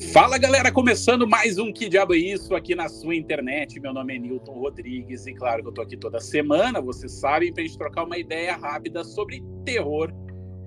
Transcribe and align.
Fala 0.00 0.38
galera, 0.38 0.70
começando 0.70 1.26
mais 1.26 1.58
um 1.58 1.72
Que 1.72 1.88
Diabo 1.88 2.14
é 2.14 2.18
Isso 2.18 2.54
aqui 2.54 2.72
na 2.72 2.88
sua 2.88 3.16
internet. 3.16 3.80
Meu 3.80 3.92
nome 3.92 4.14
é 4.14 4.18
Newton 4.18 4.52
Rodrigues 4.52 5.26
e 5.26 5.34
claro 5.34 5.60
que 5.60 5.68
eu 5.68 5.72
tô 5.72 5.82
aqui 5.82 5.96
toda 5.96 6.20
semana, 6.20 6.80
vocês 6.80 7.10
sabem, 7.10 7.52
pra 7.52 7.64
gente 7.64 7.76
trocar 7.76 8.04
uma 8.04 8.16
ideia 8.16 8.56
rápida 8.56 9.02
sobre 9.02 9.42
terror, 9.64 10.14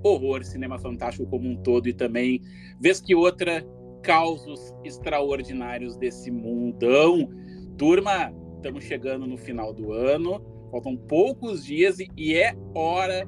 horror, 0.04 0.44
cinema 0.44 0.78
fantástico 0.78 1.26
como 1.28 1.48
um 1.48 1.56
todo 1.56 1.88
e 1.88 1.94
também, 1.94 2.42
vez 2.78 3.00
que 3.00 3.16
outra, 3.16 3.66
causos 4.04 4.76
extraordinários 4.84 5.96
desse 5.96 6.30
mundão. 6.30 7.30
Turma, 7.78 8.34
estamos 8.58 8.84
chegando 8.84 9.26
no 9.26 9.38
final 9.38 9.74
do 9.74 9.94
ano, 9.94 10.44
faltam 10.70 10.98
poucos 10.98 11.66
dias 11.66 11.98
e 12.18 12.36
é 12.36 12.54
hora 12.76 13.26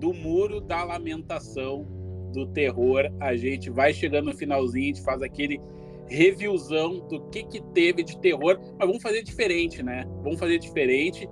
do 0.00 0.12
Muro 0.12 0.60
da 0.60 0.82
Lamentação 0.82 1.95
do 2.36 2.46
terror. 2.46 3.10
A 3.20 3.34
gente 3.34 3.70
vai 3.70 3.92
chegando 3.92 4.26
no 4.26 4.36
finalzinho, 4.36 4.84
a 4.84 4.94
gente 4.94 5.02
faz 5.02 5.22
aquele 5.22 5.60
reviewzão 6.06 7.00
do 7.08 7.20
que, 7.30 7.42
que 7.42 7.60
teve 7.72 8.04
de 8.04 8.18
terror, 8.20 8.58
mas 8.78 8.86
vamos 8.86 9.02
fazer 9.02 9.22
diferente, 9.22 9.82
né? 9.82 10.04
Vamos 10.22 10.38
fazer 10.38 10.58
diferente. 10.58 11.28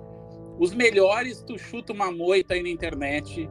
Os 0.59 0.73
melhores, 0.73 1.41
tu 1.43 1.57
chuta 1.57 1.93
uma 1.93 2.11
moita 2.11 2.53
aí 2.53 2.63
na 2.63 2.69
internet, 2.69 3.49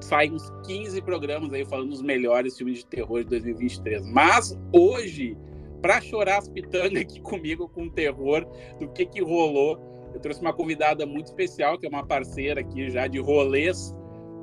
saem 0.00 0.32
uns 0.32 0.48
15 0.66 1.00
programas 1.02 1.52
aí 1.52 1.64
falando 1.64 1.90
dos 1.90 2.02
melhores 2.02 2.56
filmes 2.56 2.78
de 2.78 2.86
terror 2.86 3.24
de 3.24 3.30
2023. 3.30 4.06
Mas 4.06 4.56
hoje, 4.72 5.36
para 5.80 6.00
chorar 6.00 6.38
as 6.38 6.48
pitangas 6.48 7.00
aqui 7.00 7.20
comigo 7.22 7.68
com 7.68 7.88
terror, 7.88 8.46
do 8.78 8.88
que 8.88 9.06
que 9.06 9.22
rolou, 9.22 9.78
eu 10.12 10.20
trouxe 10.20 10.40
uma 10.40 10.52
convidada 10.52 11.06
muito 11.06 11.26
especial, 11.26 11.78
que 11.78 11.86
é 11.86 11.88
uma 11.88 12.06
parceira 12.06 12.60
aqui 12.60 12.90
já 12.90 13.06
de 13.06 13.18
rolês 13.18 13.94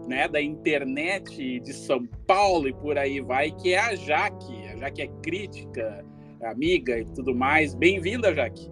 né, 0.08 0.28
da 0.28 0.42
internet 0.42 1.60
de 1.60 1.74
São 1.74 2.06
Paulo 2.26 2.68
e 2.70 2.74
por 2.74 2.98
aí 2.98 3.20
vai, 3.20 3.52
que 3.52 3.74
é 3.74 3.80
a 3.80 3.94
Jaque. 3.96 4.68
A 4.70 4.78
Jaque 4.78 5.02
é 5.02 5.08
crítica, 5.22 6.06
amiga 6.42 6.98
e 6.98 7.06
tudo 7.06 7.36
mais. 7.36 7.76
Bem-vinda, 7.76 8.34
Jaque. 8.34 8.72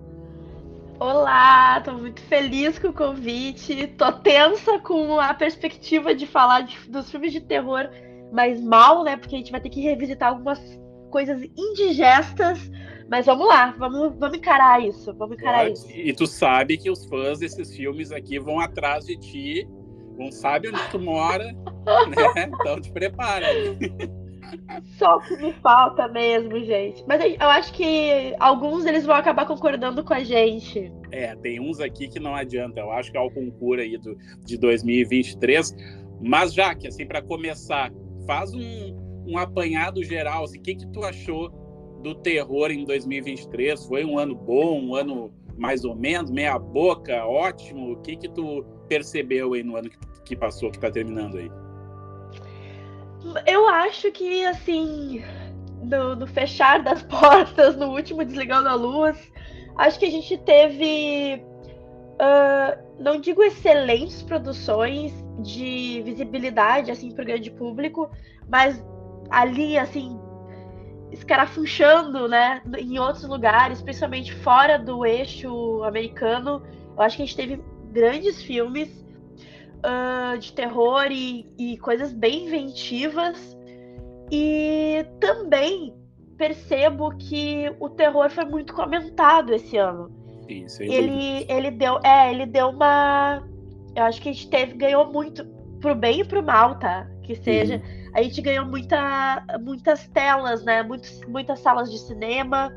Olá, 0.98 1.78
estou 1.80 1.96
muito 1.96 2.22
feliz 2.22 2.80
com 2.80 2.88
o 2.88 2.94
convite. 2.94 3.88
Tô 3.98 4.14
tensa 4.14 4.80
com 4.80 5.20
a 5.20 5.34
perspectiva 5.34 6.16
de 6.16 6.26
falar 6.26 6.62
de, 6.62 6.90
dos 6.90 7.12
filmes 7.12 7.34
de 7.34 7.42
terror 7.42 7.90
mais 8.32 8.62
mal, 8.62 9.04
né? 9.04 9.18
Porque 9.18 9.36
a 9.36 9.38
gente 9.38 9.52
vai 9.52 9.60
ter 9.60 9.70
que 9.70 9.82
revisitar 9.82 10.30
algumas 10.30 10.60
coisas 11.12 11.44
indigestas. 11.58 12.72
Mas 13.10 13.26
vamos 13.26 13.46
lá, 13.46 13.76
vamos, 13.78 14.18
vamos 14.18 14.38
encarar 14.38 14.82
isso. 14.82 15.14
Vamos 15.16 15.38
encarar 15.38 15.70
isso. 15.70 15.86
E 15.92 16.14
tu 16.14 16.26
sabe 16.26 16.78
que 16.78 16.90
os 16.90 17.06
fãs 17.06 17.40
desses 17.40 17.76
filmes 17.76 18.14
aqui 18.14 18.40
vão 18.40 18.58
atrás 18.58 19.06
de 19.06 19.18
ti 19.18 19.68
não 20.18 20.32
sabe 20.32 20.70
onde 20.70 20.90
tu 20.90 21.00
mora, 21.00 21.46
né? 21.46 22.50
Então 22.60 22.82
te 22.82 22.92
prepara. 22.92 23.48
Só 24.98 25.18
o 25.18 25.22
que 25.22 25.36
me 25.38 25.54
falta 25.54 26.08
mesmo, 26.08 26.58
gente. 26.64 27.04
Mas 27.08 27.22
eu 27.24 27.50
acho 27.50 27.74
que 27.74 28.36
alguns 28.40 28.86
eles 28.86 29.06
vão 29.06 29.16
acabar 29.16 29.46
concordando 29.46 30.04
com 30.04 30.14
a 30.14 30.24
gente. 30.24 30.92
É, 31.12 31.36
tem 31.36 31.60
uns 31.60 31.80
aqui 31.80 32.08
que 32.08 32.20
não 32.20 32.36
adianta. 32.36 32.80
Eu 32.80 32.92
acho 32.92 33.12
que 33.12 33.18
é 33.18 33.22
o 33.22 33.32
concurso 33.32 33.82
aí 33.82 33.98
do, 33.98 34.16
de 34.46 34.58
2023. 34.58 35.76
Mas 36.22 36.54
já 36.54 36.74
que, 36.74 36.88
assim, 36.88 37.06
para 37.06 37.22
começar, 37.22 37.92
faz 38.26 38.54
um, 38.54 39.24
um 39.28 39.38
apanhado 39.38 40.04
geral. 40.04 40.44
Assim, 40.44 40.60
o 40.60 40.62
que, 40.62 40.76
que 40.76 40.88
tu 40.88 41.04
achou 41.04 41.50
do 42.02 42.16
terror 42.16 42.72
em 42.72 42.86
2023? 42.86 43.86
Foi 43.86 44.06
um 44.06 44.18
ano 44.18 44.36
bom, 44.36 44.80
um 44.80 44.96
ano 44.96 45.34
mais 45.58 45.86
ou 45.86 45.96
menos, 45.96 46.32
meia 46.32 46.58
boca, 46.60 47.26
ótimo? 47.26 47.94
O 47.94 47.98
que 47.98 48.16
que 48.16 48.30
tu 48.30 48.64
percebeu 48.88 49.54
aí 49.54 49.64
no 49.64 49.76
ano 49.76 49.90
que, 50.24 50.36
passou, 50.36 50.72
que 50.72 50.80
tá 50.80 50.92
terminando 50.92 51.38
aí? 51.38 51.52
Eu 53.48 53.68
acho 53.68 54.12
que, 54.12 54.46
assim, 54.46 55.24
no, 55.82 56.28
fechar 56.28 56.84
das 56.84 57.04
portas, 57.08 57.76
no 57.76 57.92
último 57.92 58.24
Desligando 58.24 58.70
a 58.70 58.76
Luz, 58.76 59.32
acho 59.78 60.00
que 60.00 60.06
a 60.06 60.12
gente 60.12 60.38
teve, 60.40 61.42
uh, 62.16 62.84
não 63.00 63.20
digo 63.20 63.42
excelentes 63.44 64.22
produções 64.22 65.14
de 65.40 66.02
visibilidade, 66.04 66.92
assim, 66.92 67.12
para 67.12 67.24
o 67.24 67.26
grande 67.26 67.52
público, 67.52 68.10
mas 68.48 68.84
ali, 69.30 69.78
assim, 69.78 70.20
escarafunchando, 71.16 72.28
né, 72.28 72.62
em 72.78 73.00
outros 73.00 73.28
lugares, 73.28 73.82
principalmente 73.82 74.34
fora 74.34 74.78
do 74.78 75.06
eixo 75.06 75.84
americano. 75.84 76.62
Eu 76.96 77.02
acho 77.02 77.18
que 77.18 77.24
a 77.24 77.26
gente 77.26 77.36
teve 77.36 77.64
grandes 77.92 78.42
filmes 78.42 78.90
uh, 79.80 80.38
de 80.38 80.54
terror 80.54 81.08
e, 81.10 81.46
e 81.58 81.78
coisas 81.78 82.14
bem 82.14 82.46
inventivas. 82.46 83.58
E 84.32 85.06
também 85.20 85.94
percebo 86.38 87.16
que 87.18 87.74
o 87.80 87.90
terror 87.90 88.30
foi 88.30 88.46
muito 88.46 88.74
comentado 88.74 89.54
esse 89.54 89.78
ano. 89.78 90.12
Sim, 90.48 90.66
ele, 90.80 91.46
ele 91.50 91.72
deu, 91.72 92.00
é, 92.04 92.32
ele 92.32 92.46
deu 92.46 92.70
uma, 92.70 93.42
eu 93.96 94.04
acho 94.04 94.22
que 94.22 94.30
a 94.30 94.34
gente 94.34 94.50
teve 94.50 94.74
ganhou 94.74 95.12
muito 95.12 95.46
pro 95.80 95.96
bem 95.96 96.22
e 96.22 96.26
pro 96.26 96.44
mal, 96.44 96.78
tá? 96.78 97.08
Que 97.24 97.36
seja, 97.36 97.76
uhum. 97.76 98.05
A 98.16 98.24
gente 98.24 98.42
ganhou 98.42 98.66
muita, 98.66 99.46
muitas 99.62 100.08
telas, 100.08 100.64
né? 100.64 100.82
Muitos, 100.82 101.20
muitas 101.28 101.60
salas 101.60 101.92
de 101.92 102.00
cinema, 102.00 102.74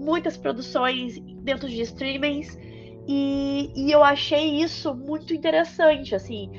muitas 0.00 0.38
produções 0.38 1.20
dentro 1.42 1.68
de 1.68 1.82
streamings. 1.82 2.58
E, 3.06 3.70
e 3.76 3.92
eu 3.92 4.02
achei 4.02 4.62
isso 4.62 4.94
muito 4.94 5.34
interessante, 5.34 6.14
assim. 6.14 6.50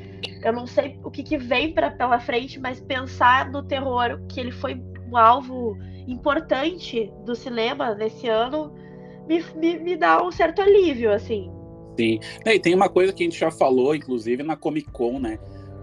Eu 0.44 0.54
não 0.54 0.68
sei 0.68 1.00
o 1.04 1.10
que, 1.10 1.24
que 1.24 1.38
vem 1.38 1.74
pra, 1.74 1.90
pela 1.90 2.20
frente, 2.20 2.60
mas 2.60 2.80
pensar 2.80 3.50
no 3.50 3.64
terror, 3.64 4.22
que 4.30 4.40
ele 4.40 4.52
foi 4.52 4.80
um 5.12 5.18
alvo 5.18 5.76
importante 6.08 7.12
do 7.26 7.36
cinema 7.36 7.96
nesse 7.96 8.28
ano, 8.28 8.72
me, 9.28 9.44
me, 9.56 9.80
me 9.80 9.98
dá 9.98 10.24
um 10.24 10.32
certo 10.32 10.62
alívio, 10.62 11.12
assim. 11.12 11.52
Sim. 11.98 12.20
E 12.46 12.60
tem 12.60 12.76
uma 12.76 12.90
coisa 12.90 13.12
que 13.12 13.24
a 13.24 13.26
gente 13.26 13.40
já 13.40 13.50
falou, 13.50 13.96
inclusive, 13.96 14.44
na 14.44 14.56
Comic 14.56 14.92
Con, 14.92 15.20
né? 15.20 15.40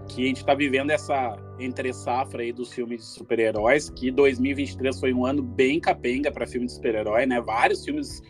Que 0.07 0.23
a 0.23 0.27
gente 0.27 0.45
tá 0.45 0.53
vivendo 0.53 0.91
essa 0.91 1.37
entre 1.59 1.91
safra 1.93 2.41
aí 2.41 2.51
dos 2.51 2.71
filmes 2.71 3.01
de 3.01 3.05
super-heróis, 3.07 3.89
que 3.89 4.11
2023 4.11 4.99
foi 4.99 5.13
um 5.13 5.25
ano 5.25 5.41
bem 5.41 5.79
capenga 5.79 6.31
para 6.31 6.45
filme 6.45 6.67
de 6.67 6.73
super-herói, 6.73 7.25
né? 7.25 7.41
Vários 7.41 7.83
filmes 7.83 8.21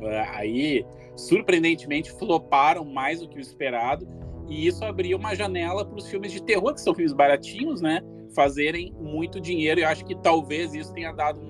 uh, 0.00 0.30
aí 0.34 0.84
surpreendentemente 1.16 2.10
floparam 2.12 2.84
mais 2.84 3.20
do 3.20 3.28
que 3.28 3.38
o 3.38 3.40
esperado. 3.40 4.06
E 4.48 4.66
isso 4.66 4.84
abriu 4.84 5.18
uma 5.18 5.34
janela 5.34 5.84
para 5.84 5.98
os 5.98 6.08
filmes 6.08 6.30
de 6.30 6.42
terror, 6.42 6.72
que 6.72 6.80
são 6.80 6.94
filmes 6.94 7.12
baratinhos, 7.12 7.80
né? 7.80 8.00
Fazerem 8.34 8.92
muito 9.00 9.40
dinheiro. 9.40 9.80
E 9.80 9.82
eu 9.82 9.88
acho 9.88 10.04
que 10.04 10.14
talvez 10.14 10.72
isso 10.74 10.92
tenha 10.92 11.12
dado 11.12 11.40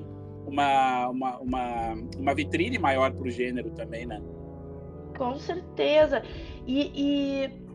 uma, 0.46 1.08
uma, 1.08 1.38
uma, 1.38 1.94
uma 2.16 2.34
vitrine 2.34 2.78
maior 2.78 3.12
para 3.12 3.26
o 3.26 3.30
gênero 3.30 3.70
também, 3.72 4.06
né? 4.06 4.22
Com 5.18 5.36
certeza. 5.36 6.22
E, 6.66 6.90
e, 6.94 7.65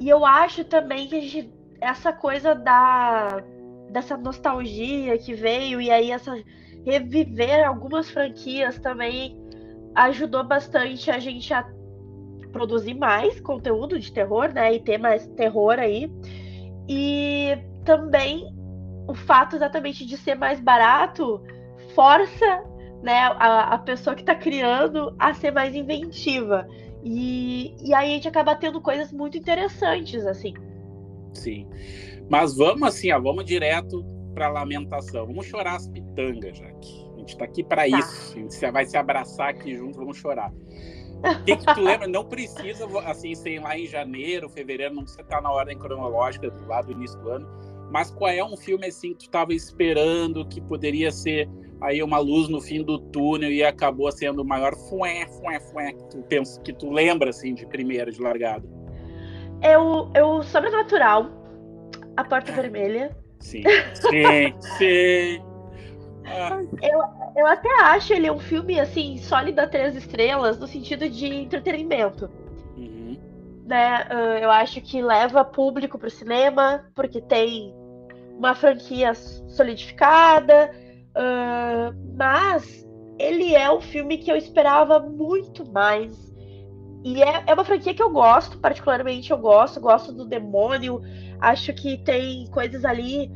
e, 0.00 0.08
eu 0.08 0.24
acho 0.24 0.64
também 0.64 1.06
que 1.06 1.20
gente, 1.20 1.52
essa 1.80 2.12
coisa 2.12 2.54
da, 2.54 3.42
dessa 3.90 4.16
nostalgia 4.16 5.16
que 5.18 5.34
veio, 5.34 5.80
e 5.80 5.90
aí 5.90 6.10
essa 6.10 6.34
reviver 6.84 7.66
algumas 7.66 8.10
franquias 8.10 8.78
também 8.78 9.38
ajudou 9.94 10.42
bastante 10.44 11.10
a 11.10 11.18
gente 11.18 11.52
a 11.52 11.64
produzir 12.52 12.94
mais 12.94 13.40
conteúdo 13.40 13.98
de 13.98 14.12
terror, 14.12 14.52
né? 14.52 14.74
E 14.74 14.80
ter 14.80 14.98
mais 14.98 15.26
terror 15.28 15.78
aí. 15.78 16.10
E 16.88 17.58
também 17.84 18.52
o 19.06 19.14
fato 19.14 19.56
exatamente 19.56 20.06
de 20.06 20.16
ser 20.16 20.34
mais 20.34 20.60
barato 20.60 21.42
força 21.94 22.64
né, 23.02 23.18
a, 23.38 23.74
a 23.74 23.78
pessoa 23.78 24.14
que 24.14 24.22
está 24.22 24.34
criando 24.34 25.14
a 25.18 25.34
ser 25.34 25.50
mais 25.50 25.74
inventiva. 25.74 26.66
E, 27.02 27.74
e 27.82 27.94
aí 27.94 28.10
a 28.10 28.14
gente 28.14 28.28
acaba 28.28 28.54
tendo 28.54 28.80
coisas 28.80 29.12
muito 29.12 29.38
interessantes, 29.38 30.26
assim. 30.26 30.54
Sim. 31.32 31.66
Mas 32.28 32.56
vamos 32.56 32.88
assim, 32.88 33.10
ó, 33.12 33.20
vamos 33.20 33.44
direto 33.44 34.04
para 34.34 34.48
lamentação. 34.48 35.26
Vamos 35.26 35.46
chorar 35.46 35.76
as 35.76 35.88
pitangas, 35.88 36.58
Jaque 36.58 37.10
gente 37.30 37.36
tá 37.36 37.44
aqui 37.44 37.62
para 37.62 37.82
tá. 37.82 37.98
isso. 37.98 38.32
A 38.36 38.40
gente 38.40 38.70
vai 38.70 38.84
se 38.84 38.96
abraçar 38.96 39.50
aqui 39.50 39.76
junto, 39.76 39.98
vamos 39.98 40.16
chorar. 40.16 40.52
O 41.22 41.44
que, 41.44 41.56
que 41.56 41.74
tu 41.74 41.80
lembra? 41.80 42.08
Não 42.08 42.24
precisa, 42.24 42.86
assim, 43.06 43.34
ser 43.34 43.60
lá 43.60 43.78
em 43.78 43.86
janeiro, 43.86 44.48
fevereiro, 44.48 44.94
não 44.94 45.02
precisa 45.02 45.22
estar 45.22 45.42
na 45.42 45.50
ordem 45.50 45.78
cronológica 45.78 46.50
do 46.50 46.66
lado 46.66 46.86
do 46.86 46.92
início 46.92 47.18
do 47.20 47.30
ano. 47.30 47.48
Mas 47.90 48.10
qual 48.10 48.30
é 48.30 48.42
um 48.42 48.56
filme 48.56 48.86
assim 48.86 49.12
que 49.12 49.18
tu 49.18 49.24
estava 49.26 49.52
esperando 49.52 50.46
que 50.46 50.60
poderia 50.60 51.10
ser 51.10 51.48
aí 51.80 52.02
uma 52.02 52.18
luz 52.18 52.48
no 52.48 52.60
fim 52.60 52.82
do 52.82 52.98
túnel 52.98 53.50
e 53.50 53.64
acabou 53.64 54.10
sendo 54.12 54.42
o 54.42 54.44
maior 54.44 54.74
fué, 54.74 55.26
fué, 55.26 55.60
fué 55.60 55.92
que 55.92 56.04
tu 56.10 56.18
pensa, 56.22 56.60
que 56.60 56.72
tu 56.72 56.90
lembra 56.90 57.30
assim 57.30 57.54
de 57.54 57.66
primeira, 57.66 58.10
de 58.10 58.20
largada? 58.20 58.68
É 59.60 59.76
o, 59.78 60.10
é 60.14 60.22
o 60.22 60.42
Sobrenatural, 60.42 61.26
A 62.16 62.24
Porta 62.24 62.52
Vermelha. 62.52 63.16
Sim, 63.38 63.62
sim, 63.94 64.54
sim. 64.78 65.42
Eu, 66.82 67.02
eu 67.36 67.46
até 67.46 67.68
acho 67.82 68.12
ele 68.12 68.30
um 68.30 68.38
filme, 68.38 68.78
assim, 68.78 69.16
sólido 69.18 69.58
a 69.60 69.66
três 69.66 69.96
estrelas, 69.96 70.58
no 70.58 70.66
sentido 70.66 71.08
de 71.08 71.26
entretenimento. 71.26 72.30
Uhum. 72.76 73.18
Né? 73.66 74.06
Ah, 74.08 74.38
eu 74.40 74.50
acho 74.50 74.80
que 74.80 75.02
leva 75.02 75.44
público 75.44 75.98
pro 75.98 76.10
cinema, 76.10 76.84
porque 76.94 77.20
tem 77.20 77.74
uma 78.36 78.54
franquia 78.54 79.12
solidificada, 79.14 80.70
Uh, 81.10 81.94
mas 82.16 82.86
ele 83.18 83.54
é 83.54 83.70
um 83.70 83.80
filme 83.80 84.18
que 84.18 84.30
eu 84.30 84.36
esperava 84.36 84.98
muito 85.00 85.70
mais. 85.70 86.30
E 87.04 87.22
é, 87.22 87.44
é 87.46 87.54
uma 87.54 87.64
franquia 87.64 87.94
que 87.94 88.02
eu 88.02 88.10
gosto, 88.10 88.58
particularmente 88.58 89.30
eu 89.30 89.38
gosto, 89.38 89.80
gosto 89.80 90.12
do 90.12 90.24
demônio. 90.24 91.00
Acho 91.40 91.72
que 91.72 91.98
tem 91.98 92.46
coisas 92.48 92.84
ali, 92.84 93.30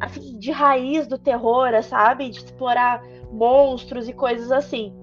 assim, 0.00 0.38
de 0.38 0.50
raiz 0.50 1.06
do 1.06 1.18
terror, 1.18 1.82
sabe? 1.82 2.30
De 2.30 2.38
explorar 2.38 3.02
monstros 3.32 4.08
e 4.08 4.12
coisas 4.12 4.52
assim. 4.52 4.94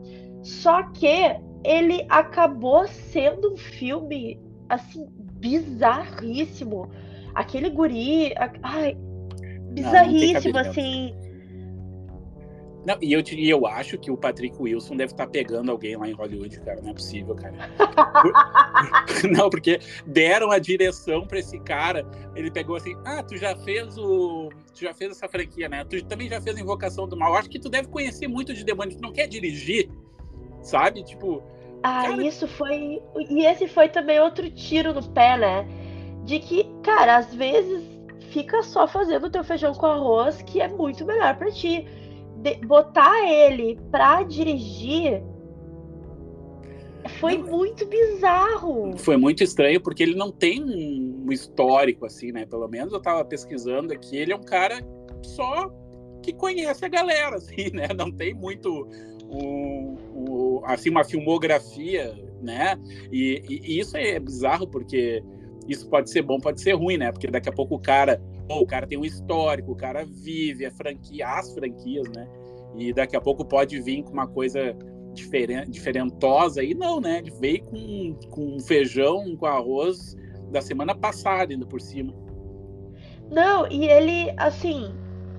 Só 0.41 0.83
que 0.83 1.37
ele 1.63 2.05
acabou 2.09 2.87
sendo 2.87 3.53
um 3.53 3.57
filme, 3.57 4.39
assim, 4.69 5.07
bizarríssimo. 5.17 6.89
Aquele 7.33 7.69
guri. 7.69 8.33
Ai, 8.61 8.97
bizarríssimo, 9.71 10.53
não, 10.53 10.63
não 10.63 10.69
assim. 10.69 11.15
Não, 12.85 12.97
e 13.01 13.13
eu, 13.13 13.23
e 13.31 13.49
eu 13.49 13.65
acho 13.65 13.97
que 13.97 14.11
o 14.11 14.17
Patrick 14.17 14.55
Wilson 14.59 14.97
deve 14.97 15.13
estar 15.13 15.25
tá 15.25 15.31
pegando 15.31 15.71
alguém 15.71 15.95
lá 15.95 16.07
em 16.07 16.11
Hollywood, 16.11 16.59
cara. 16.59 16.81
Não 16.81 16.89
é 16.89 16.93
possível, 16.93 17.33
cara. 17.33 17.53
não, 19.31 19.49
porque 19.49 19.79
deram 20.05 20.51
a 20.51 20.59
direção 20.59 21.25
para 21.25 21.39
esse 21.39 21.57
cara. 21.59 22.05
Ele 22.35 22.51
pegou 22.51 22.75
assim: 22.75 22.93
ah, 23.05 23.23
tu 23.23 23.37
já 23.37 23.55
fez 23.55 23.97
o. 23.97 24.49
Tu 24.73 24.81
já 24.81 24.93
fez 24.93 25.11
essa 25.11 25.29
franquia, 25.29 25.69
né? 25.69 25.85
Tu 25.85 26.03
também 26.03 26.27
já 26.27 26.41
fez 26.41 26.57
a 26.57 26.59
Invocação 26.59 27.07
do 27.07 27.15
Mal. 27.15 27.35
Acho 27.35 27.49
que 27.49 27.59
tu 27.59 27.69
deve 27.69 27.87
conhecer 27.87 28.27
muito 28.27 28.53
de 28.53 28.65
demônio. 28.65 28.97
Tu 28.97 29.01
não 29.01 29.13
quer 29.13 29.27
dirigir, 29.27 29.89
sabe? 30.61 31.03
Tipo. 31.03 31.41
Ah, 31.83 32.03
cara... 32.07 32.21
isso 32.21 32.47
foi. 32.49 33.01
E 33.29 33.45
esse 33.45 33.65
foi 33.67 33.87
também 33.87 34.19
outro 34.19 34.49
tiro 34.51 34.93
no 34.93 35.03
pé, 35.09 35.37
né? 35.37 35.65
De 36.25 36.39
que, 36.39 36.65
cara, 36.83 37.17
às 37.17 37.33
vezes 37.33 37.81
fica 38.31 38.61
só 38.61 38.87
fazendo 38.87 39.27
o 39.27 39.29
teu 39.29 39.43
feijão 39.43 39.73
com 39.73 39.85
arroz, 39.85 40.41
que 40.41 40.59
é 40.59 40.67
muito 40.67 41.05
melhor 41.05 41.37
para 41.37 41.51
ti 41.51 41.85
de, 42.43 42.55
botar 42.65 43.25
ele 43.25 43.79
pra 43.89 44.23
dirigir 44.23 45.23
foi 47.19 47.37
muito 47.37 47.85
bizarro. 47.85 48.97
Foi 48.97 49.17
muito 49.17 49.43
estranho, 49.43 49.81
porque 49.81 50.03
ele 50.03 50.15
não 50.15 50.31
tem 50.31 50.63
um 50.63 51.31
histórico, 51.31 52.05
assim, 52.05 52.31
né? 52.31 52.45
Pelo 52.45 52.67
menos 52.67 52.93
eu 52.93 53.01
tava 53.01 53.23
pesquisando 53.25 53.93
aqui, 53.93 54.17
ele 54.17 54.31
é 54.31 54.35
um 54.35 54.43
cara 54.43 54.79
só 55.21 55.71
que 56.21 56.33
conhece 56.33 56.85
a 56.85 56.87
galera, 56.89 57.35
assim, 57.37 57.69
né? 57.73 57.87
Não 57.95 58.11
tem 58.11 58.33
muito 58.33 58.87
o, 59.29 59.97
o 60.13 60.61
assim, 60.65 60.89
uma 60.89 61.03
filmografia, 61.03 62.13
né? 62.41 62.79
E, 63.11 63.43
e, 63.49 63.73
e, 63.73 63.79
isso 63.79 63.97
é 63.97 64.19
bizarro, 64.19 64.67
porque 64.67 65.23
isso 65.67 65.87
pode 65.89 66.09
ser 66.09 66.21
bom, 66.21 66.39
pode 66.39 66.61
ser 66.61 66.73
ruim, 66.73 66.97
né? 66.97 67.11
Porque 67.11 67.27
daqui 67.27 67.49
a 67.49 67.53
pouco 67.53 67.75
o 67.75 67.79
cara 67.79 68.21
o 68.49 68.65
cara 68.65 68.85
tem 68.85 68.97
um 68.97 69.05
histórico, 69.05 69.71
o 69.71 69.75
cara 69.75 70.05
vive 70.05 70.65
a 70.65 70.71
franquia, 70.71 71.27
as 71.27 71.53
franquias, 71.53 72.07
né? 72.09 72.27
E 72.75 72.93
daqui 72.93 73.15
a 73.15 73.21
pouco 73.21 73.45
pode 73.45 73.79
vir 73.81 74.03
com 74.03 74.11
uma 74.11 74.27
coisa 74.27 74.75
diferen, 75.13 75.63
diferentosa. 75.69 76.63
E 76.63 76.73
não, 76.73 76.99
né? 76.99 77.19
Ele 77.19 77.31
veio 77.31 77.63
com, 77.63 78.15
com 78.29 78.59
feijão, 78.59 79.35
com 79.37 79.45
arroz 79.45 80.15
da 80.51 80.61
semana 80.61 80.95
passada, 80.95 81.53
ainda 81.53 81.65
por 81.65 81.81
cima. 81.81 82.13
Não, 83.31 83.67
e 83.67 83.85
ele, 83.85 84.33
assim, 84.37 84.93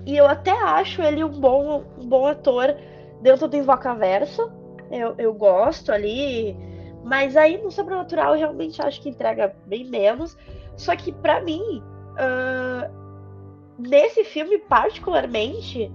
e 0.05 0.17
eu 0.17 0.27
até 0.27 0.51
acho 0.51 1.01
ele 1.01 1.23
um 1.23 1.39
bom, 1.39 1.83
um 1.99 2.07
bom 2.07 2.25
ator 2.25 2.75
dentro 3.21 3.47
do 3.47 3.55
Invocaverso. 3.55 4.51
Eu, 4.91 5.15
eu 5.17 5.33
gosto 5.33 5.91
ali. 5.91 6.55
Mas 7.03 7.37
aí 7.37 7.61
no 7.61 7.71
Sobrenatural 7.71 8.33
eu 8.33 8.39
realmente 8.39 8.81
acho 8.81 9.01
que 9.01 9.09
entrega 9.09 9.55
bem 9.65 9.85
menos. 9.85 10.37
Só 10.75 10.95
que 10.95 11.11
para 11.11 11.41
mim, 11.41 11.81
uh, 12.15 12.91
nesse 13.77 14.23
filme, 14.23 14.57
particularmente, 14.57 15.91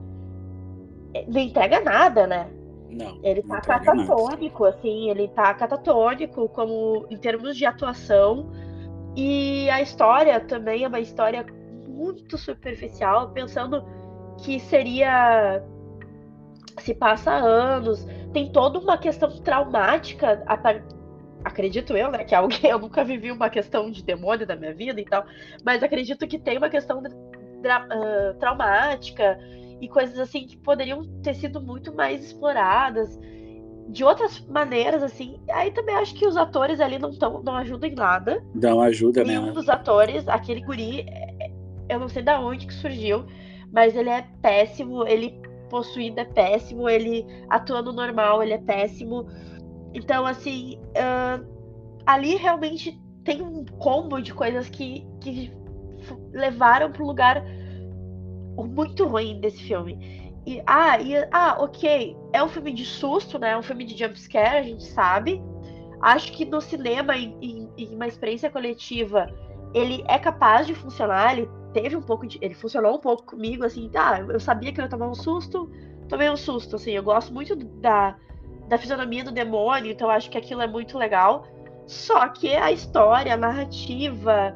não 1.29 1.41
entrega 1.41 1.81
nada, 1.81 2.27
né? 2.27 2.51
Não. 2.91 3.21
Ele 3.23 3.43
tá 3.43 3.61
catatônico, 3.61 4.65
nada. 4.65 4.77
assim, 4.77 5.11
ele 5.11 5.29
tá 5.29 5.55
catatônico 5.55 6.49
como 6.49 7.07
em 7.11 7.17
termos 7.17 7.57
de 7.57 7.65
atuação. 7.65 8.51
E 9.17 9.69
a 9.71 9.81
história 9.81 10.41
também 10.41 10.85
é 10.85 10.89
uma 10.89 11.01
história 11.01 11.45
muito 11.89 12.37
superficial, 12.39 13.31
pensando 13.31 13.85
que 14.39 14.59
seria 14.59 15.63
se 16.79 16.95
passa 16.95 17.31
anos, 17.31 18.07
tem 18.33 18.51
toda 18.51 18.79
uma 18.79 18.97
questão 18.97 19.31
traumática 19.43 20.43
acredito 21.45 21.97
eu, 21.97 22.11
né, 22.11 22.25
que 22.25 22.35
alguém, 22.35 22.61
eu 22.71 22.79
nunca 22.79 23.05
vivi 23.05 23.31
uma 23.31 23.51
questão 23.51 23.91
de 23.91 24.03
demônio 24.03 24.47
na 24.47 24.57
minha 24.57 24.75
vida 24.75 25.01
e 25.01 25.05
tal, 25.05 25.25
mas 25.65 25.83
acredito 25.83 26.27
que 26.27 26.39
tem 26.39 26.59
uma 26.59 26.69
questão 26.69 27.01
uh, 27.01 28.39
traumática 28.39 29.39
e 29.81 29.89
coisas 29.89 30.19
assim 30.19 30.47
que 30.47 30.57
poderiam 30.57 31.03
ter 31.23 31.35
sido 31.35 31.61
muito 31.61 31.95
mais 31.95 32.25
exploradas 32.25 33.19
de 33.89 34.05
outras 34.05 34.41
maneiras, 34.47 35.03
assim. 35.03 35.41
Aí 35.51 35.73
também 35.73 35.97
acho 35.97 36.15
que 36.15 36.27
os 36.27 36.37
atores 36.37 36.81
ali 36.81 36.99
não, 36.99 37.11
tão, 37.13 37.43
não 37.43 37.57
ajudam 37.57 37.91
em 37.91 37.95
nada. 37.95 38.43
Não 38.55 38.81
ajuda, 38.81 39.25
né? 39.25 39.39
Um 39.41 39.53
dos 39.53 39.69
atores, 39.69 40.29
aquele 40.29 40.61
guri, 40.61 41.07
eu 41.89 41.99
não 41.99 42.09
sei 42.09 42.23
da 42.23 42.41
onde 42.41 42.67
que 42.67 42.75
surgiu, 42.75 43.25
mas 43.73 43.97
ele 43.97 44.09
é 44.09 44.25
péssimo, 44.41 45.07
ele 45.07 45.41
possuído 45.69 46.21
é 46.21 46.25
péssimo, 46.25 46.89
ele 46.89 47.25
atuando 47.49 47.93
normal, 47.93 48.43
ele 48.43 48.53
é 48.53 48.59
péssimo. 48.59 49.27
Então, 49.95 50.27
assim, 50.27 50.79
uh, 50.91 51.47
ali 52.07 52.37
realmente 52.37 53.01
tem 53.25 53.43
um 53.43 53.65
combo 53.65 54.21
de 54.21 54.33
coisas 54.33 54.69
que, 54.69 55.07
que 55.21 55.53
levaram 56.33 56.93
um 56.99 57.07
lugar 57.07 57.45
muito 58.57 59.07
ruim 59.07 59.41
desse 59.41 59.63
filme. 59.63 60.21
E, 60.47 60.63
ah, 60.67 61.01
e, 61.01 61.17
ah, 61.31 61.57
ok, 61.59 62.17
é 62.33 62.43
um 62.43 62.49
filme 62.49 62.73
de 62.73 62.85
susto, 62.85 63.39
né? 63.39 63.51
É 63.51 63.57
um 63.57 63.63
filme 63.63 63.85
de 63.85 63.97
jumpscare, 63.97 64.59
a 64.59 64.63
gente 64.63 64.85
sabe. 64.85 65.41
Acho 66.01 66.33
que 66.33 66.45
no 66.45 66.61
cinema, 66.61 67.17
em, 67.17 67.37
em, 67.43 67.71
em, 67.77 67.95
uma 67.95 68.07
experiência 68.07 68.51
coletiva, 68.51 69.27
ele 69.75 70.03
é 70.09 70.19
capaz 70.19 70.67
de 70.67 70.75
funcionar. 70.75 71.37
Ele 71.37 71.49
teve 71.75 71.95
um 71.95 72.03
pouco 72.03 72.27
de. 72.27 72.39
Ele 72.41 72.55
funcionou 72.55 72.97
um 72.97 73.01
pouco 73.01 73.25
comigo, 73.25 73.65
assim, 73.65 73.89
tá. 73.91 74.21
Eu 74.21 74.41
sabia 74.41 74.73
que 74.73 74.81
eu 74.81 74.85
ia 74.85 74.91
tomar 74.91 75.09
um 75.09 75.15
susto, 75.15 75.71
tomei 76.09 76.31
um 76.31 76.37
susto, 76.37 76.77
assim. 76.77 76.93
Eu 76.93 77.03
gosto 77.03 77.35
muito 77.35 77.55
da, 77.55 78.17
da 78.71 78.79
fisionomia 78.79 79.25
do 79.25 79.33
demônio, 79.33 79.91
então 79.91 80.09
acho 80.09 80.31
que 80.31 80.39
aquilo 80.39 80.63
é 80.63 80.67
muito 80.67 80.97
legal. 80.97 81.45
Só 81.89 82.29
que 82.29 82.55
a 82.55 82.71
história, 82.71 83.35
a 83.35 83.37
narrativa, 83.37 84.55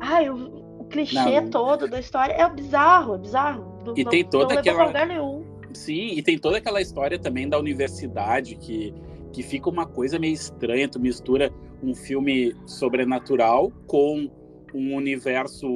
ai, 0.00 0.30
o, 0.30 0.80
o 0.80 0.84
clichê 0.86 1.42
não. 1.42 1.50
todo 1.50 1.86
da 1.86 2.00
história 2.00 2.32
é 2.32 2.48
bizarro, 2.48 3.16
é 3.16 3.18
bizarro. 3.18 3.94
E 3.94 4.02
não, 4.02 4.10
tem 4.10 4.24
toda 4.24 4.58
aquela. 4.58 4.86
Lugar 4.86 5.06
nenhum. 5.06 5.44
Sim, 5.74 6.14
e 6.14 6.22
tem 6.22 6.38
toda 6.38 6.56
aquela 6.56 6.80
história 6.80 7.18
também 7.18 7.46
da 7.50 7.58
universidade 7.58 8.56
que, 8.56 8.94
que 9.30 9.42
fica 9.42 9.68
uma 9.68 9.86
coisa 9.86 10.18
meio 10.18 10.32
estranha. 10.32 10.88
Tu 10.88 10.98
mistura 10.98 11.52
um 11.82 11.94
filme 11.94 12.56
sobrenatural 12.64 13.70
com 13.86 14.30
um 14.72 14.94
universo 14.94 15.68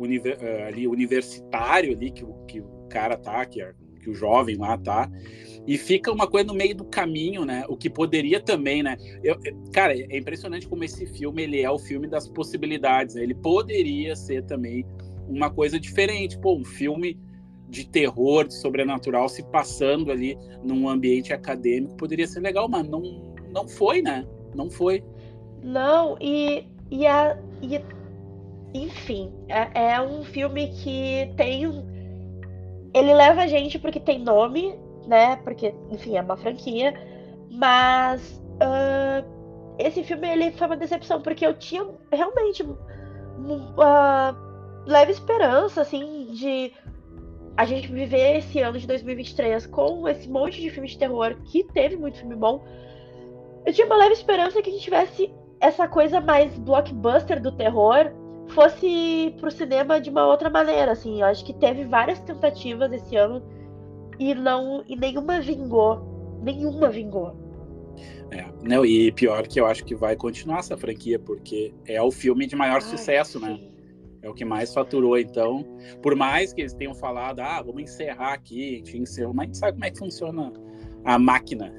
univer, 0.00 0.38
eh, 0.40 0.66
ali 0.66 0.88
universitário 0.88 1.92
ali 1.92 2.10
que, 2.10 2.26
que 2.48 2.60
o 2.60 2.88
cara 2.88 3.16
tá, 3.16 3.46
que, 3.46 3.62
é, 3.62 3.72
que 4.02 4.10
o 4.10 4.14
jovem 4.14 4.56
lá 4.56 4.76
tá. 4.76 5.08
E 5.68 5.76
fica 5.76 6.10
uma 6.10 6.26
coisa 6.26 6.46
no 6.46 6.54
meio 6.54 6.74
do 6.74 6.84
caminho, 6.86 7.44
né? 7.44 7.66
O 7.68 7.76
que 7.76 7.90
poderia 7.90 8.40
também, 8.40 8.82
né? 8.82 8.96
Eu, 9.22 9.38
cara, 9.70 9.92
é 9.92 10.16
impressionante 10.16 10.66
como 10.66 10.82
esse 10.82 11.04
filme 11.04 11.42
ele 11.42 11.60
é 11.60 11.70
o 11.70 11.78
filme 11.78 12.08
das 12.08 12.26
possibilidades. 12.26 13.16
Né? 13.16 13.22
Ele 13.22 13.34
poderia 13.34 14.16
ser 14.16 14.44
também 14.44 14.86
uma 15.28 15.50
coisa 15.50 15.78
diferente. 15.78 16.38
Pô, 16.38 16.56
um 16.56 16.64
filme 16.64 17.20
de 17.68 17.86
terror, 17.86 18.46
de 18.46 18.54
sobrenatural 18.54 19.28
se 19.28 19.42
passando 19.42 20.10
ali 20.10 20.38
num 20.64 20.88
ambiente 20.88 21.34
acadêmico 21.34 21.98
poderia 21.98 22.26
ser 22.26 22.40
legal, 22.40 22.66
mas 22.66 22.88
não, 22.88 23.34
não 23.52 23.68
foi, 23.68 24.00
né? 24.00 24.26
Não 24.54 24.70
foi. 24.70 25.04
Não, 25.62 26.16
e, 26.18 26.64
e, 26.90 27.06
a, 27.06 27.38
e 27.60 27.78
enfim, 28.72 29.30
é, 29.46 29.92
é 29.92 30.00
um 30.00 30.24
filme 30.24 30.68
que 30.68 31.30
tem. 31.36 31.66
Ele 32.94 33.12
leva 33.12 33.42
a 33.42 33.46
gente 33.46 33.78
porque 33.78 34.00
tem 34.00 34.18
nome, 34.18 34.74
né? 35.08 35.36
Porque, 35.36 35.74
enfim, 35.90 36.16
é 36.16 36.22
uma 36.22 36.36
franquia. 36.36 36.94
Mas 37.50 38.40
uh, 38.62 39.24
esse 39.78 40.04
filme 40.04 40.28
ele 40.28 40.52
foi 40.52 40.66
uma 40.66 40.76
decepção, 40.76 41.22
porque 41.22 41.46
eu 41.46 41.54
tinha 41.54 41.86
realmente 42.12 42.62
uh, 42.62 42.76
leve 44.86 45.12
esperança, 45.12 45.80
assim, 45.80 46.26
de 46.32 46.72
a 47.56 47.64
gente 47.64 47.90
viver 47.90 48.36
esse 48.38 48.60
ano 48.60 48.78
de 48.78 48.86
2023 48.86 49.66
com 49.66 50.06
esse 50.06 50.28
monte 50.28 50.60
de 50.60 50.70
filme 50.70 50.88
de 50.88 50.98
terror, 50.98 51.34
que 51.46 51.64
teve 51.64 51.96
muito 51.96 52.18
filme 52.18 52.36
bom. 52.36 52.64
Eu 53.66 53.72
tinha 53.72 53.86
uma 53.86 53.96
leve 53.96 54.12
esperança 54.12 54.62
que 54.62 54.70
a 54.70 54.72
gente 54.72 54.84
tivesse 54.84 55.32
essa 55.60 55.88
coisa 55.88 56.20
mais 56.20 56.56
blockbuster 56.58 57.42
do 57.42 57.50
terror 57.50 58.12
fosse 58.48 59.34
pro 59.40 59.50
cinema 59.50 60.00
de 60.00 60.08
uma 60.08 60.26
outra 60.26 60.48
maneira, 60.48 60.92
assim. 60.92 61.20
Eu 61.20 61.26
acho 61.26 61.44
que 61.44 61.52
teve 61.52 61.84
várias 61.84 62.18
tentativas 62.20 62.92
esse 62.92 63.16
ano 63.16 63.42
e 64.18 64.34
não 64.34 64.84
e 64.88 64.96
nenhuma 64.96 65.40
vingou. 65.40 66.40
Nenhuma 66.42 66.90
vingou. 66.90 67.36
É, 68.30 68.44
não, 68.62 68.84
e 68.84 69.10
pior 69.12 69.46
que 69.46 69.58
eu 69.58 69.66
acho 69.66 69.84
que 69.84 69.94
vai 69.94 70.14
continuar 70.14 70.58
essa 70.58 70.76
franquia, 70.76 71.18
porque 71.18 71.72
é 71.86 72.00
o 72.00 72.10
filme 72.10 72.46
de 72.46 72.54
maior 72.54 72.82
sucesso, 72.82 73.40
né? 73.40 73.56
sim. 73.56 73.62
né? 73.62 73.68
É 74.20 74.28
o 74.28 74.34
que 74.34 74.44
mais 74.44 74.74
faturou, 74.74 75.16
então. 75.16 75.64
Por 76.02 76.16
mais 76.16 76.52
que 76.52 76.60
eles 76.60 76.74
tenham 76.74 76.94
falado, 76.94 77.40
ah, 77.40 77.62
vamos 77.62 77.82
encerrar 77.82 78.32
aqui, 78.32 78.74
a 78.74 78.76
gente 78.78 78.98
encerrou, 78.98 79.32
mas 79.32 79.44
a 79.44 79.46
gente 79.46 79.58
sabe 79.58 79.72
como 79.72 79.84
é 79.84 79.90
que 79.90 79.98
funciona 79.98 80.52
a 81.04 81.18
máquina. 81.18 81.72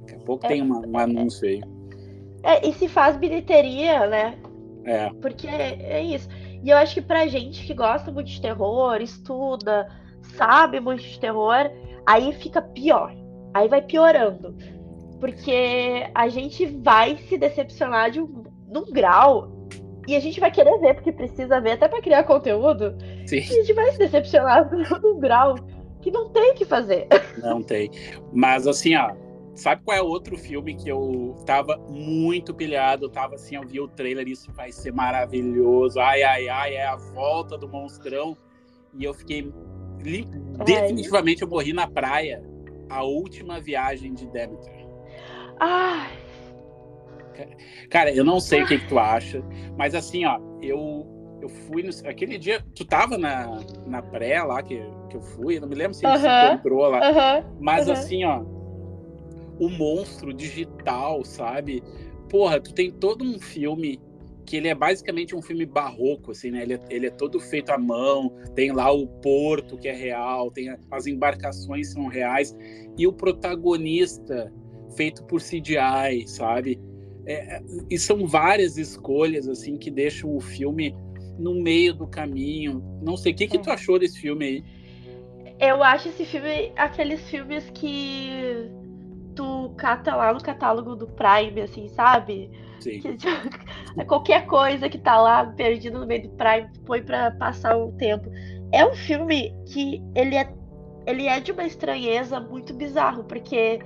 Daqui 0.00 0.14
a 0.14 0.18
pouco 0.20 0.46
é, 0.46 0.48
tem 0.48 0.62
uma, 0.62 0.86
um 0.86 0.98
anúncio 0.98 1.46
aí. 1.46 1.60
É, 2.42 2.66
e 2.66 2.72
se 2.72 2.88
faz 2.88 3.16
bilheteria, 3.16 4.06
né? 4.06 4.38
É. 4.84 5.10
Porque 5.20 5.46
é, 5.46 5.78
é 5.82 6.02
isso. 6.02 6.28
E 6.62 6.70
eu 6.70 6.76
acho 6.76 6.94
que 6.94 7.02
pra 7.02 7.26
gente 7.26 7.66
que 7.66 7.74
gosta 7.74 8.10
muito 8.10 8.28
de 8.28 8.40
terror, 8.40 9.00
estuda, 9.00 9.86
sabe 10.36 10.80
muito 10.80 11.02
de 11.02 11.18
terror, 11.18 11.70
aí 12.06 12.32
fica 12.34 12.60
pior. 12.62 13.14
Aí 13.54 13.68
vai 13.68 13.82
piorando. 13.82 14.56
Porque 15.18 16.08
a 16.14 16.28
gente 16.28 16.66
vai 16.66 17.16
se 17.16 17.36
decepcionar 17.36 18.10
de 18.10 18.20
um, 18.20 18.44
num 18.68 18.90
grau 18.90 19.60
e 20.06 20.16
a 20.16 20.20
gente 20.20 20.40
vai 20.40 20.50
querer 20.50 20.78
ver, 20.78 20.94
porque 20.94 21.12
precisa 21.12 21.60
ver 21.60 21.72
até 21.72 21.86
para 21.86 22.00
criar 22.00 22.24
conteúdo. 22.24 22.96
Sim. 23.26 23.36
E 23.36 23.40
a 23.40 23.42
gente 23.42 23.72
vai 23.74 23.92
se 23.92 23.98
decepcionar 23.98 24.70
num 25.02 25.20
grau 25.20 25.54
que 26.00 26.10
não 26.10 26.30
tem 26.30 26.54
que 26.54 26.64
fazer. 26.64 27.06
Não 27.38 27.62
tem. 27.62 27.90
Mas 28.32 28.66
assim, 28.66 28.96
ó, 28.96 29.14
sabe 29.54 29.82
qual 29.84 29.96
é 29.96 30.02
outro 30.02 30.36
filme 30.36 30.74
que 30.74 30.88
eu 30.88 31.36
tava 31.44 31.76
muito 31.88 32.54
pilhado? 32.54 33.06
Eu 33.06 33.10
tava 33.10 33.34
assim, 33.34 33.56
eu 33.56 33.66
vi 33.66 33.80
o 33.80 33.88
trailer, 33.88 34.26
isso 34.26 34.50
vai 34.52 34.72
ser 34.72 34.92
maravilhoso. 34.92 36.00
Ai, 36.00 36.22
ai, 36.22 36.48
ai, 36.48 36.74
é 36.74 36.86
a 36.86 36.96
volta 36.96 37.58
do 37.58 37.68
monstrão. 37.68 38.36
E 38.94 39.04
eu 39.04 39.14
fiquei. 39.14 39.52
Definitivamente 40.64 41.42
eu 41.42 41.48
morri 41.48 41.72
na 41.72 41.86
praia. 41.86 42.42
A 42.88 43.04
última 43.04 43.60
viagem 43.60 44.14
de 44.14 44.26
Demeter. 44.26 44.86
Ai. 45.60 46.10
Cara, 47.88 48.12
eu 48.12 48.24
não 48.24 48.40
sei 48.40 48.62
o 48.62 48.66
que, 48.66 48.78
que, 48.78 48.88
tu 48.88 48.98
acha, 48.98 49.42
mas 49.76 49.94
assim, 49.94 50.24
ó, 50.24 50.38
eu, 50.60 51.06
eu 51.40 51.48
fui 51.48 51.82
no, 51.82 51.90
aquele 52.06 52.36
dia, 52.36 52.62
tu 52.74 52.84
tava 52.84 53.16
na, 53.16 53.60
na 53.86 54.02
pré 54.02 54.42
lá 54.42 54.62
que, 54.62 54.82
que 55.08 55.16
eu 55.16 55.22
fui, 55.22 55.56
eu 55.56 55.62
não 55.62 55.68
me 55.68 55.74
lembro 55.74 55.94
se 55.94 56.04
uh 56.04 56.10
-huh. 56.10 56.18
você 56.18 56.56
comprou 56.56 56.88
lá, 56.88 56.98
uh 56.98 57.14
-huh. 57.14 57.44
mas 57.60 57.86
uh 57.86 57.92
-huh. 57.92 57.92
assim, 57.92 58.24
ó, 58.24 58.42
o 59.58 59.68
monstro 59.68 60.32
digital, 60.32 61.24
sabe? 61.24 61.82
Porra, 62.28 62.60
tu 62.60 62.72
tem 62.72 62.90
todo 62.90 63.24
um 63.24 63.38
filme 63.38 64.00
que 64.50 64.56
ele 64.56 64.66
é 64.66 64.74
basicamente 64.74 65.32
um 65.36 65.40
filme 65.40 65.64
barroco, 65.64 66.32
assim, 66.32 66.50
né? 66.50 66.62
Ele 66.62 66.74
é, 66.74 66.80
ele 66.90 67.06
é 67.06 67.10
todo 67.10 67.38
feito 67.38 67.70
à 67.70 67.78
mão, 67.78 68.34
tem 68.56 68.72
lá 68.72 68.90
o 68.90 69.06
porto 69.06 69.78
que 69.78 69.86
é 69.86 69.92
real, 69.92 70.50
tem 70.50 70.76
as 70.90 71.06
embarcações 71.06 71.92
são 71.92 72.08
reais, 72.08 72.52
e 72.98 73.06
o 73.06 73.12
protagonista 73.12 74.52
feito 74.96 75.22
por 75.26 75.40
CGI, 75.40 76.26
sabe? 76.26 76.80
É, 77.26 77.62
e 77.88 77.96
são 77.96 78.26
várias 78.26 78.76
escolhas 78.76 79.48
assim 79.48 79.76
que 79.76 79.88
deixam 79.88 80.34
o 80.34 80.40
filme 80.40 80.96
no 81.38 81.54
meio 81.54 81.94
do 81.94 82.08
caminho. 82.08 82.82
Não 83.00 83.16
sei, 83.16 83.30
o 83.30 83.36
que, 83.36 83.46
que 83.46 83.58
tu 83.60 83.70
achou 83.70 84.00
desse 84.00 84.18
filme 84.18 84.44
aí? 84.44 84.64
Eu 85.60 85.80
acho 85.80 86.08
esse 86.08 86.24
filme 86.24 86.72
aqueles 86.74 87.20
filmes 87.30 87.70
que 87.72 88.68
cata 89.80 90.14
lá 90.14 90.32
no 90.32 90.42
catálogo 90.42 90.94
do 90.94 91.06
Prime, 91.06 91.62
assim, 91.62 91.88
sabe? 91.88 92.50
Sim. 92.78 93.00
Que, 93.00 93.16
tipo, 93.16 93.32
qualquer 94.06 94.46
coisa 94.46 94.88
que 94.88 94.98
tá 94.98 95.20
lá 95.20 95.46
perdido 95.46 95.98
no 95.98 96.06
meio 96.06 96.24
do 96.24 96.30
Prime, 96.30 96.68
põe 96.84 97.02
pra 97.02 97.30
passar 97.32 97.76
o 97.76 97.92
tempo. 97.92 98.30
É 98.70 98.86
um 98.86 98.94
filme 98.94 99.52
que 99.66 100.02
ele 100.14 100.36
é, 100.36 100.52
ele 101.06 101.26
é 101.26 101.40
de 101.40 101.50
uma 101.50 101.64
estranheza 101.64 102.38
muito 102.38 102.74
bizarro, 102.74 103.24
porque 103.24 103.80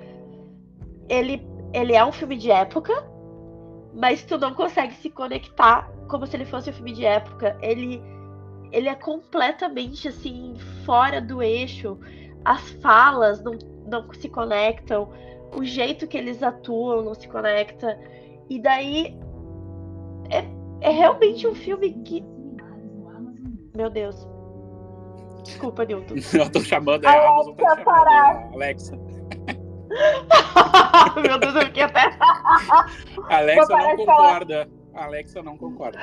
ele, 1.08 1.46
ele 1.72 1.94
é 1.94 2.04
um 2.04 2.12
filme 2.12 2.36
de 2.36 2.50
época, 2.50 2.92
mas 3.94 4.24
tu 4.24 4.36
não 4.36 4.52
consegue 4.52 4.94
se 4.94 5.08
conectar 5.08 5.88
como 6.08 6.26
se 6.26 6.36
ele 6.36 6.44
fosse 6.44 6.70
um 6.70 6.72
filme 6.72 6.92
de 6.92 7.06
época. 7.06 7.56
Ele, 7.62 8.02
ele 8.72 8.88
é 8.88 8.94
completamente 8.96 10.08
assim 10.08 10.56
fora 10.84 11.20
do 11.20 11.40
eixo. 11.40 11.98
As 12.44 12.68
falas 12.82 13.42
não, 13.42 13.56
não 13.86 14.12
se 14.12 14.28
conectam, 14.28 15.10
o 15.54 15.64
jeito 15.64 16.06
que 16.06 16.16
eles 16.16 16.42
atuam 16.42 17.02
não 17.02 17.14
se 17.14 17.28
conecta. 17.28 17.98
E 18.48 18.60
daí 18.60 19.18
é, 20.30 20.44
é 20.80 20.90
realmente 20.90 21.46
um 21.46 21.54
filme 21.54 21.92
que. 22.04 22.24
Meu 23.74 23.90
Deus. 23.90 24.26
Desculpa, 25.42 25.84
Newton. 25.84 26.14
Eu 26.38 26.50
tô 26.50 26.60
chamando 26.60 27.04
é 27.04 27.08
a 27.08 27.28
Amazon 27.28 27.54
pra 27.54 27.76
chamar 27.76 28.50
Alexa. 28.52 28.96
Meu 31.22 31.38
Deus, 31.38 31.54
eu 31.54 31.66
fiquei 31.66 31.84
até. 31.84 32.10
Alexa 33.28 33.76
não 33.76 33.96
concorda. 33.96 34.68
Alexa 34.94 35.42
não 35.42 35.56
concorda. 35.56 36.00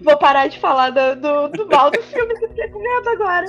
Vou 0.00 0.18
parar 0.18 0.48
de 0.48 0.58
falar 0.58 0.90
do, 0.90 1.16
do, 1.16 1.48
do 1.48 1.68
mal 1.68 1.90
do 1.90 2.02
filme 2.02 2.34
que 2.34 2.44
eu 2.44 2.48
fiquei 2.50 2.68
com 2.68 2.80
medo 2.80 3.08
agora. 3.08 3.46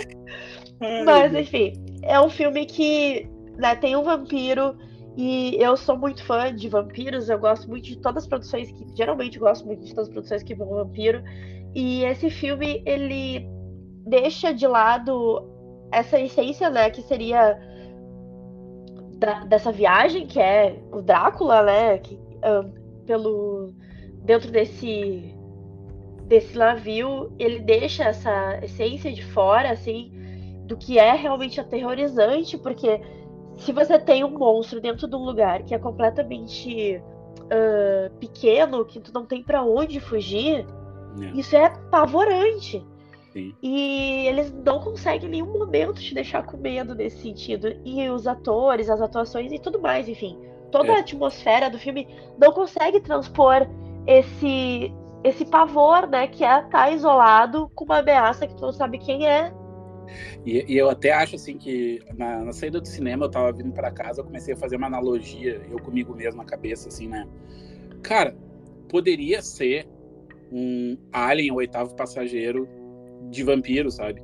Mas, 1.04 1.34
enfim, 1.34 1.74
é 2.04 2.20
um 2.20 2.30
filme 2.30 2.66
que 2.66 3.28
né, 3.58 3.76
tem 3.76 3.96
um 3.96 4.04
vampiro. 4.04 4.78
E 5.18 5.56
eu 5.62 5.78
sou 5.78 5.98
muito 5.98 6.24
fã 6.26 6.54
de 6.54 6.68
vampiros, 6.68 7.30
eu 7.30 7.40
gosto 7.40 7.70
muito 7.70 7.86
de 7.86 7.98
todas 7.98 8.24
as 8.24 8.30
produções 8.30 8.70
que. 8.72 8.86
Geralmente 8.96 9.40
gosto 9.40 9.66
muito 9.66 9.86
de 9.86 9.94
todas 9.94 10.08
as 10.08 10.14
produções 10.14 10.44
que 10.44 10.54
vão 10.54 10.68
vampiro. 10.68 11.24
E 11.74 12.04
esse 12.04 12.30
filme, 12.30 12.82
ele 12.86 13.48
deixa 14.06 14.54
de 14.54 14.68
lado 14.68 15.50
essa 15.92 16.20
essência, 16.20 16.70
né? 16.70 16.90
Que 16.90 17.02
seria 17.02 17.58
da, 19.18 19.46
dessa 19.46 19.72
viagem, 19.72 20.28
que 20.28 20.40
é 20.40 20.78
o 20.92 21.02
Drácula, 21.02 21.64
né? 21.64 21.98
Que, 21.98 22.16
um, 22.16 23.06
pelo 23.06 23.74
dentro 24.24 24.52
desse 24.52 25.34
desse 26.28 26.58
navio, 26.58 27.32
ele 27.38 27.60
deixa 27.60 28.06
essa 28.06 28.60
essência 28.64 29.14
de 29.14 29.24
fora, 29.24 29.70
assim, 29.70 30.12
do 30.66 30.76
que 30.76 30.98
é 30.98 31.14
realmente 31.14 31.62
aterrorizante, 31.62 32.58
porque 32.58 33.00
se 33.58 33.72
você 33.72 33.98
tem 34.00 34.24
um 34.24 34.30
monstro 34.30 34.82
dentro 34.82 35.08
de 35.08 35.16
um 35.16 35.24
lugar 35.24 35.64
que 35.64 35.74
é 35.74 35.80
completamente 35.80 37.02
uh, 37.44 38.14
pequeno, 38.20 38.86
que 38.86 39.00
tu 39.00 39.12
não 39.14 39.26
tem 39.26 39.44
para 39.44 39.64
onde 39.64 40.00
fugir, 40.00 40.66
é. 41.22 41.26
isso 41.38 41.56
é 41.56 41.66
apavorante. 41.66 42.86
Sim. 43.32 43.54
E 43.62 44.28
eles 44.28 44.54
não 44.64 44.80
conseguem 44.80 45.28
em 45.28 45.32
nenhum 45.32 45.52
momento 45.52 46.02
te 46.02 46.14
deixar 46.14 46.46
com 46.46 46.56
medo 46.56 46.96
nesse 46.96 47.22
sentido. 47.22 47.76
E 47.84 48.10
os 48.10 48.28
atores, 48.28 48.90
as 48.90 49.02
atuações 49.02 49.52
e 49.52 49.60
tudo 49.60 49.80
mais, 49.80 50.08
enfim. 50.08 50.40
Toda 50.72 50.94
é. 50.94 50.96
a 50.96 51.00
atmosfera 51.00 51.70
do 51.70 51.78
filme 51.78 52.08
não 52.40 52.52
consegue 52.52 53.00
transpor 53.00 53.68
esse 54.08 54.94
esse 55.24 55.44
pavor, 55.44 56.08
né? 56.08 56.28
Que 56.28 56.44
é 56.44 56.58
estar 56.60 56.70
tá 56.70 56.92
isolado 56.92 57.70
com 57.74 57.84
uma 57.84 57.98
ameaça 57.98 58.46
que 58.46 58.56
tu 58.56 58.62
não 58.62 58.72
sabe 58.72 59.00
quem 59.00 59.28
é. 59.28 59.52
E, 60.46 60.74
e 60.74 60.78
eu 60.78 60.90
até 60.90 61.12
acho 61.12 61.36
assim 61.36 61.58
que 61.58 62.02
na, 62.18 62.46
na, 62.46 62.54
saída 62.54 62.80
do 62.80 62.88
cinema 62.88 63.26
eu 63.26 63.30
tava 63.30 63.52
vindo 63.52 63.72
para 63.72 63.92
casa, 63.92 64.22
eu 64.22 64.26
comecei 64.26 64.54
a 64.54 64.58
fazer 64.58 64.76
uma 64.76 64.88
analogia, 64.88 65.62
eu 65.70 65.80
comigo 65.80 66.14
mesmo 66.16 66.38
na 66.38 66.46
cabeça, 66.46 66.90
assim, 66.90 67.08
né? 67.08 67.28
Cara, 68.02 68.36
poderia 68.90 69.42
ser 69.42 69.88
um 70.52 70.98
Alien, 71.12 71.52
o 71.52 71.56
oitavo 71.56 71.96
passageiro, 71.96 72.68
de 73.30 73.44
vampiro, 73.44 73.90
sabe? 73.92 74.22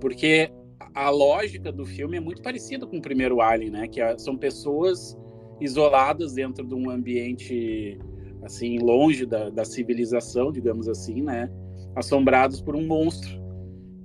Porque 0.00 0.50
a 0.94 1.10
lógica 1.10 1.70
do 1.70 1.84
filme 1.84 2.16
é 2.16 2.20
muito 2.20 2.42
parecida 2.42 2.86
com 2.86 2.98
o 2.98 3.02
primeiro 3.02 3.40
Alien, 3.40 3.70
né? 3.70 3.88
Que 3.88 4.00
são 4.18 4.36
pessoas 4.36 5.16
isoladas 5.60 6.34
dentro 6.34 6.66
de 6.66 6.74
um 6.74 6.90
ambiente 6.90 7.98
assim 8.42 8.78
longe 8.78 9.26
da, 9.26 9.50
da 9.50 9.64
civilização, 9.64 10.52
digamos 10.52 10.88
assim, 10.88 11.22
né? 11.22 11.50
Assombrados 11.94 12.60
por 12.60 12.76
um 12.76 12.86
monstro. 12.86 13.38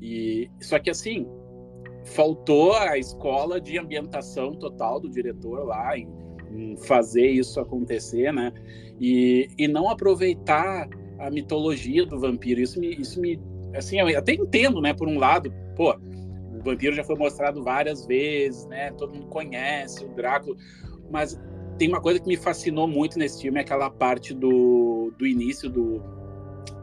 E 0.04 0.52
só 0.60 0.78
que 0.78 0.90
assim 0.90 1.26
faltou 2.04 2.74
a 2.74 2.98
escola 2.98 3.62
de 3.62 3.80
ambientação 3.80 4.52
total 4.52 5.00
do 5.00 5.10
diretor 5.10 5.66
lá 5.66 5.98
em, 5.98 6.10
em 6.52 6.76
fazer 6.76 7.28
isso 7.28 7.58
acontecer, 7.62 8.34
né? 8.34 8.52
E, 9.00 9.48
e 9.58 9.66
não 9.66 9.90
aproveitar 9.90 10.90
a 11.18 11.32
mitologia 11.32 12.06
do 12.06 12.20
vampiro. 12.20 12.60
Isso 12.60 12.82
me, 12.82 12.94
isso 12.96 13.22
me 13.22 13.40
assim, 13.74 13.98
eu 13.98 14.20
até 14.20 14.34
entendo, 14.34 14.82
né, 14.82 14.94
por 14.94 15.08
um 15.08 15.18
lado, 15.18 15.52
pô, 15.76 15.96
o 15.96 16.62
vampiro 16.62 16.94
já 16.94 17.04
foi 17.04 17.16
mostrado 17.16 17.64
várias 17.64 18.06
vezes, 18.06 18.68
né, 18.68 18.92
todo 18.92 19.16
mundo 19.16 19.28
conhece 19.28 20.06
o 20.06 20.10
Drácula, 20.10 20.56
mas 21.10 21.42
tem 21.80 21.88
uma 21.88 22.02
coisa 22.02 22.20
que 22.20 22.28
me 22.28 22.38
fascinou 22.38 22.88
muito 22.88 23.18
nesse 23.18 23.42
filme, 23.42 23.58
é 23.58 23.62
aquela 23.62 23.90
parte 23.90 24.34
do, 24.34 25.12
do 25.18 25.26
início 25.26 25.70
do, 25.70 26.04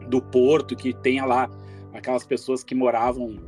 do 0.09 0.21
porto, 0.21 0.75
que 0.75 0.93
tem 0.95 1.21
lá 1.25 1.49
aquelas 1.93 2.25
pessoas 2.25 2.63
que 2.63 2.73
moravam 2.75 3.39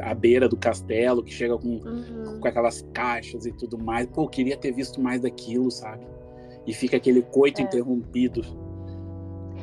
à, 0.00 0.10
à 0.10 0.14
beira 0.14 0.48
do 0.48 0.56
castelo, 0.56 1.22
que 1.22 1.32
chegam 1.32 1.58
com, 1.58 1.76
uhum. 1.76 2.40
com 2.40 2.48
aquelas 2.48 2.82
caixas 2.92 3.46
e 3.46 3.52
tudo 3.52 3.78
mais. 3.78 4.06
Pô, 4.06 4.22
eu 4.22 4.28
queria 4.28 4.56
ter 4.56 4.72
visto 4.72 5.00
mais 5.00 5.20
daquilo, 5.20 5.70
sabe? 5.70 6.06
E 6.66 6.72
fica 6.72 6.96
aquele 6.96 7.22
coito 7.22 7.60
é. 7.60 7.64
interrompido 7.64 8.42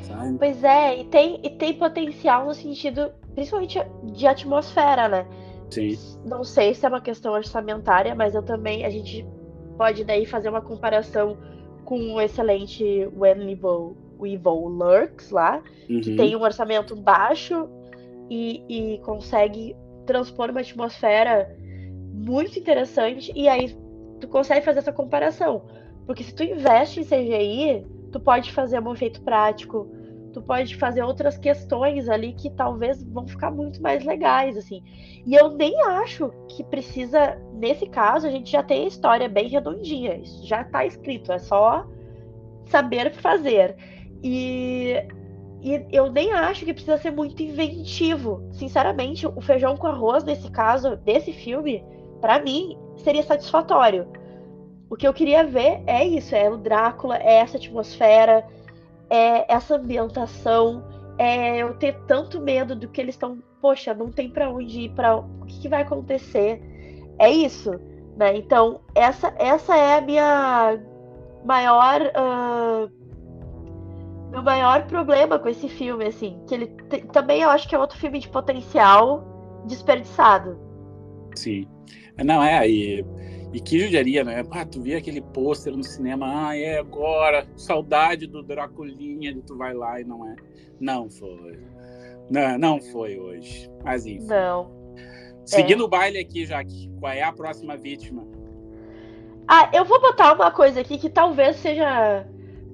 sabe? 0.10 0.38
Pois 0.38 0.64
é, 0.64 1.00
e 1.00 1.04
tem, 1.06 1.40
e 1.44 1.50
tem 1.52 1.74
potencial 1.74 2.46
no 2.46 2.54
sentido, 2.54 3.12
principalmente 3.34 3.80
de 4.04 4.28
atmosfera, 4.28 5.08
né? 5.08 5.28
Sim. 5.70 5.98
Não 6.26 6.44
sei 6.44 6.74
se 6.74 6.86
é 6.86 6.90
uma 6.90 7.02
questão 7.02 7.34
orçamentária, 7.34 8.16
mas 8.16 8.34
eu 8.34 8.42
também, 8.42 8.86
a 8.86 8.90
gente 8.90 9.26
pode 9.78 10.04
daí 10.04 10.26
fazer 10.26 10.50
uma 10.50 10.62
comparação 10.62 11.38
com 11.86 12.14
o 12.14 12.22
excelente 12.22 13.08
When 13.16 13.58
o 14.18 14.28
Evil 14.28 14.68
Lurks 14.68 15.30
lá, 15.32 15.62
Uhum. 15.90 16.02
que 16.02 16.16
tem 16.16 16.36
um 16.36 16.42
orçamento 16.42 16.96
baixo 16.96 17.68
e, 18.30 18.64
e 18.70 18.98
consegue 19.00 19.76
transpor 20.06 20.50
uma 20.50 20.62
atmosfera 20.62 21.56
muito 22.14 22.58
interessante. 22.60 23.32
E 23.36 23.48
aí 23.48 23.78
tu 24.20 24.28
consegue 24.28 24.66
fazer 24.66 24.80
essa 24.80 24.94
comparação. 24.94 25.64
Porque 26.06 26.24
se 26.24 26.34
tu 26.34 26.44
investe 26.44 27.02
em 27.02 27.04
CGI, 27.04 27.86
tu 28.12 28.20
pode 28.20 28.52
fazer 28.52 28.80
um 28.80 28.94
efeito 28.94 29.22
prático, 29.22 29.88
tu 30.34 30.42
pode 30.42 30.76
fazer 30.76 31.04
outras 31.04 31.38
questões 31.38 32.10
ali 32.10 32.34
que 32.34 32.50
talvez 32.50 33.04
vão 33.04 33.28
ficar 33.28 33.52
muito 33.52 33.82
mais 33.82 34.04
legais, 34.04 34.58
assim. 34.58 34.82
E 35.26 35.34
eu 35.34 35.50
nem 35.50 35.80
acho 35.82 36.32
que 36.48 36.64
precisa, 36.64 37.40
nesse 37.54 37.88
caso, 37.88 38.28
a 38.28 38.32
gente 38.32 38.52
já 38.52 38.64
tem 38.64 38.86
a 38.86 38.88
história 38.88 39.30
bem 39.30 39.48
redondinha, 39.48 40.16
isso 40.18 40.46
já 40.46 40.64
tá 40.64 40.86
escrito, 40.86 41.32
é 41.32 41.40
só 41.40 41.86
saber 42.66 43.14
fazer. 43.14 43.76
E, 44.24 44.96
e 45.62 45.86
eu 45.92 46.12
nem 46.12 46.32
acho 46.32 46.64
que 46.64 46.74
precisa 46.74 46.98
ser 46.98 47.12
muito 47.12 47.44
inventivo. 47.44 48.48
Sinceramente, 48.54 49.28
o 49.28 49.42
feijão 49.42 49.76
com 49.76 49.88
arroz, 49.88 50.24
nesse 50.24 50.50
caso, 50.50 50.96
desse 50.98 51.34
filme, 51.34 51.84
pra 52.22 52.40
mim, 52.40 52.78
seria 52.98 53.24
satisfatório. 53.24 54.08
O 54.90 54.96
que 54.96 55.08
eu 55.08 55.14
queria 55.14 55.44
ver 55.44 55.84
é 55.86 56.06
isso, 56.06 56.34
é 56.34 56.50
o 56.50 56.58
Drácula, 56.58 57.18
é 57.18 57.36
essa 57.36 57.58
atmosfera, 57.58 58.46
é 59.10 59.54
essa 59.54 59.76
ambientação, 59.76 60.84
é 61.18 61.58
eu 61.58 61.76
ter 61.76 62.00
tanto 62.08 62.40
medo 62.40 62.76
do 62.76 62.88
que 62.88 63.02
eles 63.02 63.16
estão, 63.16 63.40
poxa, 63.62 63.94
não 63.94 64.12
tem 64.12 64.30
pra 64.30 64.50
onde 64.50 64.82
ir, 64.82 64.90
para 64.92 65.18
o 65.18 65.46
que, 65.46 65.60
que 65.62 65.70
vai 65.70 65.82
acontecer. 65.82 66.62
É 67.20 67.30
isso, 67.30 67.72
né? 68.16 68.36
Então, 68.38 68.80
essa 68.96 69.34
essa 69.38 69.76
é 69.76 69.98
a 69.98 70.02
minha 70.02 70.80
maior 71.44 72.12
ah, 72.16 72.88
meu 74.30 74.44
maior 74.44 74.86
problema 74.88 75.40
com 75.40 75.50
esse 75.50 75.68
filme, 75.68 76.06
assim, 76.06 76.40
que 76.48 76.54
ele 76.56 76.68
te- 76.90 77.06
também 77.08 77.42
eu 77.42 77.50
acho 77.50 77.68
que 77.68 77.76
é 77.76 77.80
outro 77.80 77.98
filme 77.98 78.20
de 78.20 78.30
potencial 78.30 79.64
desperdiçado. 79.66 80.58
Sim. 81.36 81.68
Não, 82.24 82.44
é, 82.44 82.68
e, 82.70 83.06
e 83.54 83.60
que 83.60 83.80
judiaria, 83.80 84.24
né? 84.24 84.44
Ah, 84.52 84.66
tu 84.66 84.82
vê 84.82 84.96
aquele 84.96 85.22
pôster 85.22 85.76
no 85.76 85.84
cinema, 85.84 86.50
ah, 86.50 86.58
é 86.58 86.80
agora, 86.80 87.48
saudade 87.56 88.28
do 88.28 88.44
Draculinha, 88.44 89.32
e 89.32 89.42
tu 89.42 89.58
vai 89.58 89.74
lá 89.74 90.00
e 90.00 90.04
não 90.04 90.28
é. 90.28 90.36
Não 90.80 91.10
foi. 91.10 91.60
Não, 92.30 92.58
não 92.58 92.82
foi 92.82 93.20
hoje. 93.20 93.70
Mas 93.84 94.06
enfim. 94.06 94.28
Não. 94.28 94.70
Seguindo 95.46 95.86
o 95.86 95.88
baile 95.88 96.20
aqui, 96.20 96.46
Jaque, 96.46 96.92
qual 97.00 97.12
é 97.12 97.24
a 97.24 97.34
próxima 97.34 97.76
vítima? 97.76 98.28
Ah, 99.48 99.70
eu 99.74 99.84
vou 99.84 100.00
botar 100.00 100.34
uma 100.34 100.52
coisa 100.52 100.82
aqui 100.82 100.98
que 101.00 101.10
talvez 101.10 101.56
seja 101.56 102.28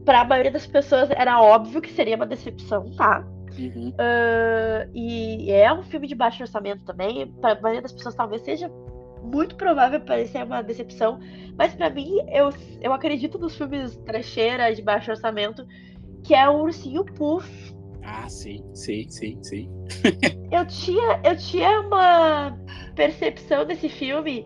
para 0.06 0.22
a 0.22 0.26
maioria 0.26 0.52
das 0.52 0.68
pessoas 0.68 1.10
era 1.10 1.42
óbvio 1.42 1.82
que 1.82 1.92
seria 1.92 2.16
uma 2.16 2.26
decepção, 2.26 2.92
tá? 2.96 3.26
Uhum. 3.58 3.94
Ah, 3.98 4.88
e 4.94 5.52
é 5.52 5.74
um 5.74 5.84
filme 5.84 6.08
de 6.08 6.16
baixo 6.16 6.44
orçamento 6.44 6.84
também. 6.84 7.28
Para 7.42 7.54
a 7.54 7.62
maioria 7.62 7.82
das 7.82 7.92
pessoas 7.92 8.16
talvez 8.16 8.42
seja 8.44 8.70
muito 9.24 9.56
provável 9.56 10.00
parecer 10.02 10.44
uma 10.44 10.62
decepção, 10.62 11.20
mas 11.58 11.74
para 11.74 11.90
mim 11.90 12.20
eu, 12.32 12.50
eu 12.80 12.94
acredito 12.94 13.40
nos 13.40 13.58
filmes 13.58 13.96
trecheira 14.06 14.74
de 14.74 14.82
baixo 14.84 15.10
orçamento, 15.10 15.66
que 16.24 16.36
é 16.36 16.48
o 16.48 16.62
Ursinho 16.62 17.04
Puff. 17.04 17.76
Ah, 18.04 18.30
sim, 18.30 18.64
sim, 18.76 19.10
sim, 19.10 19.40
sim. 19.42 19.70
Eu 20.52 20.64
tinha, 20.68 21.20
eu 21.24 21.36
tinha 21.36 21.82
uma 21.82 22.56
percepção 22.96 23.66
desse 23.66 23.90
filme. 23.90 24.46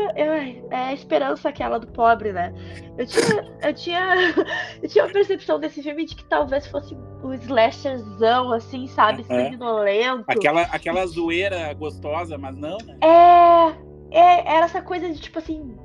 Ai, 0.00 0.62
é 0.70 0.76
a 0.76 0.92
esperança 0.92 1.48
aquela 1.48 1.78
do 1.78 1.86
pobre, 1.86 2.32
né? 2.32 2.52
Eu 2.98 3.06
tinha, 3.06 3.58
eu 3.62 3.74
tinha, 3.74 4.14
eu 4.82 4.88
tinha 4.88 5.04
uma 5.04 5.12
percepção 5.12 5.58
desse 5.58 5.82
filme 5.82 6.04
de 6.04 6.16
que 6.16 6.24
talvez 6.24 6.66
fosse 6.66 6.96
um 7.22 7.32
slasherzão, 7.34 8.52
assim, 8.52 8.86
sabe? 8.88 9.24
Aham. 9.30 9.44
Sanguinolento. 9.44 10.24
Aquela, 10.28 10.62
aquela 10.62 11.06
zoeira 11.06 11.72
gostosa, 11.74 12.36
mas 12.36 12.56
não, 12.56 12.78
né? 12.78 12.96
É, 13.02 14.18
é, 14.18 14.56
era 14.56 14.66
essa 14.66 14.82
coisa 14.82 15.08
de 15.08 15.20
tipo 15.20 15.38
assim, 15.38 15.76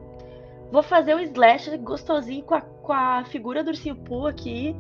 vou 0.72 0.84
fazer 0.84 1.16
um 1.16 1.20
slasher 1.20 1.78
gostosinho 1.80 2.44
com 2.44 2.56
a, 2.56 2.62
com 2.62 2.94
a 2.94 3.24
figura 3.26 3.64
do 3.64 3.70
Ursinho 3.70 3.96
Pooh 3.96 4.28
aqui 4.28 4.76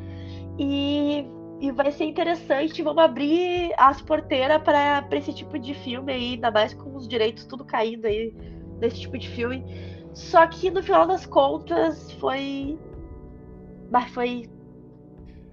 e, 0.57 1.25
e 1.59 1.71
vai 1.71 1.91
ser 1.91 2.05
interessante. 2.05 2.81
Vamos 2.81 3.03
abrir 3.03 3.73
as 3.77 4.01
porteiras 4.01 4.61
para 4.61 5.07
esse 5.11 5.33
tipo 5.33 5.57
de 5.57 5.73
filme 5.73 6.13
aí, 6.13 6.33
ainda 6.33 6.51
mais 6.51 6.73
com 6.73 6.95
os 6.95 7.07
direitos 7.07 7.45
tudo 7.45 7.63
caindo 7.65 8.05
aí 8.05 8.33
desse 8.79 9.01
tipo 9.01 9.17
de 9.17 9.27
filme. 9.29 9.63
Só 10.13 10.45
que 10.47 10.71
no 10.71 10.81
final 10.81 11.07
das 11.07 11.25
contas 11.25 12.11
foi. 12.13 12.77
Mas 13.91 14.09
foi 14.11 14.49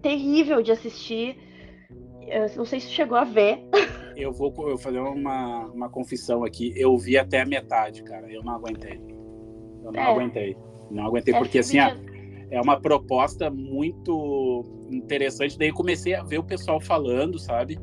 terrível 0.03 0.63
de 0.63 0.73
assistir. 0.73 1.37
Eu 2.27 2.47
não 2.57 2.65
sei 2.65 2.81
se 2.81 2.89
chegou 2.89 3.17
a 3.17 3.25
ver. 3.25 3.61
Eu 4.17 4.33
vou 4.33 4.51
eu 4.71 4.79
fazer 4.79 4.99
uma, 4.99 5.67
uma 5.67 5.91
confissão 5.91 6.43
aqui. 6.43 6.73
Eu 6.75 6.97
vi 6.97 7.19
até 7.19 7.43
a 7.43 7.45
metade, 7.47 8.03
cara. 8.03 8.27
Eu 8.33 8.43
não 8.43 8.55
aguentei. 8.55 8.99
Eu 9.85 9.93
não 9.93 10.01
É. 10.01 10.11
aguentei. 10.11 10.57
Não 10.91 11.05
aguentei, 11.05 11.35
É 11.35 11.39
porque 11.39 11.59
assim, 11.59 11.77
de- 11.77 12.47
é 12.51 12.59
uma 12.59 12.81
proposta 12.81 13.51
muito 13.51 14.65
interessante. 14.91 15.59
Daí 15.59 15.71
comecei 15.71 16.15
a 16.15 16.23
ver 16.23 16.39
o 16.39 16.43
pessoal 16.43 16.81
falando, 16.81 17.39
sabe? 17.39 17.79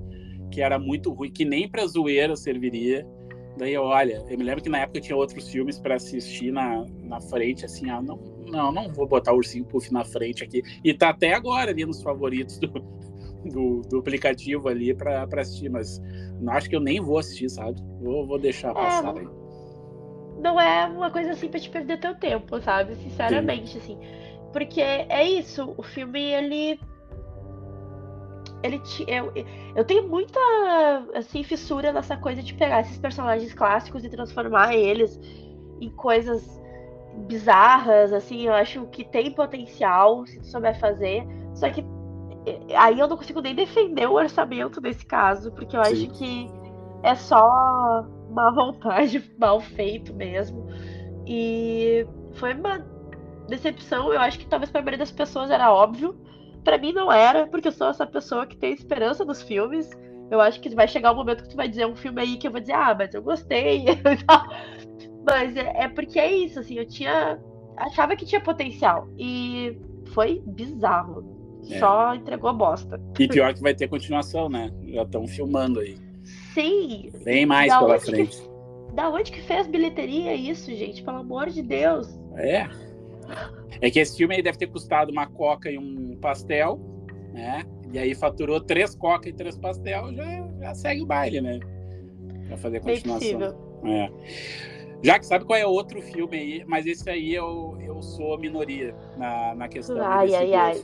Que 0.50 0.60
era 0.60 0.80
muito 0.80 1.12
ruim, 1.14 1.30
que 1.32 1.46
nem 1.46 1.70
pra 1.70 1.86
zoeira 1.86 2.36
serviria. 2.36 3.06
Daí, 3.58 3.78
olha, 3.78 4.24
eu 4.30 4.38
me 4.38 4.44
lembro 4.44 4.64
que 4.64 4.70
na 4.70 4.80
época 4.80 4.98
eu 4.98 5.02
tinha 5.02 5.16
outros 5.16 5.48
filmes 5.50 5.80
pra 5.80 5.96
assistir 5.96 6.52
na, 6.52 6.86
na 7.04 7.22
frente, 7.22 7.66
assim, 7.66 7.90
ah, 7.90 8.02
não, 8.02 8.18
não, 8.48 8.72
não 8.72 8.90
vou 8.90 9.08
botar 9.08 9.32
o 9.32 9.38
Ursinho 9.38 9.66
Puff 9.66 9.92
na 9.94 10.04
frente 10.04 10.44
aqui. 10.44 10.64
E 10.84 10.94
tá 10.94 11.10
até 11.10 11.34
agora 11.34 11.72
ali 11.72 11.86
nos 11.86 12.02
favoritos 12.02 12.58
do, 12.58 12.68
do, 13.46 13.82
do 13.82 14.00
aplicativo 14.00 14.68
ali 14.70 14.94
pra, 14.94 15.28
pra 15.28 15.42
assistir, 15.42 15.70
mas 15.70 16.02
não 16.42 16.52
acho 16.54 16.68
que 16.70 16.76
eu 16.76 16.80
nem 16.80 17.00
vou 17.00 17.20
assistir, 17.20 17.50
sabe? 17.50 17.80
Vou, 18.02 18.26
vou 18.26 18.40
deixar 18.40 18.74
passar 18.74 19.16
aí. 19.18 19.28
não 20.40 20.60
é 20.60 20.86
uma 20.88 21.12
coisa 21.12 21.32
assim 21.32 21.48
pra 21.48 21.60
te 21.60 21.70
perder 21.70 22.00
teu 22.00 22.16
tempo, 22.16 22.60
sabe? 22.62 22.96
Sinceramente, 22.96 23.78
assim. 23.78 23.98
Porque 24.52 24.82
é 24.82 25.24
isso, 25.28 25.74
o 25.78 25.84
filme, 25.84 26.22
ele. 26.22 26.80
Ele 28.64 28.82
eu, 29.08 29.32
eu 29.76 29.84
tenho 29.84 30.08
muita 30.08 30.40
assim, 31.14 31.44
fissura 31.44 31.92
nessa 31.92 32.16
coisa 32.16 32.42
de 32.42 32.54
pegar 32.54 32.82
esses 32.82 32.98
personagens 32.98 33.54
clássicos 33.54 34.04
e 34.06 34.10
transformar 34.10 34.74
eles 34.74 35.20
em 35.82 35.90
coisas 35.90 36.62
bizarras, 37.28 38.12
assim, 38.12 38.48
eu 38.48 38.54
acho 38.54 38.88
que 38.88 39.04
tem 39.04 39.32
potencial 39.32 40.26
se 40.26 40.40
tu 40.40 40.48
souber 40.48 40.80
fazer. 40.80 41.24
Só 41.54 41.70
que 41.70 41.82
eh, 42.46 42.76
aí 42.76 43.00
eu 43.00 43.08
não 43.08 43.18
consigo 43.18 43.42
nem 43.42 43.54
defender 43.54 44.08
o 44.08 44.14
orçamento 44.14 44.82
nesse 44.82 45.06
caso, 45.06 45.52
porque 45.52 45.76
eu 45.76 45.84
Sim. 45.84 46.06
acho 46.06 46.14
que 46.18 46.50
é 47.04 47.16
só 47.16 48.06
má 48.30 48.52
vontade, 48.52 49.30
mal 49.38 49.60
feito 49.60 50.14
mesmo. 50.14 50.66
E 51.28 52.06
foi 52.34 52.54
uma 52.54 52.80
decepção, 53.48 54.12
eu 54.14 54.20
acho 54.20 54.40
que 54.40 54.48
talvez 54.48 54.72
pra 54.72 54.82
maioria 54.82 55.00
das 55.00 55.12
pessoas 55.12 55.52
era 55.52 55.72
óbvio. 55.72 56.16
Pra 56.64 56.78
mim 56.78 56.94
não 56.94 57.12
era, 57.12 57.46
porque 57.48 57.68
eu 57.68 57.72
sou 57.72 57.90
essa 57.90 58.06
pessoa 58.06 58.46
que 58.46 58.56
tem 58.58 58.74
esperança 58.74 59.26
nos 59.26 59.42
filmes. 59.42 59.90
Eu 60.32 60.40
acho 60.42 60.60
que 60.62 60.74
vai 60.74 60.88
chegar 60.88 61.12
um 61.12 61.16
momento 61.16 61.44
que 61.44 61.50
tu 61.50 61.56
vai 61.56 61.68
dizer 61.68 61.86
um 61.86 61.96
filme 61.96 62.22
aí 62.22 62.38
que 62.38 62.48
eu 62.48 62.52
vou 62.52 62.60
dizer, 62.62 62.74
ah, 62.74 62.96
mas 62.98 63.14
eu 63.14 63.22
gostei. 63.22 63.84
mas 65.26 65.56
é, 65.56 65.84
é 65.84 65.88
porque 65.88 66.20
é 66.20 66.32
isso, 66.32 66.60
assim, 66.60 66.76
eu 66.76 66.86
tinha. 66.88 67.40
Achava 67.78 68.16
que 68.16 68.26
tinha 68.26 68.42
potencial. 68.42 69.08
E 69.18 69.78
foi 70.14 70.42
bizarro. 70.46 71.32
É. 71.70 71.80
Só 71.80 72.14
entregou 72.14 72.54
bosta. 72.54 73.00
E 73.18 73.28
pior 73.28 73.54
que 73.54 73.62
vai 73.62 73.74
ter 73.74 73.88
continuação, 73.88 74.50
né? 74.50 74.72
Já 74.86 75.04
estão 75.04 75.26
filmando 75.28 75.80
aí. 75.80 75.98
Sim, 76.54 77.10
Bem 77.24 77.46
mais 77.46 77.70
Da 77.72 77.80
pela 77.80 77.94
onde 77.96 78.04
que- 78.06 78.12
frente. 78.12 78.50
da 78.94 79.10
onde 79.10 79.32
que 79.32 79.42
fez 79.42 79.66
bilheteria 79.68 80.34
isso, 80.36 80.70
gente? 80.76 81.02
Pelo 81.04 81.18
amor 81.20 81.50
de 81.50 81.62
Deus. 81.62 82.08
É. 82.36 82.68
É 83.82 83.90
que 83.90 84.00
esse 84.00 84.18
filme 84.18 84.36
aí 84.36 84.42
deve 84.42 84.58
ter 84.58 84.68
custado 84.68 85.12
uma 85.12 85.28
coca 85.28 85.70
e 85.70 85.78
um 85.78 86.18
pastel, 86.18 86.80
né? 87.34 87.64
E 87.92 88.00
aí 88.00 88.16
faturou 88.16 88.60
três 88.60 88.96
coca 88.96 89.30
e 89.30 89.34
três 89.34 89.58
pastel, 89.58 90.14
já, 90.14 90.50
já 90.62 90.76
segue 90.76 91.02
o 91.02 91.06
baile, 91.06 91.42
né? 91.42 91.60
Pra 92.48 92.58
fazer 92.58 92.78
a 92.78 92.82
continuação. 92.82 93.82
É. 93.86 94.10
Já 95.04 95.20
que 95.20 95.26
sabe 95.26 95.44
qual 95.44 95.60
é 95.60 95.66
outro 95.66 96.02
filme 96.02 96.38
aí, 96.38 96.64
mas 96.66 96.86
esse 96.86 97.10
aí 97.10 97.36
eu, 97.36 97.78
eu 97.82 98.02
sou 98.02 98.38
minoria 98.40 98.96
na, 99.18 99.54
na 99.54 99.68
questão 99.68 100.02
Ai, 100.02 100.34
ai, 100.34 100.54
ai. 100.54 100.84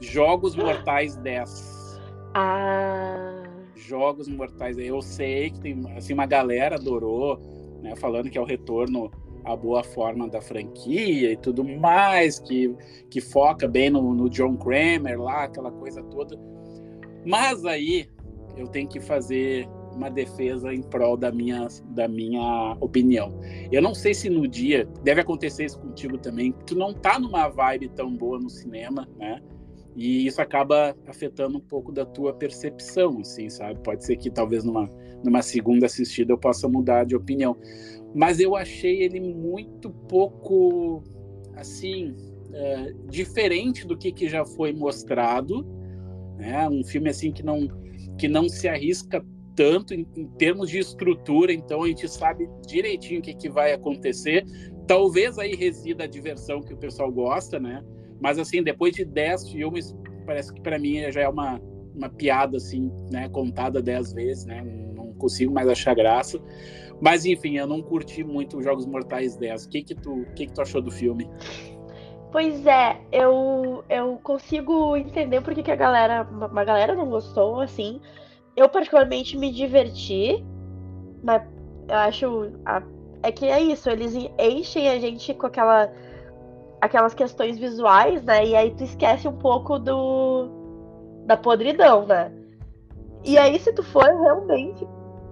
Jogos 0.00 0.56
Mortais 0.56 1.16
10. 1.16 2.00
Ah. 2.34 3.42
Jogos 3.76 4.28
Mortais. 4.28 4.78
Eu 4.78 5.02
sei 5.02 5.50
que 5.50 5.60
tem 5.60 5.78
assim, 5.96 6.14
uma 6.14 6.26
galera 6.26 6.76
adorou, 6.76 7.38
né, 7.82 7.94
falando 7.96 8.30
que 8.30 8.38
é 8.38 8.40
o 8.40 8.44
retorno 8.44 9.10
à 9.52 9.56
boa 9.56 9.82
forma 9.82 10.28
da 10.28 10.40
franquia 10.40 11.32
e 11.32 11.36
tudo 11.36 11.64
mais, 11.64 12.38
que, 12.38 12.74
que 13.10 13.20
foca 13.20 13.66
bem 13.66 13.90
no, 13.90 14.14
no 14.14 14.28
John 14.28 14.56
Kramer 14.56 15.20
lá, 15.20 15.44
aquela 15.44 15.70
coisa 15.70 16.02
toda. 16.04 16.38
Mas 17.24 17.64
aí 17.64 18.08
eu 18.56 18.66
tenho 18.68 18.88
que 18.88 19.00
fazer 19.00 19.68
uma 19.94 20.08
defesa 20.08 20.72
em 20.72 20.82
prol 20.82 21.16
da 21.16 21.32
minha, 21.32 21.66
da 21.90 22.06
minha 22.06 22.76
opinião. 22.80 23.38
Eu 23.70 23.82
não 23.82 23.94
sei 23.94 24.14
se 24.14 24.30
no 24.30 24.46
dia, 24.46 24.88
deve 25.02 25.20
acontecer 25.20 25.64
isso 25.64 25.78
contigo 25.80 26.16
também, 26.16 26.52
tu 26.66 26.76
não 26.76 26.94
tá 26.94 27.18
numa 27.18 27.48
vibe 27.48 27.88
tão 27.90 28.14
boa 28.14 28.38
no 28.38 28.48
cinema, 28.48 29.08
né? 29.18 29.40
E 29.96 30.26
isso 30.26 30.40
acaba 30.40 30.96
afetando 31.08 31.58
um 31.58 31.60
pouco 31.60 31.90
da 31.90 32.06
tua 32.06 32.32
percepção, 32.32 33.18
assim, 33.20 33.50
sabe? 33.50 33.80
Pode 33.80 34.04
ser 34.04 34.16
que 34.16 34.30
talvez 34.30 34.62
numa, 34.62 34.88
numa 35.24 35.42
segunda 35.42 35.86
assistida 35.86 36.32
eu 36.32 36.38
possa 36.38 36.68
mudar 36.68 37.04
de 37.04 37.16
opinião. 37.16 37.56
Mas 38.14 38.40
eu 38.40 38.56
achei 38.56 39.02
ele 39.02 39.20
muito 39.20 39.90
pouco, 39.90 41.02
assim, 41.54 42.14
é, 42.52 42.94
diferente 43.08 43.86
do 43.86 43.96
que, 43.96 44.12
que 44.12 44.28
já 44.28 44.44
foi 44.44 44.72
mostrado. 44.72 45.66
Né? 46.36 46.68
Um 46.68 46.84
filme, 46.84 47.10
assim, 47.10 47.32
que 47.32 47.42
não, 47.42 47.68
que 48.16 48.28
não 48.28 48.48
se 48.48 48.68
arrisca 48.68 49.24
tanto 49.54 49.92
em, 49.92 50.06
em, 50.16 50.26
termos 50.38 50.70
de 50.70 50.78
estrutura, 50.78 51.52
então 51.52 51.82
a 51.82 51.88
gente 51.88 52.08
sabe 52.08 52.48
direitinho 52.66 53.18
o 53.18 53.22
que, 53.22 53.34
que 53.34 53.48
vai 53.48 53.72
acontecer. 53.72 54.44
Talvez 54.86 55.36
aí 55.36 55.54
resida 55.54 56.04
a 56.04 56.06
diversão 56.06 56.62
que 56.62 56.72
o 56.72 56.76
pessoal 56.76 57.10
gosta, 57.10 57.58
né? 57.58 57.84
Mas 58.20 58.38
assim, 58.38 58.62
depois 58.62 58.94
de 58.94 59.04
10 59.04 59.50
filmes, 59.50 59.96
parece 60.24 60.52
que 60.52 60.60
para 60.60 60.78
mim 60.78 61.10
já 61.10 61.22
é 61.22 61.28
uma, 61.28 61.60
uma 61.94 62.08
piada 62.08 62.56
assim, 62.56 62.90
né, 63.10 63.28
contada 63.28 63.82
10 63.82 64.12
vezes, 64.12 64.44
né? 64.44 64.64
Consigo 65.18 65.52
mais 65.52 65.68
achar 65.68 65.94
graça. 65.94 66.40
Mas 67.00 67.24
enfim, 67.24 67.56
eu 67.56 67.66
não 67.66 67.80
curti 67.80 68.24
muito 68.24 68.58
os 68.58 68.64
Jogos 68.64 68.86
Mortais 68.86 69.36
10. 69.36 69.64
O 69.64 69.68
que 69.68 69.82
que 69.82 69.94
tu, 69.94 70.24
que 70.34 70.46
que 70.46 70.52
tu 70.52 70.62
achou 70.62 70.80
do 70.80 70.90
filme? 70.90 71.28
Pois 72.30 72.66
é, 72.66 73.00
eu, 73.10 73.82
eu 73.88 74.18
consigo 74.22 74.96
entender 74.96 75.40
porque 75.40 75.62
que 75.62 75.70
a 75.70 75.76
galera, 75.76 76.28
uma 76.30 76.64
galera 76.64 76.94
não 76.94 77.08
gostou, 77.08 77.60
assim. 77.60 78.00
Eu 78.56 78.68
particularmente 78.68 79.36
me 79.36 79.50
diverti, 79.50 80.44
mas 81.22 81.42
eu 81.88 81.96
acho 81.96 82.52
a, 82.66 82.82
é 83.22 83.32
que 83.32 83.46
é 83.46 83.60
isso, 83.60 83.88
eles 83.88 84.14
enchem 84.38 84.88
a 84.88 84.98
gente 84.98 85.32
com 85.34 85.46
aquela 85.46 85.90
aquelas 86.80 87.14
questões 87.14 87.58
visuais, 87.58 88.22
né? 88.22 88.46
E 88.46 88.54
aí 88.54 88.70
tu 88.72 88.84
esquece 88.84 89.26
um 89.26 89.36
pouco 89.36 89.78
do 89.78 90.48
da 91.26 91.36
podridão, 91.36 92.06
né? 92.06 92.32
E 93.24 93.38
aí 93.38 93.58
se 93.58 93.72
tu 93.72 93.82
for 93.82 94.04
realmente 94.04 94.86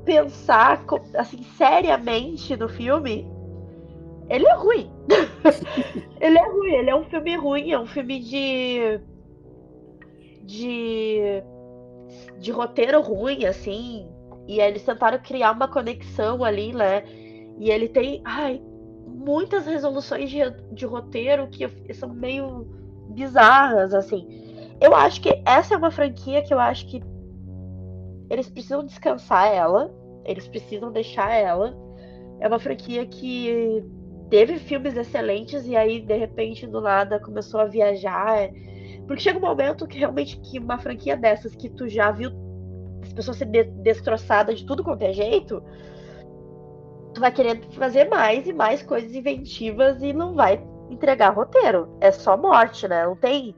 pensar 0.07 0.85
assim 1.15 1.43
seriamente 1.59 2.57
no 2.57 2.69
filme, 2.69 3.29
ele 4.31 4.47
é 4.47 4.55
ruim. 4.55 4.91
ele 6.21 6.39
é 6.39 6.49
ruim, 6.49 6.73
ele 6.73 6.91
é 6.91 6.97
um 6.97 7.05
filme 7.05 7.37
ruim, 7.37 7.73
é 7.73 7.79
um 7.79 7.87
filme 7.87 8.21
de 8.21 9.01
de 10.45 11.43
de 12.39 12.53
roteiro 12.53 13.01
ruim 13.01 13.45
assim, 13.45 14.09
e 14.47 14.61
eles 14.61 14.85
tentaram 14.85 15.19
criar 15.19 15.51
uma 15.51 15.69
conexão 15.69 16.45
ali, 16.45 16.73
né? 16.73 17.03
E 17.59 17.71
ele 17.71 17.89
tem, 17.89 18.23
ai, 18.25 18.63
muitas 19.07 19.67
resoluções 19.67 20.31
de, 20.31 20.39
de 20.73 20.87
roteiro 20.87 21.49
que 21.49 21.69
são 21.95 22.11
meio 22.11 22.67
bizarras, 23.11 23.93
assim. 23.93 24.27
Eu 24.81 24.95
acho 24.95 25.21
que 25.21 25.43
essa 25.45 25.75
é 25.75 25.77
uma 25.77 25.91
franquia 25.91 26.43
que 26.43 26.53
eu 26.53 26.61
acho 26.61 26.87
que 26.87 27.03
eles 28.29 28.49
precisam 28.49 28.85
descansar 28.85 29.53
ela, 29.53 29.95
eles 30.25 30.49
precisam 30.49 30.91
deixar 30.91 31.33
ela. 31.33 31.77
É 32.41 32.49
uma 32.49 32.59
franquia 32.59 33.07
que 33.07 33.85
teve 34.29 34.59
filmes 34.59 34.97
excelentes 34.97 35.67
e 35.67 35.77
aí 35.77 36.01
de 36.01 36.17
repente 36.17 36.67
do 36.67 36.81
nada 36.81 37.21
começou 37.21 37.61
a 37.61 37.67
viajar. 37.67 38.51
Porque 39.07 39.23
chega 39.23 39.39
um 39.39 39.43
momento 39.43 39.87
que 39.87 39.99
realmente 39.99 40.39
que 40.41 40.59
uma 40.59 40.79
franquia 40.79 41.17
dessas 41.17 41.55
que 41.55 41.69
tu 41.69 41.89
já 41.89 42.11
viu 42.11 42.31
as 43.03 43.13
pessoas 43.13 43.37
ser 43.37 43.47
de 43.47 43.65
destroçadas 43.65 44.59
de 44.59 44.67
tudo 44.67 44.83
quanto 44.83 45.03
é 45.03 45.13
jeito, 45.13 45.63
tu 47.15 47.21
vai 47.21 47.31
querer 47.31 47.63
fazer 47.71 48.09
mais 48.09 48.47
e 48.47 48.53
mais 48.53 48.83
coisas 48.83 49.15
inventivas 49.15 50.03
e 50.03 50.13
não 50.13 50.35
vai 50.35 50.63
entregar 50.91 51.31
roteiro. 51.31 51.89
É 52.01 52.11
só 52.11 52.37
morte, 52.37 52.89
né? 52.89 53.07
Não 53.07 53.17
tem 53.17 53.55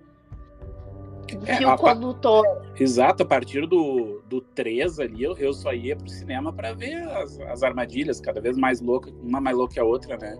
é, 1.46 1.56
fio 1.56 1.76
condutor. 1.76 2.44
Exato, 2.78 3.22
a 3.22 3.26
partir 3.26 3.66
do, 3.66 4.22
do 4.28 4.40
3 4.40 5.00
ali, 5.00 5.24
eu, 5.24 5.36
eu 5.36 5.52
só 5.52 5.72
ia 5.72 5.96
pro 5.96 6.08
cinema 6.08 6.52
para 6.52 6.72
ver 6.72 6.96
as, 7.08 7.38
as 7.40 7.62
armadilhas, 7.62 8.20
cada 8.20 8.40
vez 8.40 8.56
mais 8.56 8.80
louca, 8.80 9.10
uma 9.22 9.40
mais 9.40 9.56
louca 9.56 9.74
que 9.74 9.80
a 9.80 9.84
outra, 9.84 10.16
né? 10.16 10.38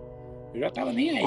Eu 0.53 0.61
já 0.61 0.69
tava 0.69 0.91
nem 0.91 1.17
aí. 1.17 1.25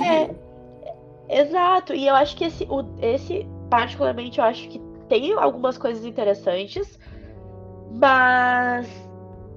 É, 1.28 1.40
exato, 1.40 1.94
e 1.94 2.06
eu 2.06 2.14
acho 2.14 2.36
que 2.36 2.44
esse, 2.44 2.64
o, 2.64 2.84
esse, 3.00 3.46
particularmente, 3.70 4.38
eu 4.38 4.44
acho 4.44 4.68
que 4.68 4.80
tem 5.08 5.32
algumas 5.32 5.76
coisas 5.78 6.04
interessantes, 6.04 6.98
mas. 7.90 8.86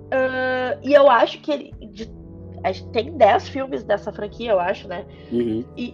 Uh, 0.06 0.78
e 0.84 0.94
eu 0.94 1.10
acho 1.10 1.42
que 1.42 1.52
ele, 1.52 1.74
de 1.92 2.14
tem 2.92 3.16
10 3.18 3.50
filmes 3.50 3.84
dessa 3.84 4.12
franquia, 4.12 4.52
eu 4.52 4.60
acho, 4.60 4.88
né? 4.88 5.06
Uhum. 5.32 5.64
E 5.78 5.94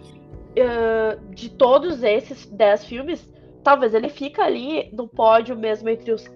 uh, 0.58 1.34
de 1.34 1.50
todos 1.50 2.02
esses 2.02 2.46
10 2.46 2.84
filmes, 2.86 3.31
talvez 3.62 3.94
ele 3.94 4.08
fica 4.08 4.44
ali 4.44 4.90
no 4.92 5.08
pódio 5.08 5.56
mesmo 5.56 5.88
entre 5.88 6.12
os 6.12 6.28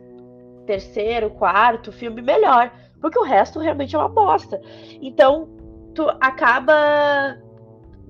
terceiro, 0.67 1.31
quarto 1.31 1.93
filme 1.93 2.21
melhor. 2.21 2.73
Porque 3.01 3.19
o 3.19 3.23
resto 3.23 3.59
realmente 3.61 3.95
é 3.95 3.99
uma 3.99 4.09
bosta. 4.09 4.61
Então, 5.01 5.49
tu 5.95 6.09
acaba 6.21 7.39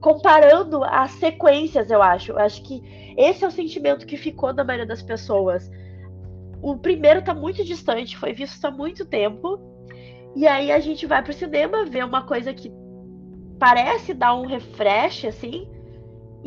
comparando 0.01 0.83
as 0.85 1.13
sequências, 1.13 1.91
eu 1.91 2.03
acho. 2.03 2.33
Eu 2.33 2.39
acho 2.39 2.63
que 2.63 2.83
esse 3.17 3.45
é 3.45 3.49
o 3.49 3.51
sentimento 3.51 4.07
que 4.07 4.17
ficou 4.17 4.53
na 4.53 4.65
maioria 4.65 4.87
das 4.87 5.03
pessoas. 5.03 5.71
O 6.63 6.77
primeiro 6.77 7.23
tá 7.23 7.35
muito 7.35 7.65
distante, 7.65 8.17
foi 8.17 8.33
visto 8.33 8.65
há 8.65 8.71
muito 8.71 9.05
tempo. 9.05 9.61
E 10.35 10.47
aí 10.47 10.73
a 10.73 10.81
gente 10.81 11.07
vai 11.07 11.23
pro 11.23 11.33
cinema 11.33 11.85
ver 11.85 12.05
uma 12.05 12.23
coisa 12.23 12.53
que 12.53 12.73
parece 13.59 14.13
dar 14.13 14.35
um 14.35 14.47
refresh, 14.47 15.25
assim. 15.27 15.69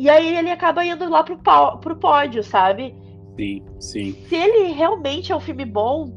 E 0.00 0.08
aí 0.08 0.34
ele 0.34 0.50
acaba 0.50 0.82
indo 0.82 1.06
lá 1.10 1.22
pro, 1.22 1.38
pro 1.78 1.96
pódio, 1.96 2.42
sabe? 2.42 2.96
Sim, 3.38 3.62
sim. 3.78 4.12
Se 4.28 4.34
ele 4.34 4.72
realmente 4.72 5.30
é 5.30 5.36
um 5.36 5.40
filme 5.40 5.66
bom, 5.66 6.10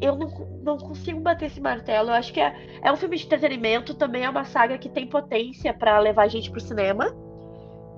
eu 0.00 0.14
não, 0.14 0.28
não 0.62 0.78
consigo 0.78 1.18
bater 1.18 1.46
esse 1.46 1.60
martelo. 1.60 2.10
Eu 2.10 2.14
acho 2.14 2.32
que 2.32 2.40
é, 2.40 2.54
é 2.80 2.92
um 2.92 2.96
filme 2.96 3.16
de 3.16 3.26
entretenimento, 3.26 3.92
também 3.94 4.22
é 4.22 4.30
uma 4.30 4.44
saga 4.44 4.78
que 4.78 4.88
tem 4.88 5.08
potência 5.08 5.74
para 5.74 5.98
levar 5.98 6.22
a 6.22 6.28
gente 6.28 6.48
pro 6.48 6.60
cinema. 6.60 7.12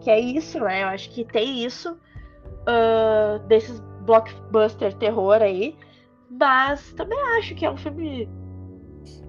Que 0.01 0.09
é 0.09 0.19
isso, 0.19 0.59
né? 0.59 0.85
Eu 0.85 0.89
acho 0.89 1.11
que 1.11 1.23
tem 1.23 1.67
isso. 1.67 1.93
Uh, 2.63 3.47
desses 3.47 3.79
blockbuster 4.07 4.95
terror 4.95 5.43
aí. 5.43 5.77
Mas 6.31 6.95
também 6.95 7.21
acho 7.37 7.55
que 7.55 7.67
é 7.67 7.71
um 7.71 7.77
filme 7.77 8.27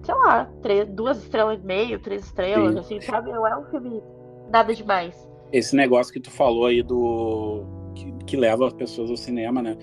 sei 0.02 0.14
lá, 0.14 0.46
três, 0.62 0.88
duas 0.88 1.18
estrelas 1.18 1.60
e 1.60 1.66
meio, 1.66 2.00
três 2.00 2.24
estrelas, 2.24 2.72
Sim. 2.72 2.80
assim, 2.80 3.00
sabe? 3.02 3.30
Não 3.30 3.46
é 3.46 3.58
um 3.58 3.66
filme 3.66 4.02
nada 4.50 4.74
demais. 4.74 5.30
Esse 5.52 5.76
negócio 5.76 6.12
que 6.12 6.20
tu 6.20 6.30
falou 6.30 6.66
aí 6.66 6.82
do. 6.82 7.64
que, 7.94 8.12
que 8.26 8.36
leva 8.36 8.66
as 8.66 8.72
pessoas 8.72 9.10
ao 9.10 9.16
cinema, 9.16 9.62
né? 9.62 9.76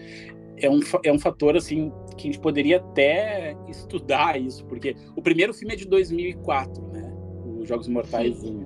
É 0.57 0.69
um, 0.69 0.79
é 1.03 1.11
um 1.11 1.19
fator, 1.19 1.55
assim, 1.55 1.91
que 2.17 2.27
a 2.27 2.31
gente 2.31 2.39
poderia 2.39 2.77
até 2.77 3.55
estudar 3.69 4.39
isso, 4.39 4.65
porque 4.65 4.95
o 5.15 5.21
primeiro 5.21 5.53
filme 5.53 5.73
é 5.73 5.77
de 5.77 5.85
2004, 5.85 6.87
né? 6.89 7.13
Os 7.59 7.67
Jogos 7.67 7.87
Mortais 7.87 8.43
1. 8.43 8.65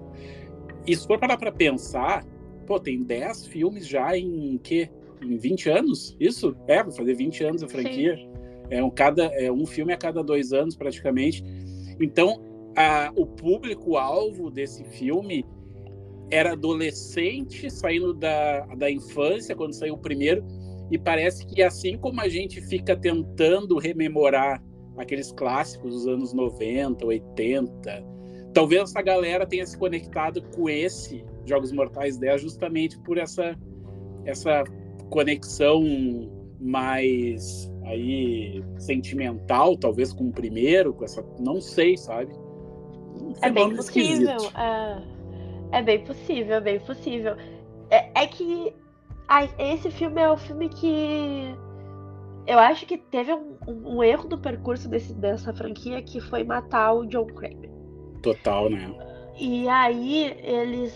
E 0.87 0.95
se 0.95 1.05
for 1.05 1.19
parar 1.19 1.37
pra 1.37 1.51
pensar, 1.51 2.25
pô, 2.65 2.79
tem 2.79 3.03
10 3.03 3.47
filmes 3.47 3.87
já 3.87 4.17
em 4.17 4.57
quê? 4.57 4.89
Em 5.21 5.37
20 5.37 5.69
anos? 5.69 6.17
Isso? 6.19 6.55
É, 6.67 6.83
vai 6.83 6.91
fazer 6.91 7.13
20 7.13 7.43
anos 7.43 7.63
a 7.63 7.67
franquia. 7.67 8.17
Sim. 8.17 8.29
É 8.69 8.83
um, 8.83 8.89
cada, 8.89 9.25
é 9.25 9.51
um 9.51 9.65
filme 9.65 9.93
a 9.93 9.97
cada 9.97 10.23
dois 10.23 10.51
anos, 10.51 10.75
praticamente. 10.75 11.43
Então, 11.99 12.41
a, 12.75 13.11
o 13.15 13.25
público-alvo 13.25 14.49
desse 14.49 14.83
filme 14.85 15.45
era 16.33 16.53
adolescente, 16.53 17.69
saindo 17.69 18.13
da, 18.13 18.61
da 18.75 18.89
infância, 18.89 19.55
quando 19.55 19.73
saiu 19.73 19.93
o 19.93 19.97
primeiro, 19.97 20.43
e 20.91 20.97
parece 20.97 21.45
que 21.45 21.61
assim 21.61 21.97
como 21.97 22.19
a 22.19 22.27
gente 22.27 22.61
fica 22.61 22.95
tentando 22.95 23.77
rememorar 23.77 24.61
aqueles 24.97 25.31
clássicos 25.31 25.93
dos 25.93 26.07
anos 26.07 26.33
90, 26.33 27.05
80, 27.05 28.03
talvez 28.53 28.83
essa 28.83 29.01
galera 29.01 29.45
tenha 29.45 29.65
se 29.65 29.77
conectado 29.77 30.41
com 30.55 30.69
esse 30.69 31.23
Jogos 31.45 31.71
Mortais 31.71 32.17
10 32.17 32.41
justamente 32.41 32.97
por 32.99 33.17
essa, 33.17 33.57
essa 34.25 34.63
conexão 35.09 35.83
mais 36.59 37.71
aí 37.85 38.63
sentimental, 38.77 39.77
talvez 39.77 40.13
com 40.13 40.29
o 40.29 40.31
primeiro, 40.31 40.93
com 40.93 41.03
essa, 41.03 41.23
não 41.39 41.59
sei, 41.59 41.97
sabe? 41.97 42.33
É 43.41 43.49
bem 43.49 43.75
possível. 43.75 44.37
É, 44.57 45.12
é, 45.79 45.81
bem 45.81 46.03
possível, 46.03 46.55
é 46.55 46.61
bem 46.61 46.79
possível. 46.79 47.35
É, 47.89 48.23
é 48.23 48.27
que 48.27 48.73
esse 49.57 49.89
filme 49.91 50.21
é 50.21 50.29
o 50.29 50.37
filme 50.37 50.69
que 50.69 51.55
eu 52.45 52.59
acho 52.59 52.85
que 52.85 52.97
teve 52.97 53.33
um, 53.33 53.57
um, 53.67 53.97
um 53.97 54.03
erro 54.03 54.27
do 54.27 54.37
percurso 54.37 54.89
desse, 54.89 55.13
dessa 55.13 55.53
franquia 55.53 56.01
que 56.01 56.19
foi 56.19 56.43
matar 56.43 56.93
o 56.93 57.05
John 57.05 57.25
Kramer. 57.27 57.71
Total, 58.21 58.69
né? 58.69 58.93
E 59.39 59.67
aí 59.67 60.37
eles, 60.43 60.93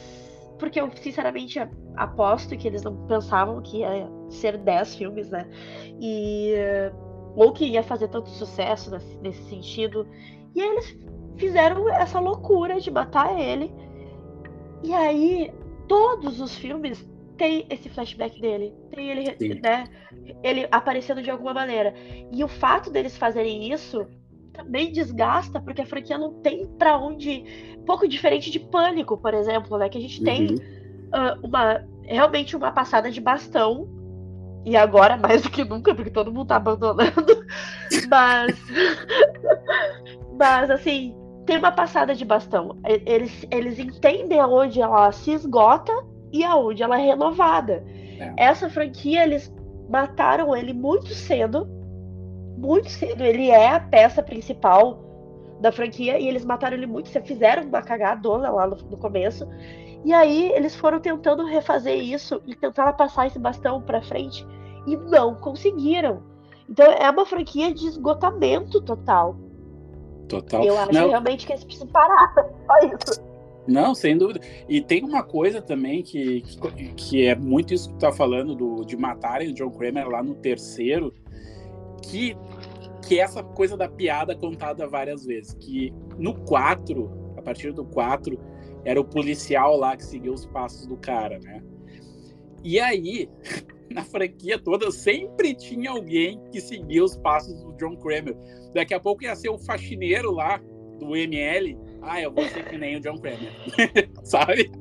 porque 0.59 0.79
eu 0.79 0.91
sinceramente 0.95 1.59
aposto 1.95 2.55
que 2.55 2.67
eles 2.67 2.83
não 2.83 2.95
pensavam 3.07 3.61
que 3.61 3.79
ia 3.79 4.09
ser 4.29 4.57
10 4.57 4.95
filmes, 4.95 5.29
né? 5.29 5.49
E 5.99 6.53
ou 7.35 7.51
que 7.53 7.65
ia 7.65 7.83
fazer 7.83 8.07
tanto 8.07 8.29
sucesso 8.29 8.91
nesse, 8.91 9.17
nesse 9.17 9.43
sentido. 9.43 10.07
E 10.55 10.61
aí 10.61 10.69
eles 10.69 10.97
fizeram 11.37 11.87
essa 11.89 12.19
loucura 12.19 12.79
de 12.79 12.89
matar 12.91 13.39
ele. 13.39 13.71
E 14.83 14.93
aí 14.93 15.51
todos 15.87 16.39
os 16.39 16.55
filmes 16.55 17.07
tem 17.37 17.65
esse 17.69 17.89
flashback 17.89 18.39
dele. 18.41 18.73
Tem 18.91 19.09
ele, 19.09 19.59
né? 19.61 19.85
Ele 20.43 20.67
aparecendo 20.71 21.21
de 21.21 21.29
alguma 21.29 21.53
maneira. 21.53 21.93
E 22.31 22.43
o 22.43 22.47
fato 22.47 22.89
deles 22.89 23.15
fazerem 23.17 23.71
isso 23.71 24.07
também 24.53 24.91
desgasta, 24.91 25.61
porque 25.61 25.81
a 25.81 25.85
franquia 25.85 26.17
não 26.17 26.33
tem 26.41 26.65
para 26.77 26.97
onde. 26.97 27.77
Pouco 27.85 28.07
diferente 28.07 28.51
de 28.51 28.59
Pânico, 28.59 29.17
por 29.17 29.33
exemplo, 29.33 29.77
né? 29.77 29.87
Que 29.87 29.97
a 29.97 30.01
gente 30.01 30.23
tem 30.23 30.55
uh, 30.55 31.39
uma 31.43 31.85
realmente 32.03 32.55
uma 32.55 32.71
passada 32.71 33.11
de 33.11 33.21
bastão. 33.21 33.87
E 34.65 34.75
agora 34.75 35.15
mais 35.15 35.43
do 35.43 35.49
que 35.49 35.63
nunca, 35.63 35.95
porque 35.95 36.09
todo 36.09 36.33
mundo 36.33 36.47
tá 36.47 36.57
abandonando. 36.57 37.45
Mas. 38.09 38.57
mas, 40.37 40.69
assim, 40.69 41.15
tem 41.47 41.57
uma 41.57 41.71
passada 41.71 42.13
de 42.13 42.25
bastão. 42.25 42.77
Eles, 42.83 43.47
eles 43.49 43.79
entendem 43.79 44.39
aonde 44.39 44.81
ela 44.81 45.11
se 45.13 45.31
esgota 45.31 45.93
e 46.31 46.43
aonde 46.43 46.83
ela 46.83 46.99
é 46.99 47.05
renovada. 47.05 47.83
É. 48.19 48.33
Essa 48.37 48.69
franquia, 48.69 49.23
eles 49.23 49.51
mataram 49.89 50.55
ele 50.55 50.73
muito 50.73 51.07
cedo. 51.15 51.65
Muito 52.57 52.89
cedo. 52.89 53.23
Ele 53.23 53.49
é 53.49 53.69
a 53.69 53.79
peça 53.79 54.21
principal 54.21 54.99
da 55.61 55.71
franquia 55.71 56.19
e 56.19 56.27
eles 56.27 56.43
mataram 56.43 56.75
ele 56.75 56.85
muito 56.85 57.07
cedo. 57.07 57.25
Fizeram 57.25 57.63
uma 57.63 57.81
cagadona 57.81 58.51
lá 58.51 58.67
no, 58.67 58.75
no 58.75 58.97
começo. 58.97 59.47
E 60.03 60.13
aí 60.13 60.51
eles 60.51 60.75
foram 60.75 60.99
tentando 60.99 61.45
refazer 61.45 61.97
isso 61.97 62.41
e 62.45 62.55
tentaram 62.55 62.95
passar 62.95 63.25
esse 63.25 63.39
bastão 63.39 63.81
para 63.81 64.01
frente 64.01 64.45
e 64.85 64.97
não 64.97 65.33
conseguiram. 65.33 66.21
Então 66.69 66.85
é 66.85 67.09
uma 67.09 67.25
franquia 67.25 67.73
de 67.73 67.87
esgotamento 67.87 68.81
total. 68.81 69.46
Total. 70.27 70.63
Eu 70.63 70.77
acho 70.77 70.91
não. 70.91 71.09
realmente 71.09 71.45
que 71.45 71.53
eles 71.53 71.63
precisam 71.63 71.87
parar. 71.87 72.33
Só 72.67 72.77
isso. 72.87 73.27
Não, 73.67 73.93
sem 73.93 74.17
dúvida. 74.17 74.39
E 74.67 74.81
tem 74.81 75.03
uma 75.03 75.23
coisa 75.23 75.61
também 75.61 76.01
que, 76.01 76.41
que, 76.41 76.93
que 76.93 77.25
é 77.25 77.35
muito 77.35 77.73
isso 77.73 77.89
que 77.89 77.95
tu 77.95 77.99
tá 77.99 78.11
falando 78.11 78.55
do, 78.55 78.85
de 78.85 78.95
matarem 78.95 79.49
o 79.49 79.53
John 79.53 79.69
Kramer 79.71 80.07
lá 80.07 80.23
no 80.23 80.35
terceiro, 80.35 81.13
que, 82.01 82.37
que 83.05 83.19
é 83.19 83.23
essa 83.23 83.43
coisa 83.43 83.75
da 83.75 83.89
piada 83.89 84.35
contada 84.35 84.87
várias 84.87 85.25
vezes. 85.25 85.53
Que 85.59 85.93
no 86.17 86.33
4, 86.45 87.33
a 87.37 87.41
partir 87.41 87.73
do 87.73 87.83
4, 87.83 88.39
era 88.85 89.01
o 89.01 89.03
policial 89.03 89.75
lá 89.75 89.97
que 89.97 90.05
seguia 90.05 90.31
os 90.31 90.45
passos 90.45 90.87
do 90.87 90.95
cara, 90.95 91.37
né? 91.39 91.61
E 92.63 92.79
aí, 92.79 93.29
na 93.91 94.03
franquia 94.03 94.57
toda, 94.57 94.89
sempre 94.91 95.53
tinha 95.53 95.91
alguém 95.91 96.41
que 96.51 96.61
seguia 96.61 97.03
os 97.03 97.17
passos 97.17 97.61
do 97.63 97.73
John 97.73 97.97
Kramer. 97.97 98.37
Daqui 98.77 98.93
a 98.93 98.99
pouco 98.99 99.23
ia 99.23 99.35
ser 99.35 99.49
o 99.49 99.57
faxineiro 99.57 100.31
lá 100.31 100.61
do 100.99 101.15
ML 101.15 101.77
ah, 102.01 102.21
eu 102.21 102.31
vou 102.31 102.43
ser 102.45 102.63
que 102.65 102.77
nem 102.77 102.97
o 102.97 103.01
John 103.01 103.17
Kramer. 103.17 103.51
Sabe? 104.23 104.71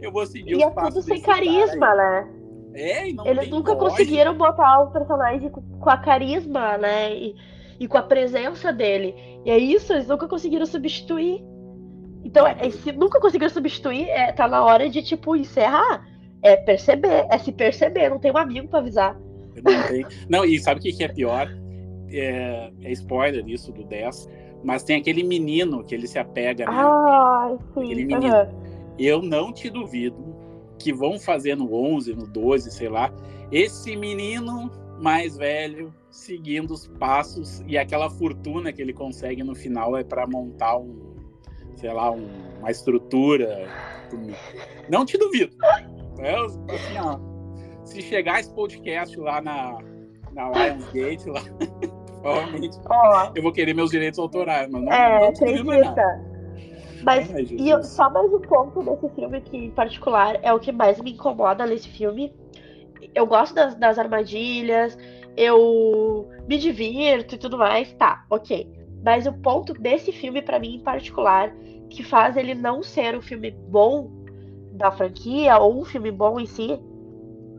Eu 0.00 0.12
vou 0.12 0.26
seguir 0.26 0.56
e 0.56 0.62
é 0.62 0.70
tudo 0.70 1.02
sem 1.02 1.20
carisma, 1.20 1.94
né? 1.94 2.28
É, 2.74 3.08
e 3.08 3.12
não 3.12 3.26
Eles 3.26 3.48
nunca 3.48 3.74
voz. 3.74 3.90
conseguiram 3.90 4.36
botar 4.36 4.80
o 4.80 4.90
personagem 4.90 5.50
com 5.50 5.90
a 5.90 5.96
carisma, 5.96 6.78
né? 6.78 7.14
E, 7.14 7.34
e, 7.80 7.88
com 7.88 7.98
a 7.98 8.02
presença 8.02 8.72
dele. 8.72 9.14
E 9.44 9.50
é 9.50 9.58
isso, 9.58 9.92
eles 9.92 10.06
nunca 10.06 10.26
conseguiram 10.26 10.64
substituir. 10.64 11.44
Então, 12.24 12.46
é, 12.46 12.70
se 12.70 12.92
nunca 12.92 13.20
conseguiram 13.20 13.52
substituir, 13.52 14.08
é, 14.08 14.32
tá 14.32 14.48
na 14.48 14.64
hora 14.64 14.88
de, 14.88 15.02
tipo, 15.02 15.36
encerrar. 15.36 16.06
É 16.42 16.56
perceber, 16.56 17.26
é 17.30 17.38
se 17.38 17.52
perceber, 17.52 18.08
não 18.08 18.18
tem 18.18 18.32
um 18.32 18.36
amigo 18.36 18.68
pra 18.68 18.80
avisar. 18.80 19.16
Não, 19.62 19.88
tem. 19.88 20.06
não 20.28 20.44
e 20.44 20.58
sabe 20.58 20.80
o 20.80 20.82
que, 20.82 20.92
que 20.92 21.04
é 21.04 21.08
pior? 21.08 21.48
É, 22.12 22.70
é 22.82 22.92
spoiler 22.92 23.46
isso 23.48 23.72
do 23.72 23.84
10 23.84 24.28
mas 24.62 24.82
tem 24.82 24.96
aquele 24.96 25.22
menino 25.22 25.82
que 25.82 25.94
ele 25.94 26.06
se 26.06 26.18
apega? 26.18 26.66
Ah, 26.68 27.56
sim. 27.74 27.84
Aquele 27.84 28.04
menino. 28.04 28.34
Uhum. 28.34 28.94
Eu 28.98 29.22
não 29.22 29.52
te 29.52 29.68
duvido 29.68 30.36
que 30.78 30.92
vão 30.92 31.18
fazer 31.18 31.56
no 31.56 31.74
11, 31.74 32.14
no 32.14 32.26
12, 32.26 32.70
sei 32.70 32.88
lá, 32.88 33.12
esse 33.50 33.96
menino 33.96 34.70
mais 35.00 35.36
velho 35.36 35.92
seguindo 36.10 36.72
os 36.72 36.86
passos 36.86 37.62
e 37.66 37.76
aquela 37.76 38.08
fortuna 38.10 38.72
que 38.72 38.82
ele 38.82 38.92
consegue 38.92 39.42
no 39.42 39.54
final 39.54 39.96
é 39.96 40.04
para 40.04 40.26
montar 40.26 40.78
um, 40.78 41.16
sei 41.74 41.92
lá, 41.92 42.10
um, 42.10 42.28
uma 42.58 42.70
estrutura. 42.70 43.66
Não 44.88 45.04
te 45.04 45.16
duvido. 45.16 45.56
É, 46.18 46.34
assim, 46.36 46.98
ó, 47.00 47.18
se 47.84 48.02
chegar 48.02 48.40
esse 48.40 48.52
podcast 48.54 49.18
lá 49.18 49.40
na, 49.40 49.78
na 50.32 50.50
Lionsgate, 50.50 51.30
lá, 51.30 51.42
Provavelmente. 52.22 52.78
Ó, 52.88 53.32
eu 53.34 53.42
vou 53.42 53.52
querer 53.52 53.74
meus 53.74 53.90
direitos 53.90 54.18
autorais, 54.18 54.70
mas 54.70 54.82
não, 54.82 54.92
é, 54.92 55.20
não 55.20 55.28
acredita. 55.28 56.32
Mas 57.02 57.28
e 57.50 57.68
eu, 57.68 57.82
só 57.82 58.08
mais 58.08 58.32
um 58.32 58.40
ponto 58.40 58.80
desse 58.82 59.08
filme 59.14 59.40
que, 59.40 59.56
em 59.56 59.70
particular, 59.70 60.38
é 60.40 60.52
o 60.52 60.60
que 60.60 60.70
mais 60.70 61.00
me 61.00 61.12
incomoda 61.12 61.66
nesse 61.66 61.88
filme. 61.88 62.32
Eu 63.14 63.26
gosto 63.26 63.54
das, 63.54 63.74
das 63.74 63.98
armadilhas, 63.98 64.96
eu 65.36 66.28
me 66.46 66.58
divirto 66.58 67.34
e 67.34 67.38
tudo 67.38 67.58
mais, 67.58 67.92
tá, 67.94 68.24
ok. 68.30 68.70
Mas 69.04 69.26
o 69.26 69.32
ponto 69.32 69.74
desse 69.74 70.12
filme, 70.12 70.40
para 70.40 70.60
mim, 70.60 70.76
em 70.76 70.80
particular, 70.80 71.52
que 71.90 72.04
faz 72.04 72.36
ele 72.36 72.54
não 72.54 72.82
ser 72.82 73.16
um 73.16 73.20
filme 73.20 73.50
bom 73.50 74.10
da 74.72 74.92
franquia, 74.92 75.58
ou 75.58 75.80
um 75.80 75.84
filme 75.84 76.10
bom 76.12 76.38
em 76.38 76.46
si, 76.46 76.78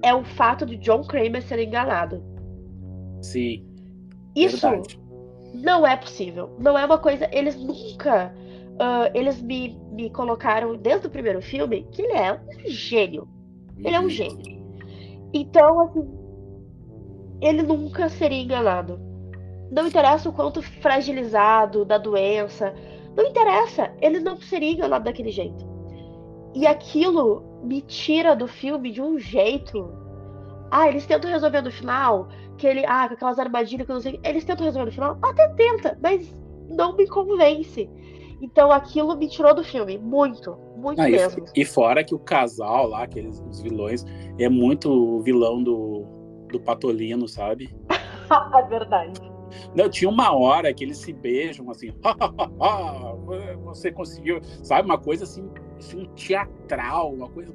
é 0.02 0.14
o 0.14 0.24
fato 0.24 0.66
de 0.66 0.78
John 0.78 1.04
Kramer 1.04 1.42
ser 1.42 1.60
enganado. 1.60 2.24
Sim. 3.22 3.73
Isso 4.36 4.70
Verdade. 4.70 5.00
não 5.54 5.86
é 5.86 5.96
possível. 5.96 6.56
Não 6.60 6.78
é 6.78 6.86
uma 6.86 6.98
coisa. 6.98 7.30
Eles 7.32 7.56
nunca. 7.56 8.34
Uh, 8.74 9.10
eles 9.14 9.42
me, 9.42 9.80
me 9.92 10.10
colocaram 10.10 10.76
desde 10.76 11.06
o 11.06 11.10
primeiro 11.10 11.42
filme 11.42 11.88
que 11.92 12.02
ele 12.02 12.14
é 12.14 12.34
um 12.34 12.68
gênio. 12.68 13.28
Ele 13.78 13.96
é 13.96 14.00
um 14.00 14.04
uhum. 14.04 14.10
gênio. 14.10 14.64
Então, 15.34 15.82
assim. 15.82 16.24
Ele 17.42 17.62
nunca 17.62 18.08
seria 18.08 18.42
enganado. 18.42 19.00
Não 19.70 19.88
interessa 19.88 20.30
o 20.30 20.34
quanto 20.34 20.62
fragilizado 20.62 21.84
da 21.84 21.98
doença. 21.98 22.74
Não 23.16 23.26
interessa. 23.26 23.92
Ele 24.02 24.20
não 24.20 24.38
seria 24.38 24.72
enganado 24.72 25.06
daquele 25.06 25.30
jeito. 25.30 25.66
E 26.56 26.66
aquilo 26.66 27.62
me 27.64 27.82
tira 27.82 28.36
do 28.36 28.48
filme 28.48 28.92
de 28.92 29.02
um 29.02 29.18
jeito. 29.20 30.03
Ah, 30.76 30.88
eles 30.88 31.06
tentam 31.06 31.30
resolver 31.30 31.62
no 31.62 31.72
final 31.72 32.30
que 32.58 32.66
ele, 32.66 32.84
ah, 32.88 33.08
com 33.08 33.14
aquelas 33.14 33.38
armadilhas 33.38 33.86
que 33.86 33.92
eu 33.92 33.94
não 33.94 34.02
sei. 34.02 34.20
Eles 34.24 34.44
tentam 34.44 34.66
resolver 34.66 34.88
no 34.88 34.92
final? 34.92 35.20
Até 35.22 35.48
tenta, 35.50 35.96
mas 36.02 36.34
não 36.68 36.98
me 36.98 37.08
convence. 37.08 37.88
Então 38.42 38.72
aquilo 38.72 39.16
me 39.16 39.30
tirou 39.30 39.54
do 39.54 39.64
filme, 39.64 40.00
muito, 40.00 40.58
muito 40.76 41.00
ah, 41.00 41.08
mesmo. 41.08 41.46
E, 41.56 41.62
e, 41.62 41.66
fora 41.66 42.04
que 42.04 42.16
o 42.16 42.20
casal 42.20 42.88
lá, 42.88 43.04
aqueles 43.04 43.40
os 43.40 43.62
vilões, 43.62 44.04
é 44.40 44.50
muito 44.50 44.92
o 44.92 45.22
vilão 45.22 45.64
do, 45.64 46.06
do 46.52 46.60
Patolino, 46.60 47.28
sabe? 47.28 47.70
é 48.58 48.62
verdade. 48.64 49.22
Não, 49.76 49.88
tinha 49.88 50.10
uma 50.10 50.36
hora 50.36 50.74
que 50.74 50.84
eles 50.84 50.98
se 50.98 51.14
beijam 51.14 51.70
assim, 51.70 51.94
você 53.64 53.92
conseguiu, 53.92 54.42
sabe? 54.64 54.88
Uma 54.88 54.98
coisa 54.98 55.24
assim, 55.26 55.48
assim 55.78 56.06
teatral, 56.16 57.14
uma 57.14 57.30
coisa 57.30 57.54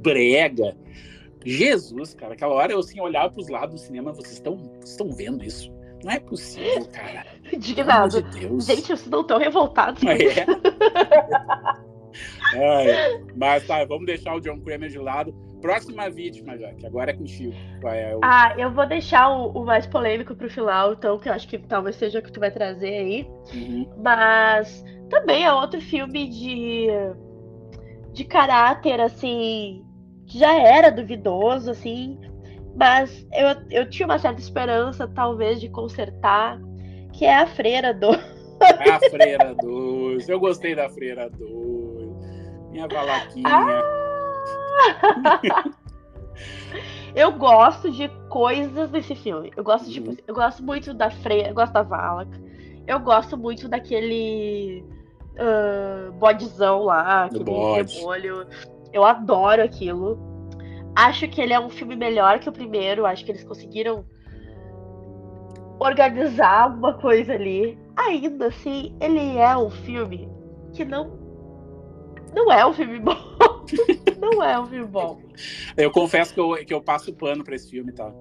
brega. 0.00 0.76
Jesus, 1.44 2.14
cara, 2.14 2.34
aquela 2.34 2.54
hora 2.54 2.72
eu 2.72 2.78
assim 2.78 3.00
olhava 3.00 3.30
para 3.30 3.40
os 3.40 3.48
lados 3.48 3.80
do 3.80 3.86
cinema, 3.86 4.12
vocês 4.12 4.34
estão 4.34 4.58
estão 4.84 5.10
vendo 5.10 5.44
isso? 5.44 5.72
Não 6.04 6.10
é 6.10 6.20
possível, 6.20 6.86
cara. 6.92 7.24
Indignado. 7.52 8.22
De 8.22 8.40
Deus. 8.40 8.66
Gente, 8.66 8.88
vocês 8.88 9.08
não 9.08 9.20
estão 9.20 9.38
revoltados. 9.38 10.02
É. 12.54 12.90
é. 12.90 13.20
Mas 13.34 13.66
tá, 13.66 13.82
vamos 13.86 14.04
deixar 14.04 14.34
o 14.34 14.40
John 14.40 14.60
Kramer 14.60 14.90
de 14.90 14.98
lado. 14.98 15.32
Próxima 15.62 16.10
vítima, 16.10 16.58
já, 16.58 16.74
que 16.74 16.86
agora 16.86 17.10
é 17.10 17.14
contigo. 17.14 17.54
É 17.84 18.14
o... 18.14 18.20
Ah, 18.22 18.54
eu 18.58 18.70
vou 18.70 18.86
deixar 18.86 19.30
o, 19.30 19.52
o, 19.52 19.64
mais 19.64 19.86
polêmico 19.86 20.34
pro 20.34 20.50
final, 20.50 20.92
então, 20.92 21.18
que 21.18 21.28
eu 21.28 21.32
acho 21.32 21.48
que 21.48 21.56
talvez 21.58 21.96
seja 21.96 22.18
o 22.18 22.22
que 22.22 22.30
tu 22.30 22.40
vai 22.40 22.50
trazer 22.50 22.88
aí. 22.88 23.28
Uhum. 23.54 23.88
Mas 24.02 24.84
também 25.08 25.44
é 25.44 25.52
outro 25.52 25.80
filme 25.80 26.28
de, 26.28 26.88
de 28.12 28.24
caráter, 28.24 29.00
assim, 29.00 29.82
já 30.38 30.58
era 30.58 30.90
duvidoso, 30.90 31.70
assim, 31.70 32.18
mas 32.74 33.26
eu, 33.32 33.48
eu 33.70 33.90
tinha 33.90 34.06
uma 34.06 34.18
certa 34.18 34.40
esperança, 34.40 35.06
talvez, 35.06 35.60
de 35.60 35.68
consertar, 35.68 36.58
que 37.12 37.24
é 37.24 37.36
a 37.36 37.46
Freira 37.46 37.92
2. 37.92 38.32
A 38.62 39.10
Freira 39.10 39.54
2, 39.54 40.28
eu 40.28 40.40
gostei 40.40 40.74
da 40.74 40.88
Freira 40.88 41.28
2. 41.30 42.70
Minha 42.70 42.88
valaquinha. 42.88 43.44
Ah! 43.46 43.82
eu 47.14 47.32
gosto 47.32 47.90
de 47.90 48.08
coisas 48.28 48.90
desse 48.90 49.14
filme. 49.14 49.52
Eu 49.56 49.64
gosto, 49.64 49.90
tipo, 49.90 50.16
eu 50.26 50.34
gosto 50.34 50.62
muito 50.62 50.94
da 50.94 51.10
Freira, 51.10 51.48
eu 51.48 51.54
gosto 51.54 51.72
da 51.72 51.82
Valaca. 51.82 52.40
Eu 52.86 52.98
gosto 53.00 53.36
muito 53.36 53.68
daquele 53.68 54.84
uh, 55.32 56.12
bodezão 56.12 56.84
lá, 56.84 57.24
aquele 57.24 57.44
demônio. 57.44 58.46
Eu 58.92 59.04
adoro 59.04 59.62
aquilo. 59.62 60.18
Acho 60.94 61.26
que 61.28 61.40
ele 61.40 61.52
é 61.52 61.60
um 61.60 61.70
filme 61.70 61.96
melhor 61.96 62.38
que 62.38 62.48
o 62.48 62.52
primeiro. 62.52 63.06
Acho 63.06 63.24
que 63.24 63.30
eles 63.30 63.44
conseguiram 63.44 64.04
organizar 65.78 66.64
alguma 66.64 66.94
coisa 66.94 67.32
ali. 67.32 67.78
Ainda 67.96 68.46
assim, 68.46 68.96
ele 69.00 69.36
é 69.36 69.56
um 69.56 69.70
filme 69.70 70.28
que 70.72 70.84
não. 70.84 71.18
Não 72.34 72.50
é 72.50 72.66
um 72.66 72.72
filme 72.72 72.98
bom. 73.00 73.16
não 74.20 74.42
é 74.42 74.58
um 74.58 74.66
filme 74.66 74.86
bom. 74.86 75.20
Eu 75.76 75.90
confesso 75.90 76.32
que 76.32 76.40
eu, 76.40 76.54
que 76.64 76.74
eu 76.74 76.82
passo 76.82 77.12
pano 77.14 77.44
pra 77.44 77.54
esse 77.54 77.70
filme, 77.70 77.92
tá? 77.92 78.12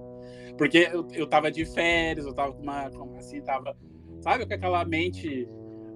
Porque 0.58 0.90
eu, 0.92 1.08
eu 1.14 1.28
tava 1.28 1.50
de 1.52 1.66
férias, 1.66 2.26
eu 2.26 2.34
tava 2.34 2.54
com 2.54 2.62
uma. 2.62 2.88
Assim, 3.18 3.42
tava. 3.42 3.76
Sabe, 4.22 4.46
com 4.46 4.54
aquela 4.54 4.86
mente 4.86 5.48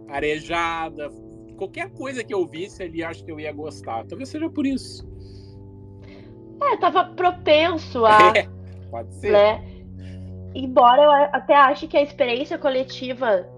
arejada. 0.09 1.09
Qualquer 1.55 1.89
coisa 1.91 2.23
que 2.23 2.33
eu 2.33 2.45
visse 2.45 2.83
ali, 2.83 3.03
acho 3.03 3.23
que 3.23 3.31
eu 3.31 3.39
ia 3.39 3.51
gostar. 3.51 4.05
Talvez 4.05 4.29
seja 4.29 4.49
por 4.49 4.65
isso. 4.65 5.07
É, 6.61 6.77
tava 6.77 7.05
propenso 7.05 8.05
a. 8.05 8.33
É, 8.35 8.47
pode 8.89 9.13
ser. 9.15 9.31
Né? 9.31 9.75
Embora 10.53 11.03
eu 11.03 11.11
até 11.11 11.55
ache 11.55 11.87
que 11.87 11.97
a 11.97 12.01
experiência 12.01 12.57
coletiva. 12.57 13.49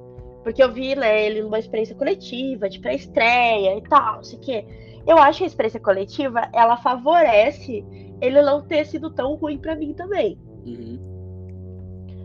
Porque 0.44 0.64
eu 0.64 0.72
vi 0.72 0.96
né, 0.96 1.26
ele 1.26 1.42
numa 1.42 1.60
experiência 1.60 1.96
coletiva, 1.96 2.70
de 2.70 2.80
pré-estreia 2.80 3.78
e 3.78 3.82
tal, 3.82 4.16
não 4.16 4.24
sei 4.24 4.38
o 4.38 4.42
quê. 4.42 4.66
Eu 5.06 5.18
acho 5.18 5.40
que 5.40 5.44
a 5.44 5.48
experiência 5.48 5.80
coletiva, 5.80 6.50
ela 6.54 6.78
favorece 6.78 7.86
ele 8.22 8.42
não 8.42 8.62
ter 8.62 8.86
sido 8.86 9.10
tão 9.10 9.36
ruim 9.36 9.58
para 9.58 9.76
mim 9.76 9.94
também. 9.94 10.40
Uhum. 10.66 11.00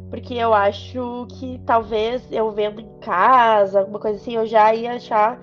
Porque 0.08 0.34
eu 0.34 0.52
acho 0.52 1.26
que 1.38 1.60
talvez 1.64 2.22
eu 2.30 2.50
vendo 2.52 2.80
em 2.80 2.98
casa, 3.00 3.80
alguma 3.80 3.98
coisa 3.98 4.18
assim, 4.18 4.36
eu 4.36 4.46
já 4.46 4.74
ia 4.74 4.94
achar 4.94 5.40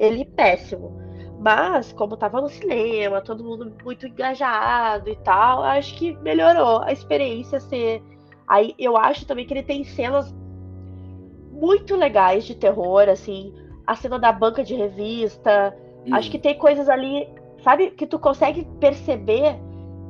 ele 0.00 0.24
péssimo. 0.24 0.98
Mas, 1.38 1.92
como 1.92 2.16
tava 2.16 2.40
no 2.40 2.48
cinema, 2.48 3.20
todo 3.20 3.44
mundo 3.44 3.72
muito 3.84 4.06
engajado 4.06 5.08
e 5.08 5.16
tal, 5.16 5.62
acho 5.62 5.94
que 5.96 6.16
melhorou 6.18 6.82
a 6.82 6.92
experiência 6.92 7.60
ser. 7.60 8.02
Aí 8.48 8.74
eu 8.78 8.96
acho 8.96 9.26
também 9.26 9.46
que 9.46 9.54
ele 9.54 9.62
tem 9.62 9.84
cenas 9.84 10.34
muito 11.52 11.94
legais 11.96 12.44
de 12.44 12.54
terror, 12.54 13.08
assim. 13.08 13.54
A 13.86 13.94
cena 13.94 14.18
da 14.18 14.32
banca 14.32 14.62
de 14.62 14.74
revista. 14.74 15.74
Uhum. 16.06 16.14
Acho 16.14 16.30
que 16.30 16.38
tem 16.38 16.58
coisas 16.58 16.88
ali, 16.88 17.28
sabe, 17.62 17.90
que 17.90 18.06
tu 18.06 18.18
consegue 18.18 18.66
perceber 18.78 19.58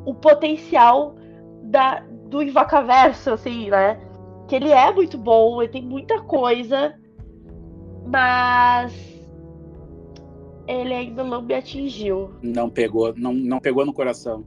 o 0.05 0.14
potencial 0.14 1.14
da, 1.62 2.00
do 2.26 2.42
Invacaverso, 2.42 3.31
assim, 3.31 3.70
né? 3.70 4.00
Que 4.48 4.57
ele 4.57 4.70
é 4.70 4.92
muito 4.92 5.16
bom, 5.16 5.62
ele 5.62 5.70
tem 5.70 5.83
muita 5.83 6.20
coisa, 6.22 6.94
mas 8.05 9.10
ele 10.66 10.94
ainda 10.94 11.25
não 11.25 11.42
me 11.42 11.55
atingiu. 11.55 12.31
Não 12.42 12.70
pegou, 12.70 13.14
não, 13.16 13.33
não 13.33 13.61
pegou 13.61 13.85
no 13.85 13.92
coração. 13.92 14.44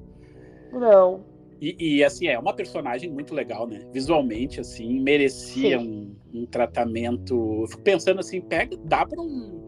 Não. 0.72 1.24
E, 1.62 1.76
e, 1.80 2.04
assim, 2.04 2.28
é 2.28 2.38
uma 2.38 2.54
personagem 2.54 3.10
muito 3.10 3.34
legal, 3.34 3.66
né? 3.66 3.88
Visualmente, 3.94 4.60
assim, 4.60 5.00
merecia 5.00 5.80
um, 5.80 6.14
um, 6.34 6.46
tratamento. 6.46 7.62
Eu 7.62 7.68
fico 7.68 7.82
pensando 7.82 8.20
assim, 8.20 8.42
pega, 8.42 8.76
dá 8.84 9.06
para 9.06 9.22
um. 9.22 9.62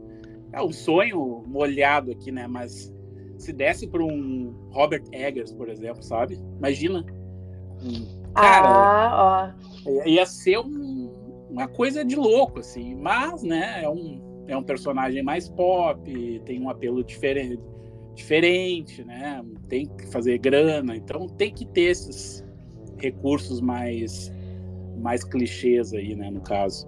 É 0.52 0.62
um 0.62 0.74
sonho 0.74 1.44
molhado 1.48 2.12
aqui, 2.12 2.34
né? 2.34 2.48
Mas 2.48 2.94
se 3.38 3.54
desse 3.54 3.88
para 3.88 4.04
um 4.04 4.54
Robert 4.72 5.04
Eggers, 5.12 5.54
por 5.54 5.70
exemplo, 5.70 6.04
sabe? 6.04 6.38
Imagina. 6.58 7.06
Um, 7.82 8.34
cara, 8.34 8.68
ah, 8.68 9.56
ó. 9.86 10.04
ia 10.06 10.26
ser 10.26 10.58
um, 10.60 11.48
uma 11.50 11.68
coisa 11.68 12.04
de 12.04 12.18
louco, 12.18 12.60
assim. 12.60 12.94
Mas, 12.96 13.42
né, 13.42 13.84
é 13.84 13.90
um, 13.90 14.22
é 14.48 14.56
um 14.56 14.64
personagem 14.64 15.24
mais 15.24 15.50
pop, 15.50 16.42
tem 16.46 16.62
um 16.62 16.70
apelo 16.70 17.04
diferente, 17.04 17.62
diferente, 18.14 19.04
né? 19.04 19.44
Tem 19.68 19.86
que 19.86 20.08
fazer 20.08 20.38
grana, 20.38 20.96
então 20.96 21.28
tem 21.28 21.52
que 21.52 21.66
ter 21.66 21.92
esses 21.92 22.44
recursos 22.98 23.60
mais 23.62 24.34
mais 24.98 25.24
clichês 25.24 25.94
aí, 25.94 26.16
né, 26.16 26.32
no 26.32 26.42
caso. 26.42 26.88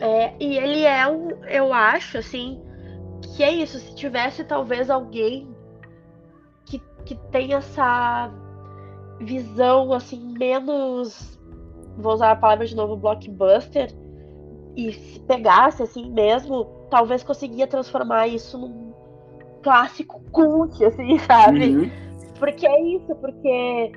É, 0.00 0.34
e 0.38 0.58
ele 0.58 0.82
é 0.82 1.08
um, 1.08 1.30
eu 1.46 1.72
acho 1.72 2.18
assim, 2.18 2.60
que 3.22 3.42
é 3.42 3.50
isso, 3.50 3.78
se 3.78 3.94
tivesse 3.94 4.44
talvez 4.44 4.90
alguém 4.90 5.48
que, 6.66 6.80
que 7.04 7.14
tem 7.30 7.54
essa 7.54 8.30
visão 9.20 9.92
assim 9.92 10.34
menos 10.36 11.38
vou 11.96 12.14
usar 12.14 12.32
a 12.32 12.36
palavra 12.36 12.66
de 12.66 12.74
novo 12.74 12.96
blockbuster 12.96 13.92
e 14.76 14.92
se 14.92 15.20
pegasse 15.20 15.82
assim 15.82 16.10
mesmo, 16.10 16.64
talvez 16.90 17.22
conseguia 17.22 17.66
transformar 17.66 18.26
isso 18.26 18.58
num 18.58 18.92
clássico 19.62 20.22
cult, 20.30 20.84
assim, 20.84 21.18
sabe? 21.26 21.76
Uhum. 21.76 21.90
Porque 22.38 22.66
é 22.66 22.82
isso, 22.82 23.14
porque 23.16 23.92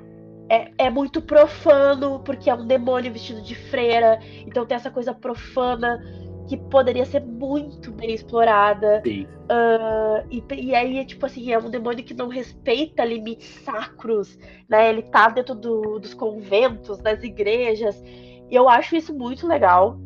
é, 0.48 0.70
é 0.78 0.90
muito 0.90 1.20
profano, 1.20 2.20
porque 2.20 2.48
é 2.48 2.54
um 2.54 2.66
demônio 2.66 3.12
vestido 3.12 3.42
de 3.42 3.54
freira, 3.54 4.20
então 4.46 4.64
tem 4.64 4.76
essa 4.76 4.90
coisa 4.90 5.12
profana 5.12 6.00
que 6.46 6.56
poderia 6.56 7.04
ser 7.04 7.24
muito 7.24 7.90
bem 7.90 8.14
explorada. 8.14 9.02
Uh, 9.06 10.26
e, 10.30 10.42
e, 10.54 10.74
aí, 10.74 11.04
tipo 11.04 11.26
assim, 11.26 11.52
é 11.52 11.58
um 11.58 11.68
demônio 11.68 12.04
que 12.04 12.14
não 12.14 12.28
respeita 12.28 13.04
limites 13.04 13.48
sacros, 13.64 14.38
né? 14.68 14.90
Ele 14.90 15.02
tá 15.02 15.28
dentro 15.28 15.54
do, 15.54 15.98
dos 15.98 16.14
conventos, 16.14 16.98
das 16.98 17.22
igrejas. 17.24 18.00
E 18.48 18.54
eu 18.54 18.68
acho 18.68 18.94
isso 18.94 19.12
muito 19.12 19.46
legal. 19.46 19.98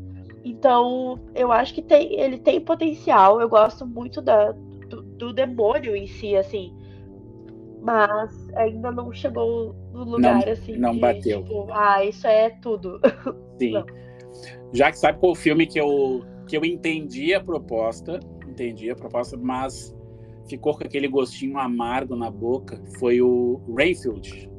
Então, 0.45 1.19
eu 1.35 1.53
acho 1.53 1.75
que 1.75 1.83
tem, 1.83 2.19
ele 2.19 2.39
tem 2.39 2.61
potencial. 2.61 3.41
Eu 3.41 3.49
gosto 3.49 3.87
muito 3.87 4.21
da, 4.23 4.53
do, 4.89 5.03
do 5.03 5.33
demônio 5.33 5.95
em 5.95 6.07
si, 6.07 6.35
assim. 6.37 6.75
Mas 7.83 8.33
ainda 8.55 8.91
não 8.91 9.13
chegou 9.13 9.75
no 9.93 10.05
lugar, 10.05 10.45
não, 10.45 10.53
assim. 10.53 10.77
Não 10.77 10.93
de, 10.93 11.01
bateu. 11.01 11.43
Tipo, 11.43 11.67
ah, 11.71 12.05
isso 12.05 12.27
é 12.27 12.51
tudo. 12.51 13.01
Sim. 13.59 13.73
Não. 13.73 13.87
Já 14.73 14.91
que 14.91 14.99
sabe 14.99 15.19
qual 15.19 15.35
filme 15.35 15.67
que 15.67 15.79
eu, 15.79 16.25
que 16.47 16.57
eu 16.57 16.65
entendi 16.65 17.35
a 17.35 17.41
proposta, 17.43 18.21
entendi 18.47 18.91
a 18.91 18.97
proposta, 18.97 19.37
mas 19.37 19.95
ficou 20.49 20.77
com 20.77 20.85
aquele 20.85 21.09
gostinho 21.09 21.59
amargo 21.59 22.17
na 22.17 22.31
boca, 22.31 22.81
foi 22.99 23.21
o 23.21 23.61
Rainfield. 23.77 24.51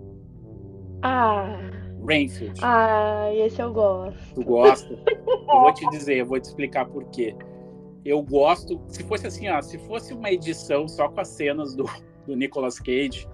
Ah. 1.01 1.80
Rainfield. 2.05 2.59
Ah, 2.63 3.29
esse 3.33 3.61
eu 3.61 3.71
gosto. 3.71 4.33
Tu 4.35 4.43
gosta? 4.43 4.93
eu 4.93 5.61
vou 5.61 5.73
te 5.73 5.87
dizer, 5.91 6.17
eu 6.17 6.25
vou 6.25 6.39
te 6.39 6.45
explicar 6.45 6.85
por 6.85 7.05
quê. 7.05 7.35
Eu 8.03 8.21
gosto, 8.23 8.81
se 8.87 9.03
fosse 9.03 9.27
assim, 9.27 9.47
ó, 9.49 9.61
se 9.61 9.77
fosse 9.79 10.13
uma 10.13 10.31
edição 10.31 10.87
só 10.87 11.07
com 11.07 11.19
as 11.19 11.27
cenas 11.27 11.75
do, 11.75 11.85
do 12.25 12.35
Nicolas 12.35 12.79
Cage, 12.79 13.27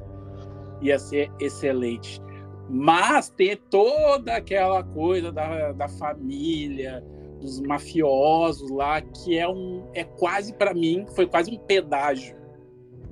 ia 0.82 1.00
ser 1.00 1.32
excelente. 1.40 2.22
Mas 2.70 3.30
ter 3.30 3.58
toda 3.70 4.36
aquela 4.36 4.84
coisa 4.84 5.32
da, 5.32 5.72
da 5.72 5.88
família, 5.88 7.02
dos 7.40 7.62
mafiosos 7.62 8.70
lá, 8.70 9.02
que 9.02 9.38
é 9.38 9.48
um 9.48 9.88
é 9.94 10.04
quase 10.04 10.54
para 10.54 10.74
mim, 10.74 11.06
foi 11.16 11.26
quase 11.26 11.52
um 11.52 11.58
pedágio 11.58 12.36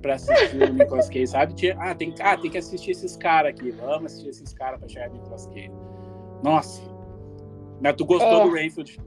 para 0.02 0.14
assistir 0.14 0.62
o 0.62 0.72
Nicolas 0.72 1.08
Cage, 1.08 1.26
sabe? 1.26 1.54
Tinha, 1.54 1.76
ah, 1.78 1.94
tem, 1.94 2.14
ah, 2.20 2.36
tem 2.36 2.50
que 2.50 2.58
assistir 2.58 2.92
esses 2.92 3.16
caras 3.16 3.50
aqui, 3.50 3.70
vamos 3.70 4.12
assistir 4.12 4.28
esses 4.28 4.52
caras 4.52 4.78
para 4.78 4.88
chegar 4.88 5.08
no 5.08 5.14
Nicolas 5.14 5.46
Cage. 5.46 5.72
Nossa. 6.42 6.82
Mas 7.80 7.94
tu 7.96 8.04
gostou 8.04 8.40
É. 8.40 8.44
do 8.44 8.52
Rainfield? 8.52 8.98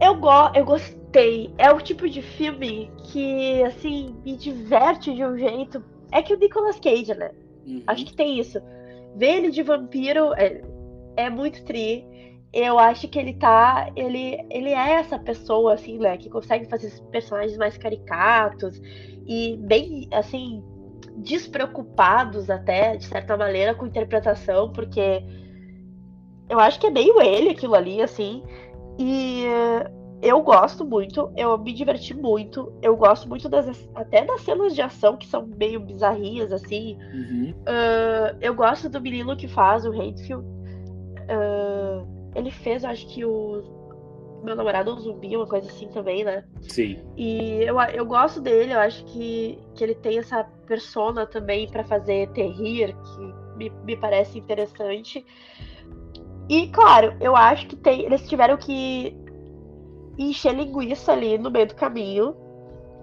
Eu, 0.00 0.14
go 0.16 0.50
eu 0.54 0.64
gostei. 0.64 1.52
É 1.58 1.70
o 1.70 1.80
tipo 1.80 2.08
de 2.08 2.22
filme 2.22 2.90
que, 3.04 3.62
assim, 3.64 4.14
me 4.24 4.36
diverte 4.36 5.14
de 5.14 5.24
um 5.24 5.36
jeito. 5.36 5.82
É 6.12 6.22
que 6.22 6.34
o 6.34 6.38
Nicolas 6.38 6.78
Cage, 6.78 7.14
né? 7.14 7.30
Uhum. 7.66 7.82
Acho 7.86 8.04
que 8.04 8.14
tem 8.14 8.38
isso. 8.38 8.60
Ver 9.16 9.38
ele 9.38 9.50
de 9.50 9.62
vampiro 9.62 10.32
é, 10.34 10.62
é 11.16 11.28
muito 11.28 11.64
tri. 11.64 12.06
Eu 12.52 12.78
acho 12.78 13.08
que 13.08 13.18
ele 13.18 13.34
tá. 13.34 13.90
Ele, 13.94 14.38
ele 14.50 14.70
é 14.70 14.92
essa 14.94 15.18
pessoa, 15.18 15.74
assim, 15.74 15.98
né? 15.98 16.16
Que 16.16 16.30
consegue 16.30 16.68
fazer 16.68 16.86
esses 16.86 17.00
personagens 17.00 17.58
mais 17.58 17.76
caricatos 17.76 18.80
e 19.26 19.56
bem, 19.58 20.08
assim, 20.12 20.62
despreocupados 21.16 22.48
até, 22.48 22.96
de 22.96 23.04
certa 23.04 23.36
maneira, 23.36 23.74
com 23.74 23.86
interpretação, 23.86 24.72
porque 24.72 25.22
eu 26.48 26.58
acho 26.58 26.80
que 26.80 26.86
é 26.86 26.90
meio 26.90 27.20
ele 27.20 27.50
aquilo 27.50 27.74
ali, 27.74 28.00
assim. 28.00 28.42
E 28.98 29.44
eu 30.22 30.42
gosto 30.42 30.84
muito, 30.84 31.30
eu 31.36 31.56
me 31.58 31.72
diverti 31.72 32.14
muito. 32.14 32.72
Eu 32.82 32.96
gosto 32.96 33.28
muito 33.28 33.48
das 33.48 33.88
até 33.94 34.24
das 34.24 34.40
cenas 34.40 34.74
de 34.74 34.82
ação 34.82 35.16
que 35.16 35.26
são 35.26 35.46
meio 35.46 35.80
bizarrinhas, 35.80 36.50
assim. 36.50 36.98
Uhum. 37.12 37.54
Ah, 37.66 38.34
eu 38.40 38.54
gosto 38.54 38.88
do 38.88 39.00
menino 39.00 39.36
que 39.36 39.46
faz 39.46 39.84
o 39.84 39.92
Hatefield. 39.92 40.46
Ah, 41.28 42.17
ele 42.38 42.50
fez, 42.50 42.84
eu 42.84 42.90
acho 42.90 43.06
que 43.08 43.24
o 43.24 44.40
Meu 44.44 44.54
Namorado 44.54 44.90
é 44.90 44.94
um 44.94 44.98
Zumbi, 44.98 45.36
uma 45.36 45.46
coisa 45.46 45.68
assim 45.68 45.88
também, 45.88 46.24
né? 46.24 46.44
Sim. 46.62 46.98
E 47.16 47.62
eu, 47.62 47.80
eu 47.80 48.06
gosto 48.06 48.40
dele, 48.40 48.72
eu 48.72 48.80
acho 48.80 49.04
que, 49.06 49.58
que 49.74 49.84
ele 49.84 49.94
tem 49.94 50.18
essa 50.18 50.44
persona 50.66 51.26
também 51.26 51.68
pra 51.68 51.84
fazer 51.84 52.28
terrir, 52.30 52.94
que 52.94 53.56
me, 53.56 53.70
me 53.84 53.96
parece 53.96 54.38
interessante. 54.38 55.24
E, 56.48 56.68
claro, 56.68 57.14
eu 57.20 57.36
acho 57.36 57.66
que 57.66 57.76
tem, 57.76 58.02
eles 58.02 58.26
tiveram 58.28 58.56
que 58.56 59.14
encher 60.18 60.54
linguiça 60.54 61.12
ali 61.12 61.38
no 61.38 61.50
meio 61.50 61.66
do 61.66 61.74
caminho. 61.74 62.34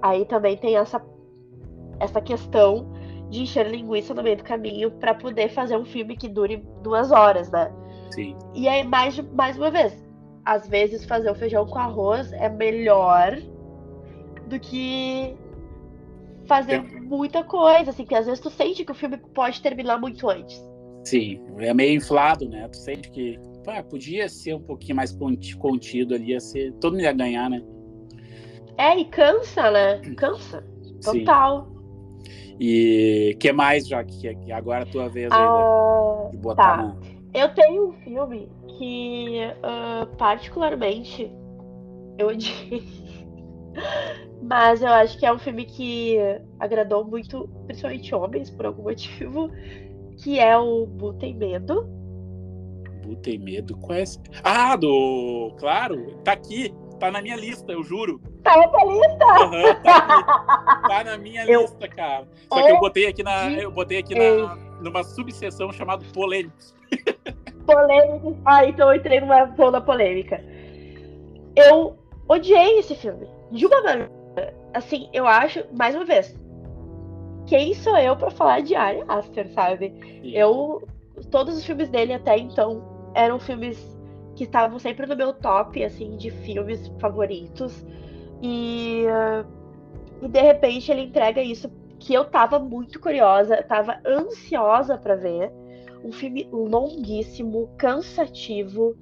Aí 0.02 0.26
também 0.26 0.58
tem 0.58 0.76
essa, 0.76 1.02
essa 2.00 2.20
questão 2.22 2.92
de 3.30 3.42
encher 3.42 3.68
linguiça 3.68 4.14
no 4.14 4.24
meio 4.24 4.38
do 4.38 4.44
caminho 4.44 4.92
pra 4.92 5.14
poder 5.14 5.50
fazer 5.50 5.78
um 5.78 5.86
filme 5.86 6.16
que 6.16 6.28
dure 6.28 6.58
duas 6.82 7.12
horas, 7.12 7.50
né? 7.52 7.72
Sim. 8.12 8.36
E 8.54 8.68
aí, 8.68 8.86
mais, 8.86 9.20
mais 9.34 9.58
uma 9.58 9.72
vez, 9.72 9.94
às 10.46 10.68
vezes 10.68 11.06
fazer 11.06 11.30
o 11.30 11.36
feijão 11.36 11.66
com 11.66 11.80
arroz 11.80 12.32
é 12.34 12.50
melhor 12.50 13.38
do 14.48 14.60
que 14.60 15.36
fazer 16.46 16.82
muita 17.02 17.44
coisa, 17.44 17.90
assim, 17.90 18.06
que 18.06 18.14
às 18.14 18.26
vezes 18.26 18.40
tu 18.40 18.50
sente 18.50 18.86
que 18.86 18.92
o 18.92 18.96
filme 18.96 19.18
pode 19.34 19.62
terminar 19.62 20.00
muito 20.00 20.30
antes. 20.30 20.64
Sim, 21.04 21.40
é 21.60 21.74
meio 21.74 21.96
inflado, 21.96 22.48
né? 22.48 22.68
Tu 22.68 22.78
sente 22.78 23.12
que 23.12 23.40
pá, 23.64 23.84
podia 23.84 24.30
ser 24.30 24.56
um 24.56 24.62
pouquinho 24.62 24.96
mais 24.96 25.16
contido 25.58 26.16
ali, 26.16 26.32
ia 26.32 26.40
ser. 26.40 26.74
Todo 26.74 26.94
mundo 26.94 27.04
ia 27.04 27.14
ganhar, 27.14 27.50
né? 27.50 27.62
É, 28.78 28.98
e 28.98 29.06
cansa, 29.06 29.72
né? 29.72 30.00
Cansa. 30.18 30.64
Total. 31.04 31.68
Sim. 31.68 31.76
E 32.60 33.36
que 33.40 33.52
mais, 33.52 33.88
já 33.88 34.04
que 34.04 34.52
agora 34.52 34.80
é 34.80 34.84
a 34.84 34.92
tua 34.92 35.10
vez 35.10 35.30
ah, 35.32 36.30
de 36.32 36.38
botar 36.38 36.78
tá. 36.78 36.78
na... 36.78 37.15
Eu 37.36 37.54
tenho 37.54 37.90
um 37.90 37.92
filme 37.92 38.50
que 38.78 39.42
uh, 39.60 40.08
particularmente 40.16 41.30
eu 42.18 42.28
odiei. 42.28 42.82
Mas 44.42 44.82
eu 44.82 44.90
acho 44.90 45.20
que 45.20 45.26
é 45.26 45.34
um 45.34 45.38
filme 45.38 45.66
que 45.66 46.18
agradou 46.60 47.04
muito, 47.04 47.50
principalmente 47.66 48.16
homens, 48.16 48.50
por 48.50 48.66
algum 48.68 48.84
motivo, 48.84 49.50
que 50.24 50.40
é 50.40 50.58
o 50.58 50.86
Bu 50.86 51.14
Tem 51.16 51.36
Medo. 51.36 51.86
Bu 53.04 53.18
Tem 53.18 53.38
Medo? 53.38 53.76
Qual 53.78 53.98
é 53.98 54.04
esse? 54.04 54.20
Ah, 54.44 54.78
do. 54.78 55.54
Claro, 55.60 56.18
tá 56.24 56.34
aqui. 56.34 56.74
Tá 57.00 57.12
na 57.12 57.22
minha 57.22 57.36
lista, 57.36 57.74
eu 57.74 57.84
juro. 57.84 58.22
Tá 58.44 58.56
na 58.56 58.68
tua 58.70 58.86
lista? 58.86 59.26
Uhum, 59.26 59.84
tá, 59.84 60.82
tá, 60.88 61.04
na 61.04 61.18
minha 61.18 61.44
eu... 61.44 61.62
lista, 61.62 61.88
cara. 61.90 62.26
Só 62.48 62.64
que 62.64 62.72
eu 62.72 62.80
botei 62.80 63.08
aqui 63.08 63.24
na. 63.24 63.52
Eu 63.52 63.72
botei 63.72 63.98
aqui 63.98 64.16
na, 64.16 64.56
numa 64.80 65.04
subseção 65.04 65.74
chamada 65.74 66.06
Polêmicos. 66.14 66.75
Polêmicos. 67.66 68.36
Ah, 68.46 68.66
então 68.66 68.90
eu 68.90 68.96
entrei 68.96 69.20
numa 69.20 69.46
zona 69.56 69.82
polêmica. 69.82 70.44
Eu 71.56 71.98
odiei 72.28 72.80
esse 72.80 72.96
filme. 72.96 73.28
De 73.52 73.66
uma 73.66 73.82
maneira. 73.82 74.12
Assim, 74.74 75.10
eu 75.14 75.26
acho, 75.26 75.64
mais 75.72 75.96
uma 75.96 76.04
vez, 76.04 76.36
quem 77.48 77.74
sou 77.74 77.98
eu 77.98 78.16
para 78.18 78.30
falar 78.30 78.62
de 78.62 78.76
Ari 78.76 79.04
Aster, 79.08 79.50
sabe? 79.54 79.94
Sim. 80.02 80.32
Eu. 80.32 80.88
Todos 81.32 81.58
os 81.58 81.66
filmes 81.66 81.90
dele 81.90 82.14
até 82.14 82.38
então 82.38 82.84
eram 83.16 83.40
filmes 83.40 83.98
que 84.36 84.44
estavam 84.44 84.78
sempre 84.78 85.06
no 85.06 85.16
meu 85.16 85.34
top, 85.34 85.82
assim, 85.84 86.18
de 86.18 86.30
filmes 86.30 86.92
favoritos. 87.00 87.86
E, 88.42 89.06
e 90.22 90.28
de 90.28 90.42
repente 90.42 90.92
ele 90.92 91.04
entrega 91.04 91.42
isso 91.42 91.72
que 92.00 92.14
eu 92.14 92.26
tava 92.26 92.60
muito 92.60 93.00
curiosa, 93.00 93.64
tava 93.64 93.98
ansiosa 94.06 94.98
para 94.98 95.16
ver. 95.16 95.52
Um 96.06 96.12
filme 96.12 96.48
longuíssimo, 96.52 97.70
cansativo, 97.78 98.96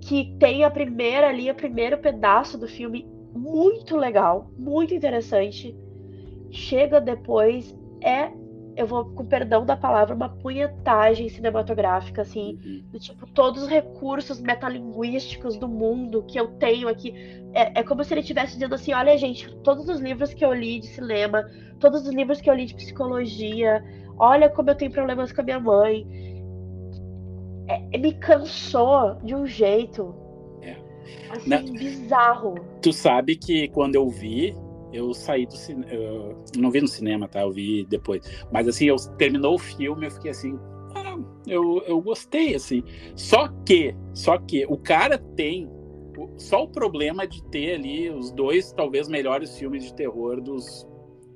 que 0.00 0.36
tem 0.38 0.64
a 0.64 0.70
primeira 0.70 1.28
ali, 1.28 1.50
o 1.50 1.54
primeiro 1.54 1.98
pedaço 1.98 2.58
do 2.58 2.68
filme 2.68 3.06
muito 3.34 3.96
legal, 3.96 4.50
muito 4.58 4.94
interessante. 4.94 5.74
Chega 6.50 7.00
depois, 7.00 7.74
é, 8.02 8.30
eu 8.76 8.86
vou 8.86 9.04
com 9.04 9.24
perdão 9.24 9.64
da 9.64 9.76
palavra, 9.76 10.14
uma 10.14 10.28
punhetagem 10.28 11.28
cinematográfica, 11.28 12.22
assim, 12.22 12.58
uhum. 12.64 12.82
do 12.92 12.98
tipo, 12.98 13.26
todos 13.28 13.62
os 13.62 13.68
recursos 13.68 14.40
metalinguísticos 14.40 15.56
do 15.56 15.68
mundo 15.68 16.22
que 16.24 16.38
eu 16.38 16.48
tenho 16.52 16.88
aqui. 16.88 17.14
É, 17.52 17.80
é 17.80 17.82
como 17.82 18.02
se 18.02 18.14
ele 18.14 18.20
estivesse 18.20 18.54
dizendo 18.54 18.74
assim: 18.74 18.92
olha, 18.92 19.16
gente, 19.18 19.54
todos 19.62 19.88
os 19.88 20.00
livros 20.00 20.32
que 20.32 20.44
eu 20.44 20.52
li 20.52 20.80
de 20.80 20.86
cinema, 20.86 21.44
todos 21.78 22.06
os 22.06 22.12
livros 22.12 22.40
que 22.40 22.48
eu 22.48 22.54
li 22.54 22.64
de 22.64 22.74
psicologia, 22.74 23.84
olha 24.18 24.48
como 24.48 24.70
eu 24.70 24.74
tenho 24.74 24.90
problemas 24.90 25.32
com 25.32 25.40
a 25.40 25.44
minha 25.44 25.60
mãe. 25.60 26.31
É, 27.68 27.98
me 27.98 28.12
cansou 28.14 29.16
de 29.22 29.34
um 29.34 29.46
jeito 29.46 30.14
Assim, 31.32 31.48
Não, 31.48 31.62
bizarro. 31.64 32.54
Tu 32.82 32.92
sabe 32.92 33.36
que 33.36 33.68
quando 33.68 33.94
eu 33.94 34.08
vi, 34.08 34.54
eu 34.92 35.14
saí 35.14 35.46
do 35.46 35.56
cinema. 35.56 35.86
Não 36.56 36.70
vi 36.70 36.80
no 36.80 36.88
cinema, 36.88 37.26
tá? 37.26 37.40
Eu 37.40 37.50
vi 37.50 37.84
depois. 37.86 38.22
Mas 38.52 38.68
assim, 38.68 38.86
eu 38.86 38.96
terminou 39.16 39.54
o 39.54 39.58
filme, 39.58 40.06
eu 40.06 40.10
fiquei 40.10 40.30
assim. 40.30 40.58
Ah, 40.94 41.18
eu, 41.46 41.82
eu 41.86 42.00
gostei, 42.02 42.54
assim. 42.54 42.82
Só 43.16 43.48
que, 43.64 43.94
só 44.12 44.38
que 44.38 44.66
o 44.66 44.76
cara 44.76 45.18
tem. 45.18 45.70
Só 46.36 46.64
o 46.64 46.68
problema 46.68 47.26
de 47.26 47.42
ter 47.44 47.76
ali 47.76 48.10
os 48.10 48.30
dois, 48.30 48.70
talvez, 48.72 49.08
melhores 49.08 49.56
filmes 49.56 49.84
de 49.84 49.94
terror 49.94 50.42
dos, 50.42 50.86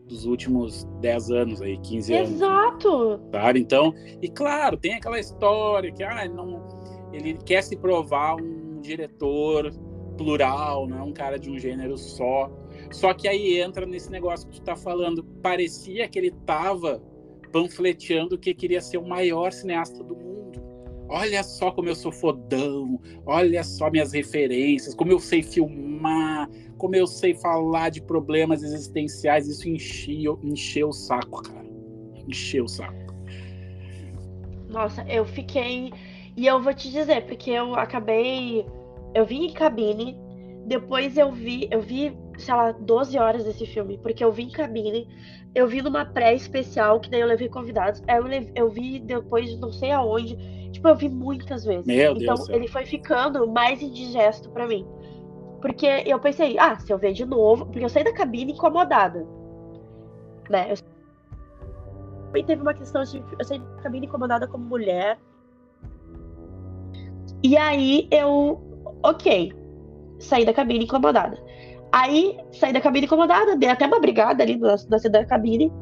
dos 0.06 0.24
últimos 0.24 0.84
10 1.00 1.30
anos 1.30 1.62
aí, 1.62 1.78
15 1.78 2.14
anos. 2.14 2.30
Exato! 2.30 3.20
Sabe? 3.32 3.60
Então, 3.60 3.94
e 4.22 4.28
claro, 4.28 4.76
tem 4.76 4.94
aquela 4.94 5.18
história 5.18 5.92
que 5.92 6.02
ah, 6.02 6.28
não, 6.28 6.62
ele 7.12 7.34
quer 7.44 7.62
se 7.62 7.76
provar 7.76 8.36
um 8.36 8.80
diretor 8.80 9.72
plural, 10.16 10.86
não 10.86 10.98
é 10.98 11.02
um 11.02 11.12
cara 11.12 11.38
de 11.38 11.50
um 11.50 11.58
gênero 11.58 11.96
só. 11.96 12.50
Só 12.90 13.12
que 13.12 13.28
aí 13.28 13.60
entra 13.60 13.84
nesse 13.84 14.10
negócio 14.10 14.48
que 14.48 14.60
tu 14.60 14.62
tá 14.62 14.76
falando. 14.76 15.24
Parecia 15.42 16.08
que 16.08 16.18
ele 16.18 16.30
tava 16.30 17.02
panfleteando 17.52 18.38
que 18.38 18.54
queria 18.54 18.80
ser 18.80 18.98
o 18.98 19.06
maior 19.06 19.52
cineasta 19.52 20.02
do 20.02 20.14
mundo. 20.14 20.25
Olha 21.08 21.42
só 21.42 21.70
como 21.70 21.88
eu 21.88 21.94
sou 21.94 22.10
fodão, 22.10 23.00
olha 23.24 23.62
só 23.62 23.90
minhas 23.90 24.12
referências, 24.12 24.94
como 24.94 25.12
eu 25.12 25.20
sei 25.20 25.42
filmar, 25.42 26.48
como 26.76 26.96
eu 26.96 27.06
sei 27.06 27.34
falar 27.34 27.90
de 27.90 28.02
problemas 28.02 28.62
existenciais. 28.62 29.46
Isso 29.48 29.68
encheu, 29.68 30.38
encheu 30.42 30.88
o 30.88 30.92
saco, 30.92 31.42
cara. 31.42 31.66
Encheu 32.26 32.64
o 32.64 32.68
saco. 32.68 33.14
Nossa, 34.68 35.04
eu 35.08 35.24
fiquei. 35.24 35.92
E 36.36 36.46
eu 36.46 36.60
vou 36.60 36.74
te 36.74 36.90
dizer, 36.90 37.24
porque 37.26 37.50
eu 37.50 37.74
acabei 37.76 38.66
eu 39.16 39.24
vi 39.24 39.46
em 39.46 39.52
cabine, 39.52 40.14
depois 40.66 41.16
eu 41.16 41.32
vi, 41.32 41.68
eu 41.70 41.80
vi, 41.80 42.14
sei 42.36 42.52
lá, 42.52 42.72
12 42.72 43.16
horas 43.16 43.44
desse 43.44 43.64
filme, 43.64 43.98
porque 44.02 44.22
eu 44.22 44.30
vi 44.30 44.42
em 44.42 44.50
cabine, 44.50 45.08
eu 45.54 45.66
vi 45.66 45.80
numa 45.80 46.04
pré-especial, 46.04 47.00
que 47.00 47.08
daí 47.08 47.22
eu 47.22 47.26
levei 47.26 47.48
convidados, 47.48 48.02
eu 48.54 48.68
vi 48.68 49.00
depois 49.00 49.58
não 49.58 49.72
sei 49.72 49.90
aonde, 49.90 50.36
tipo, 50.76 50.88
eu 50.88 50.96
vi 50.96 51.08
muitas 51.08 51.64
vezes. 51.64 51.86
Meu 51.86 52.12
então 52.12 52.34
Deus 52.34 52.48
ele 52.48 52.68
foi 52.68 52.84
ficando 52.84 53.46
mais 53.46 53.82
indigesto 53.82 54.50
para 54.50 54.66
mim. 54.66 54.86
Porque 55.60 55.86
eu 56.06 56.18
pensei, 56.20 56.58
ah, 56.58 56.78
se 56.78 56.92
eu 56.92 56.98
ver 56.98 57.12
de 57.12 57.24
novo, 57.24 57.66
porque 57.66 57.84
eu 57.84 57.88
saí 57.88 58.04
da 58.04 58.12
cabine 58.12 58.52
incomodada. 58.52 59.26
Né? 60.48 60.72
Eu 60.72 60.76
também 62.26 62.44
teve 62.44 62.62
uma 62.62 62.74
questão 62.74 63.02
de 63.02 63.22
eu 63.38 63.44
saí 63.44 63.58
da 63.58 63.82
cabine 63.82 64.06
incomodada 64.06 64.46
como 64.46 64.64
mulher. 64.64 65.18
E 67.42 67.56
aí 67.56 68.08
eu 68.10 68.60
ok, 69.02 69.52
saí 70.18 70.44
da 70.44 70.52
cabine 70.52 70.84
incomodada. 70.84 71.42
Aí, 71.92 72.36
saí 72.52 72.72
da 72.72 72.80
cabine 72.80 73.06
incomodada, 73.06 73.56
dei 73.56 73.70
até 73.70 73.86
uma 73.86 74.00
brigada 74.00 74.42
ali 74.42 74.56
na, 74.58 74.72
na 74.72 74.98
saída 74.98 75.20
da 75.20 75.24
cabine. 75.24 75.72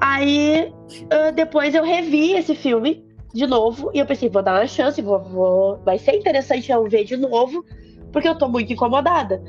Aí, 0.00 0.70
uh, 1.04 1.32
depois 1.34 1.74
eu 1.74 1.84
revi 1.84 2.32
esse 2.32 2.54
filme 2.54 3.11
de 3.32 3.46
novo 3.46 3.90
e 3.94 3.98
eu 3.98 4.06
pensei, 4.06 4.28
vou 4.28 4.42
dar 4.42 4.60
uma 4.60 4.66
chance, 4.66 5.00
vou, 5.00 5.20
vou, 5.20 5.78
vai 5.84 5.98
ser 5.98 6.16
interessante 6.16 6.70
eu 6.70 6.84
ver 6.88 7.04
de 7.04 7.16
novo, 7.16 7.64
porque 8.12 8.28
eu 8.28 8.36
tô 8.36 8.48
muito 8.48 8.72
incomodada. 8.72 9.42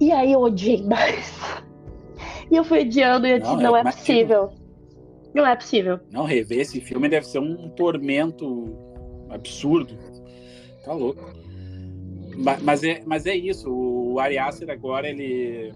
E 0.00 0.12
aí 0.12 0.32
eu 0.32 0.40
odiei 0.40 0.82
mais. 0.82 1.34
E 2.50 2.56
eu 2.56 2.62
fui 2.62 2.80
odiando 2.80 3.26
e 3.26 3.30
eu 3.32 3.38
disse, 3.38 3.54
não, 3.54 3.62
não 3.62 3.76
é, 3.76 3.80
é 3.80 3.84
possível. 3.84 4.52
Não 5.34 5.46
é 5.46 5.56
possível. 5.56 5.98
Não, 6.12 6.24
rever 6.24 6.60
esse 6.60 6.78
filme 6.78 7.08
deve 7.08 7.26
ser 7.26 7.38
um 7.38 7.70
tormento 7.70 8.76
absurdo. 9.30 9.96
Tá 10.84 10.92
louco. 10.92 11.24
Mas 12.62 12.84
é, 12.84 13.00
mas 13.06 13.26
é 13.26 13.34
isso, 13.34 13.70
o 13.70 14.20
Ari 14.20 14.36
Aster 14.38 14.68
agora 14.68 15.08
ele, 15.08 15.72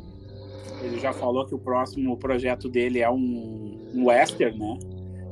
ele 0.83 0.99
já 1.01 1.13
falou 1.13 1.47
que 1.47 1.55
o 1.55 1.59
próximo 1.59 2.17
projeto 2.19 2.69
dele 2.69 3.01
é 3.01 3.11
um, 3.11 3.91
um 3.95 4.07
western, 4.07 4.59
né? 4.59 4.79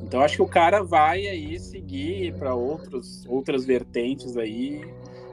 Então 0.06 0.20
acho 0.20 0.36
que 0.36 0.42
o 0.42 0.48
cara 0.48 0.82
vai 0.82 1.26
aí 1.26 1.58
seguir 1.58 2.32
para 2.34 2.54
outros 2.54 3.26
outras 3.26 3.66
vertentes 3.66 4.36
aí 4.36 4.80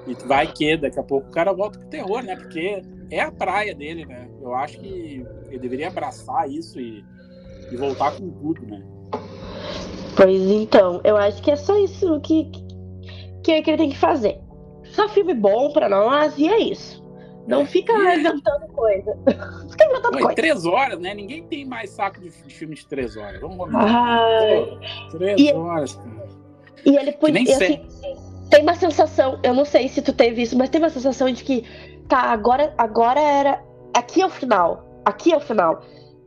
e 0.08 0.14
vai 0.26 0.52
que 0.52 0.76
daqui 0.76 1.00
a 1.00 1.04
pouco 1.04 1.28
o 1.28 1.32
cara 1.32 1.54
volta 1.54 1.80
pro 1.80 1.88
terror, 1.88 2.24
né? 2.24 2.36
Porque 2.36 2.82
é 3.10 3.22
a 3.22 3.32
praia 3.32 3.74
dele, 3.76 4.06
né? 4.06 4.28
Eu 4.42 4.54
acho 4.56 4.80
que 4.80 5.26
ele 5.48 5.60
deveria 5.60 5.88
abraçar 5.88 6.50
isso 6.50 6.80
e, 6.80 7.06
e 7.72 7.78
voltar 7.78 8.12
com 8.18 8.30
tudo, 8.30 8.66
né? 8.66 8.84
Pois 10.18 10.42
então, 10.42 11.00
eu 11.04 11.16
acho 11.18 11.42
que 11.42 11.52
é 11.52 11.56
só 11.56 11.78
isso 11.78 12.20
que, 12.22 12.50
que, 13.44 13.62
que 13.62 13.70
ele 13.70 13.78
tem 13.78 13.90
que 13.90 13.98
fazer 13.98 14.44
só 14.94 15.10
filme 15.10 15.34
bom 15.34 15.72
pra 15.72 15.90
nós 15.90 16.38
e 16.38 16.48
é 16.48 16.60
isso. 16.60 17.03
Não 17.48 17.62
é. 17.62 17.66
fica 17.66 17.94
inventando 18.16 18.68
coisa. 18.74 19.18
fica 19.70 19.86
inventando 19.86 20.12
coisa. 20.12 20.36
Três 20.36 20.66
horas, 20.66 21.00
né? 21.00 21.14
Ninguém 21.14 21.44
tem 21.44 21.66
mais 21.66 21.90
saco 21.90 22.20
de, 22.20 22.30
de 22.30 22.54
filme 22.54 22.76
de 22.76 22.86
três 22.86 23.18
horas. 23.18 23.40
Vamos 23.42 23.58
combinar. 23.58 24.20
três 25.12 25.40
e, 25.40 25.54
horas, 25.54 25.96
cara. 25.96 26.28
E 26.86 26.96
ele 26.96 27.12
podia. 27.14 27.56
Assim, 27.56 27.86
tem 28.50 28.62
uma 28.62 28.76
sensação, 28.76 29.40
eu 29.42 29.54
não 29.54 29.66
sei 29.66 29.88
se 29.88 30.02
tu 30.02 30.14
teve 30.14 30.42
isso, 30.42 30.58
mas 30.58 30.70
tem 30.70 30.80
uma 30.80 30.90
sensação 30.90 31.32
de 31.32 31.44
que 31.44 31.64
tá, 32.08 32.20
agora, 32.32 32.74
agora 32.78 33.20
era. 33.20 33.64
Aqui 33.96 34.22
é 34.22 34.26
o 34.26 34.30
final. 34.30 35.02
Aqui 35.06 35.34
é 35.34 35.38
o 35.38 35.40
final. 35.40 35.82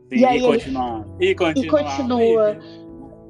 Sim, 0.09 0.19
e 0.19 0.25
aí 0.25 0.37
e, 0.39 0.41
continua, 0.41 1.07
ele, 1.19 1.31
e 1.31 1.35
continua. 1.35 1.65
E 1.65 1.83
continua. 1.83 2.59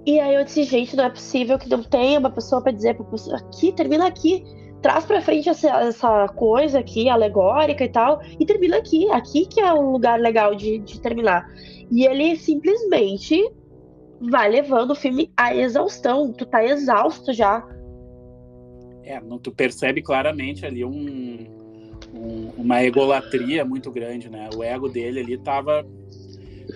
E 0.06 0.20
aí 0.20 0.36
eu 0.36 0.44
disse, 0.46 0.64
gente, 0.64 0.96
não 0.96 1.04
é 1.04 1.10
possível 1.10 1.60
que 1.60 1.70
não 1.70 1.84
tenha 1.84 2.18
uma 2.18 2.30
pessoa 2.30 2.62
para 2.62 2.72
dizer 2.72 2.96
pra 2.96 3.06
pessoa 3.06 3.38
aqui, 3.38 3.74
termina 3.74 4.08
aqui 4.08 4.44
traz 4.88 5.04
pra 5.04 5.20
frente 5.20 5.50
essa, 5.50 5.68
essa 5.82 6.28
coisa 6.30 6.80
aqui, 6.80 7.10
alegórica 7.10 7.84
e 7.84 7.90
tal, 7.90 8.22
e 8.40 8.46
termina 8.46 8.78
aqui. 8.78 9.12
Aqui 9.12 9.46
que 9.46 9.60
é 9.60 9.74
um 9.74 9.92
lugar 9.92 10.18
legal 10.18 10.56
de, 10.56 10.80
de 10.80 11.02
terminar. 11.02 11.46
E 11.92 12.06
ele 12.06 12.38
simplesmente 12.38 13.52
vai 14.22 14.50
levando 14.50 14.92
o 14.92 14.96
filme 14.96 15.30
à 15.36 15.54
exaustão. 15.54 16.32
Tu 16.32 16.46
tá 16.46 16.64
exausto 16.64 17.34
já. 17.34 17.68
É, 19.04 19.20
não, 19.20 19.38
tu 19.38 19.52
percebe 19.52 20.02
claramente 20.02 20.66
ali 20.66 20.86
um, 20.86 21.46
um, 22.16 22.52
uma 22.58 22.82
egolatria 22.82 23.66
muito 23.66 23.92
grande, 23.92 24.30
né? 24.30 24.50
O 24.56 24.64
ego 24.64 24.88
dele 24.88 25.20
ali 25.20 25.38
tava, 25.38 25.86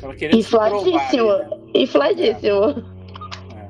tava 0.01 0.13
querendo 0.15 0.37
Infladíssimo. 0.37 1.27
Provar, 1.27 1.49
né? 1.49 1.57
Infladíssimo. 1.75 2.65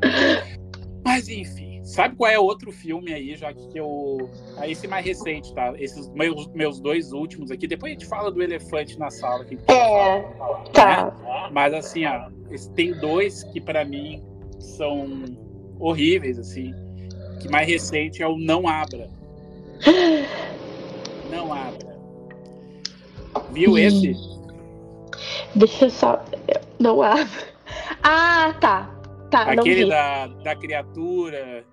É. 0.02 0.08
É. 0.08 0.58
Mas 1.06 1.30
enfim, 1.30 1.61
sabe 1.92 2.16
qual 2.16 2.32
é 2.32 2.40
outro 2.40 2.72
filme 2.72 3.14
aí, 3.14 3.36
já 3.36 3.54
que 3.54 3.78
eu. 3.78 4.30
Ah, 4.58 4.68
esse 4.68 4.88
mais 4.88 5.06
recente, 5.06 5.54
tá? 5.54 5.74
Esses 5.78 6.10
meus, 6.10 6.48
meus 6.48 6.80
dois 6.80 7.12
últimos 7.12 7.52
aqui. 7.52 7.68
Depois 7.68 7.92
a 7.92 7.94
gente 7.94 8.06
fala 8.06 8.32
do 8.32 8.42
elefante 8.42 8.98
na 8.98 9.10
sala. 9.10 9.46
Que 9.46 9.58
é, 9.68 10.22
tá. 10.74 11.06
Né? 11.06 11.50
Mas 11.52 11.74
assim, 11.74 12.06
ó, 12.06 12.30
tem 12.76 12.94
dois 12.94 13.44
que 13.46 13.60
para 13.60 13.84
mim 13.84 14.24
são 14.60 15.26
horríveis, 15.80 16.40
assim. 16.40 16.74
Que 17.42 17.50
mais 17.50 17.68
recente 17.68 18.22
é 18.22 18.28
o 18.28 18.38
Não 18.38 18.68
Abra. 18.68 19.10
Não 21.30 21.52
Abra. 21.54 21.92
Viu 23.52 23.78
esse? 23.78 24.16
Deixa 25.56 25.86
eu 25.86 25.90
só. 25.90 26.26
Não 26.80 27.02
abra. 27.02 27.28
Ah, 28.04 28.54
tá. 28.60 29.02
Tá, 29.30 29.44
Aquele 29.44 29.86
da, 29.86 30.28
da 30.28 30.56
criatura, 30.58 31.64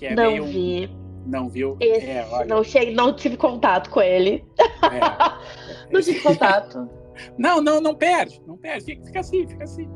que 0.00 0.06
é 0.06 0.14
não 0.14 0.30
meio. 0.30 0.44
Vi. 0.46 0.90
Não 1.26 1.48
viu? 1.48 1.76
Esse, 1.78 2.06
é, 2.06 2.26
olha... 2.30 2.46
não, 2.46 2.64
cheguei, 2.64 2.94
não 2.94 3.14
tive 3.14 3.36
contato 3.36 3.90
com 3.90 4.00
ele. 4.00 4.42
É. 4.58 5.92
não 5.92 6.00
tive 6.00 6.20
contato. 6.20 6.88
Não, 7.36 7.60
não, 7.60 7.82
não 7.82 7.94
perde. 7.94 8.42
Não 8.46 8.56
perde. 8.56 8.98
Fica, 9.04 9.20
assim, 9.20 9.46
fica 9.46 9.64
assim. 9.64 9.86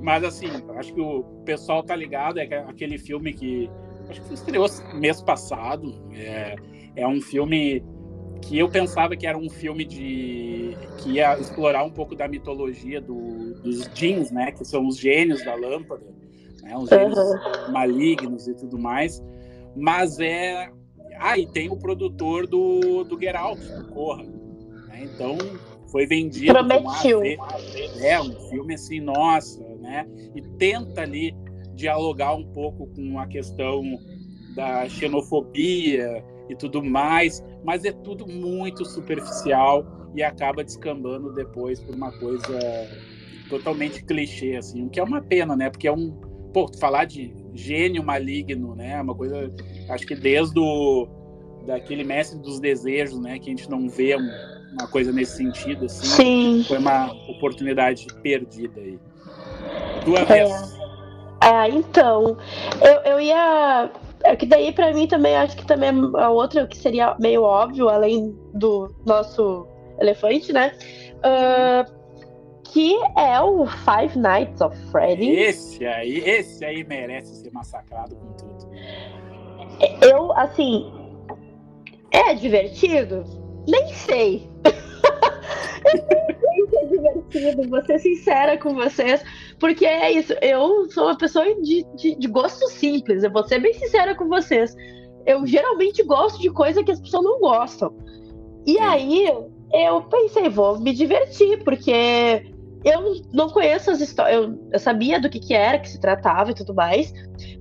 Mas 0.00 0.22
assim, 0.22 0.46
acho 0.76 0.94
que 0.94 1.00
o 1.00 1.24
pessoal 1.44 1.82
tá 1.82 1.96
ligado, 1.96 2.38
é 2.38 2.44
aquele 2.68 2.96
filme 2.96 3.32
que. 3.32 3.68
Acho 4.08 4.22
que 4.22 4.34
estreou 4.34 4.66
mês 4.94 5.20
passado. 5.20 6.00
É, 6.12 6.54
é 6.94 7.06
um 7.06 7.20
filme 7.20 7.84
que 8.40 8.56
eu 8.56 8.68
pensava 8.68 9.16
que 9.16 9.26
era 9.26 9.36
um 9.36 9.50
filme 9.50 9.84
de 9.84 10.76
que 10.98 11.14
ia 11.14 11.36
explorar 11.38 11.82
um 11.82 11.90
pouco 11.90 12.14
da 12.14 12.28
mitologia 12.28 13.00
do, 13.00 13.54
dos 13.60 13.86
jeans, 13.92 14.30
né, 14.30 14.50
que 14.52 14.64
são 14.64 14.86
os 14.86 14.96
gênios 14.96 15.44
da 15.44 15.54
lâmpada 15.54 16.06
né? 16.70 16.76
Os 16.76 16.88
gênios 16.88 17.18
uhum. 17.18 17.72
malignos 17.72 18.46
e 18.46 18.54
tudo 18.54 18.78
mais. 18.78 19.22
Mas 19.76 20.18
é. 20.18 20.70
Ah, 21.18 21.38
e 21.38 21.46
tem 21.46 21.70
o 21.70 21.76
produtor 21.76 22.46
do, 22.46 23.04
do 23.04 23.20
Get 23.20 23.34
Out, 23.34 23.60
do 23.60 23.88
Corra. 23.88 24.22
Né? 24.22 25.02
Então, 25.14 25.36
foi 25.90 26.06
vendido. 26.06 26.52
Prometiu. 26.52 27.22
É, 27.22 28.20
um 28.20 28.32
filme 28.48 28.74
assim, 28.74 29.00
nossa, 29.00 29.60
né? 29.80 30.06
E 30.34 30.40
tenta 30.40 31.02
ali 31.02 31.34
dialogar 31.74 32.34
um 32.34 32.44
pouco 32.52 32.86
com 32.94 33.18
a 33.18 33.26
questão 33.26 33.82
da 34.54 34.88
xenofobia 34.88 36.24
e 36.48 36.54
tudo 36.54 36.82
mais, 36.82 37.42
mas 37.64 37.84
é 37.84 37.92
tudo 37.92 38.26
muito 38.26 38.84
superficial 38.84 39.84
e 40.14 40.22
acaba 40.22 40.64
descambando 40.64 41.32
depois 41.32 41.80
por 41.80 41.94
uma 41.94 42.12
coisa 42.18 42.58
totalmente 43.48 44.04
clichê, 44.04 44.56
assim, 44.56 44.84
o 44.84 44.90
que 44.90 45.00
é 45.00 45.02
uma 45.02 45.22
pena, 45.22 45.56
né? 45.56 45.70
Porque 45.70 45.88
é 45.88 45.92
um, 45.92 46.10
pô, 46.52 46.70
falar 46.78 47.04
de 47.04 47.32
gênio 47.54 48.02
maligno, 48.02 48.74
né? 48.74 48.92
É 48.92 49.00
uma 49.00 49.14
coisa, 49.14 49.52
acho 49.88 50.06
que 50.06 50.14
desde 50.14 50.58
o 50.58 51.08
daquele 51.66 52.04
mestre 52.04 52.38
dos 52.38 52.58
desejos, 52.58 53.20
né, 53.20 53.38
que 53.38 53.46
a 53.46 53.50
gente 53.50 53.68
não 53.68 53.88
vê 53.88 54.16
uma 54.16 54.86
coisa 54.88 55.12
nesse 55.12 55.36
sentido, 55.36 55.84
assim. 55.84 56.06
Sim. 56.06 56.64
Foi 56.66 56.78
uma 56.78 57.12
oportunidade 57.28 58.06
perdida 58.22 58.80
aí. 58.80 58.98
Tua 60.04 60.20
é. 60.20 60.24
vez. 60.24 60.78
É, 61.42 61.68
então, 61.68 62.36
eu, 62.82 63.12
eu 63.12 63.20
ia 63.20 63.90
é 64.24 64.36
que 64.36 64.44
daí 64.44 64.72
para 64.72 64.92
mim 64.92 65.06
também 65.06 65.34
acho 65.36 65.56
que 65.56 65.64
também 65.64 65.90
a 66.18 66.28
outra 66.28 66.66
que 66.66 66.76
seria 66.76 67.16
meio 67.18 67.42
óbvio 67.42 67.88
além 67.88 68.36
do 68.52 68.94
nosso 69.06 69.66
elefante, 69.98 70.52
né? 70.52 70.72
Uh, 71.18 71.99
que 72.72 72.96
é 73.16 73.40
o 73.40 73.66
Five 73.66 74.16
Nights 74.16 74.60
of 74.60 74.76
Freddy. 74.90 75.30
Esse 75.30 75.84
aí, 75.84 76.18
esse 76.18 76.64
aí 76.64 76.84
merece 76.84 77.34
ser 77.36 77.52
massacrado 77.52 78.14
com 78.14 78.32
tudo. 78.34 78.70
Eu, 80.02 80.32
assim, 80.32 80.92
é 82.12 82.34
divertido? 82.34 83.24
Nem 83.68 83.88
sei. 83.88 84.48
eu 84.64 84.70
nem 86.50 86.68
sei 86.68 86.68
se 86.68 86.76
é 86.76 86.86
divertido, 86.86 87.68
vou 87.68 87.82
ser 87.84 87.98
sincera 87.98 88.58
com 88.58 88.74
vocês, 88.74 89.24
porque 89.58 89.84
é 89.84 90.12
isso, 90.12 90.32
eu 90.40 90.88
sou 90.90 91.04
uma 91.04 91.18
pessoa 91.18 91.44
de, 91.62 91.84
de, 91.96 92.14
de 92.14 92.28
gosto 92.28 92.68
simples, 92.68 93.24
eu 93.24 93.32
vou 93.32 93.46
ser 93.46 93.58
bem 93.58 93.74
sincera 93.74 94.14
com 94.14 94.28
vocês. 94.28 94.76
Eu 95.26 95.44
geralmente 95.46 96.02
gosto 96.02 96.40
de 96.40 96.50
coisa 96.50 96.84
que 96.84 96.92
as 96.92 97.00
pessoas 97.00 97.24
não 97.24 97.40
gostam. 97.40 97.94
E 98.66 98.78
aí, 98.78 99.26
eu 99.72 100.02
pensei, 100.02 100.48
vou 100.48 100.78
me 100.78 100.92
divertir, 100.92 101.62
porque 101.64 102.52
eu 102.84 103.22
não 103.32 103.48
conheço 103.50 103.90
as 103.90 104.00
histórias. 104.00 104.42
Eu, 104.42 104.58
eu, 104.72 104.78
sabia 104.78 105.20
do 105.20 105.28
que, 105.28 105.38
que 105.38 105.54
era, 105.54 105.78
que 105.78 105.88
se 105.88 106.00
tratava 106.00 106.50
e 106.50 106.54
tudo 106.54 106.74
mais, 106.74 107.12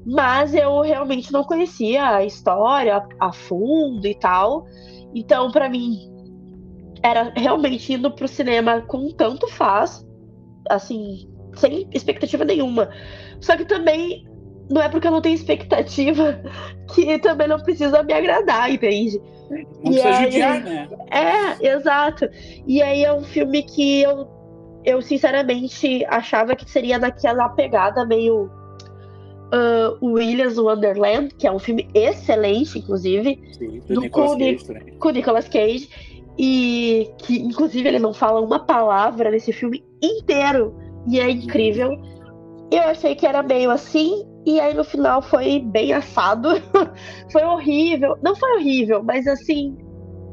mas 0.06 0.54
eu 0.54 0.82
realmente 0.82 1.32
não 1.32 1.44
conhecia 1.44 2.16
a 2.16 2.26
história 2.26 3.06
a, 3.20 3.34
fundo 3.34 4.08
e 4.08 4.16
tal. 4.16 4.66
Então, 5.14 5.52
para 5.52 5.70
mim, 5.70 5.98
era 7.04 7.34
realmente 7.36 7.94
indo 7.94 8.12
pro 8.12 8.28
cinema 8.28 8.82
com 8.82 9.10
tanto 9.10 9.48
faz, 9.48 10.06
assim, 10.70 11.30
sem 11.56 11.88
expectativa 11.94 12.46
nenhuma. 12.46 12.90
Só 13.42 13.58
que 13.58 13.66
também 13.66 14.26
não 14.70 14.82
é 14.82 14.88
porque 14.88 15.08
eu 15.08 15.12
não 15.12 15.22
tenho 15.22 15.36
expectativa 15.36 16.42
que 16.94 17.20
também 17.20 17.48
não 17.48 17.60
precisa 17.60 18.04
me 18.04 18.14
agradar, 18.14 18.72
entende? 18.72 19.20
Não 19.50 19.58
e 19.58 19.84
precisa 19.84 20.10
aí, 20.10 20.24
judiar, 20.26 20.64
né? 20.64 20.90
É, 21.12 21.68
exato. 21.74 22.30
E 22.66 22.82
aí 22.82 23.04
é 23.04 23.12
um 23.12 23.24
filme 23.24 23.64
que 23.64 24.02
eu 24.02 24.39
eu 24.84 25.02
sinceramente 25.02 26.06
achava 26.06 26.56
que 26.56 26.70
seria 26.70 26.98
naquela 26.98 27.50
pegada 27.50 28.06
meio 28.06 28.50
uh, 29.54 30.06
Williams 30.06 30.58
Wonderland, 30.58 31.34
que 31.36 31.48
é 31.48 31.52
um 31.52 31.60
filme 31.60 31.88
excelente, 31.94 32.80
inclusive. 32.80 33.40
Sim, 33.58 33.80
do, 33.80 33.96
do 33.96 34.02
Nicolas 34.02 34.38
Cage, 34.38 34.92
com 35.00 35.10
Nicolas 35.10 35.48
Cage. 35.50 35.90
E 36.38 37.12
que, 37.18 37.38
inclusive, 37.38 37.88
ele 37.88 38.00
não 38.00 38.14
fala 38.14 38.40
uma 38.40 38.60
palavra 38.60 39.30
nesse 39.30 39.52
filme 39.52 39.84
inteiro. 40.02 40.74
E 41.08 41.20
é 41.20 41.30
incrível. 41.30 41.92
Eu 42.72 42.84
achei 42.84 43.16
que 43.16 43.26
era 43.26 43.44
meio 43.44 43.72
assim, 43.72 44.26
e 44.46 44.60
aí 44.60 44.74
no 44.74 44.84
final 44.84 45.22
foi 45.22 45.60
bem 45.60 45.92
assado. 45.92 46.50
foi 47.32 47.44
horrível. 47.44 48.18
Não 48.22 48.36
foi 48.36 48.54
horrível, 48.56 49.04
mas 49.04 49.28
assim, 49.28 49.78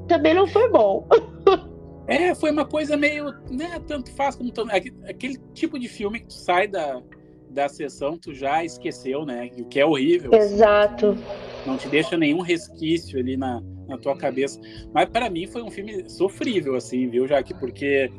também 0.07 0.35
não 0.35 0.47
foi 0.47 0.71
bom. 0.71 1.09
É, 2.07 2.35
foi 2.35 2.51
uma 2.51 2.65
coisa 2.65 2.97
meio, 2.97 3.33
né, 3.51 3.81
tanto 3.87 4.13
faz 4.13 4.37
como 4.37 4.53
tanto, 4.53 4.71
aquele 4.73 5.39
tipo 5.53 5.79
de 5.79 5.89
filme 5.89 6.21
que 6.21 6.27
tu 6.27 6.35
sai 6.35 6.69
da, 6.69 7.03
da 7.51 7.69
sessão, 7.69 8.17
tu 8.17 8.33
já 8.33 8.65
esqueceu, 8.65 9.25
né, 9.25 9.51
o 9.59 9.65
que 9.65 9.81
é 9.81 9.85
horrível. 9.85 10.33
Exato. 10.33 11.11
Assim, 11.11 11.67
não 11.67 11.77
te 11.77 11.89
deixa 11.89 12.17
nenhum 12.17 12.41
resquício 12.41 13.19
ali 13.19 13.37
na, 13.37 13.61
na 13.89 13.99
tua 13.99 14.17
cabeça. 14.17 14.61
Mas 14.95 15.09
para 15.09 15.29
mim 15.29 15.47
foi 15.47 15.63
um 15.63 15.71
filme 15.71 16.09
sofrível, 16.09 16.77
assim, 16.77 17.09
viu, 17.09 17.27
Jaque? 17.27 17.55
Porque, 17.55 18.11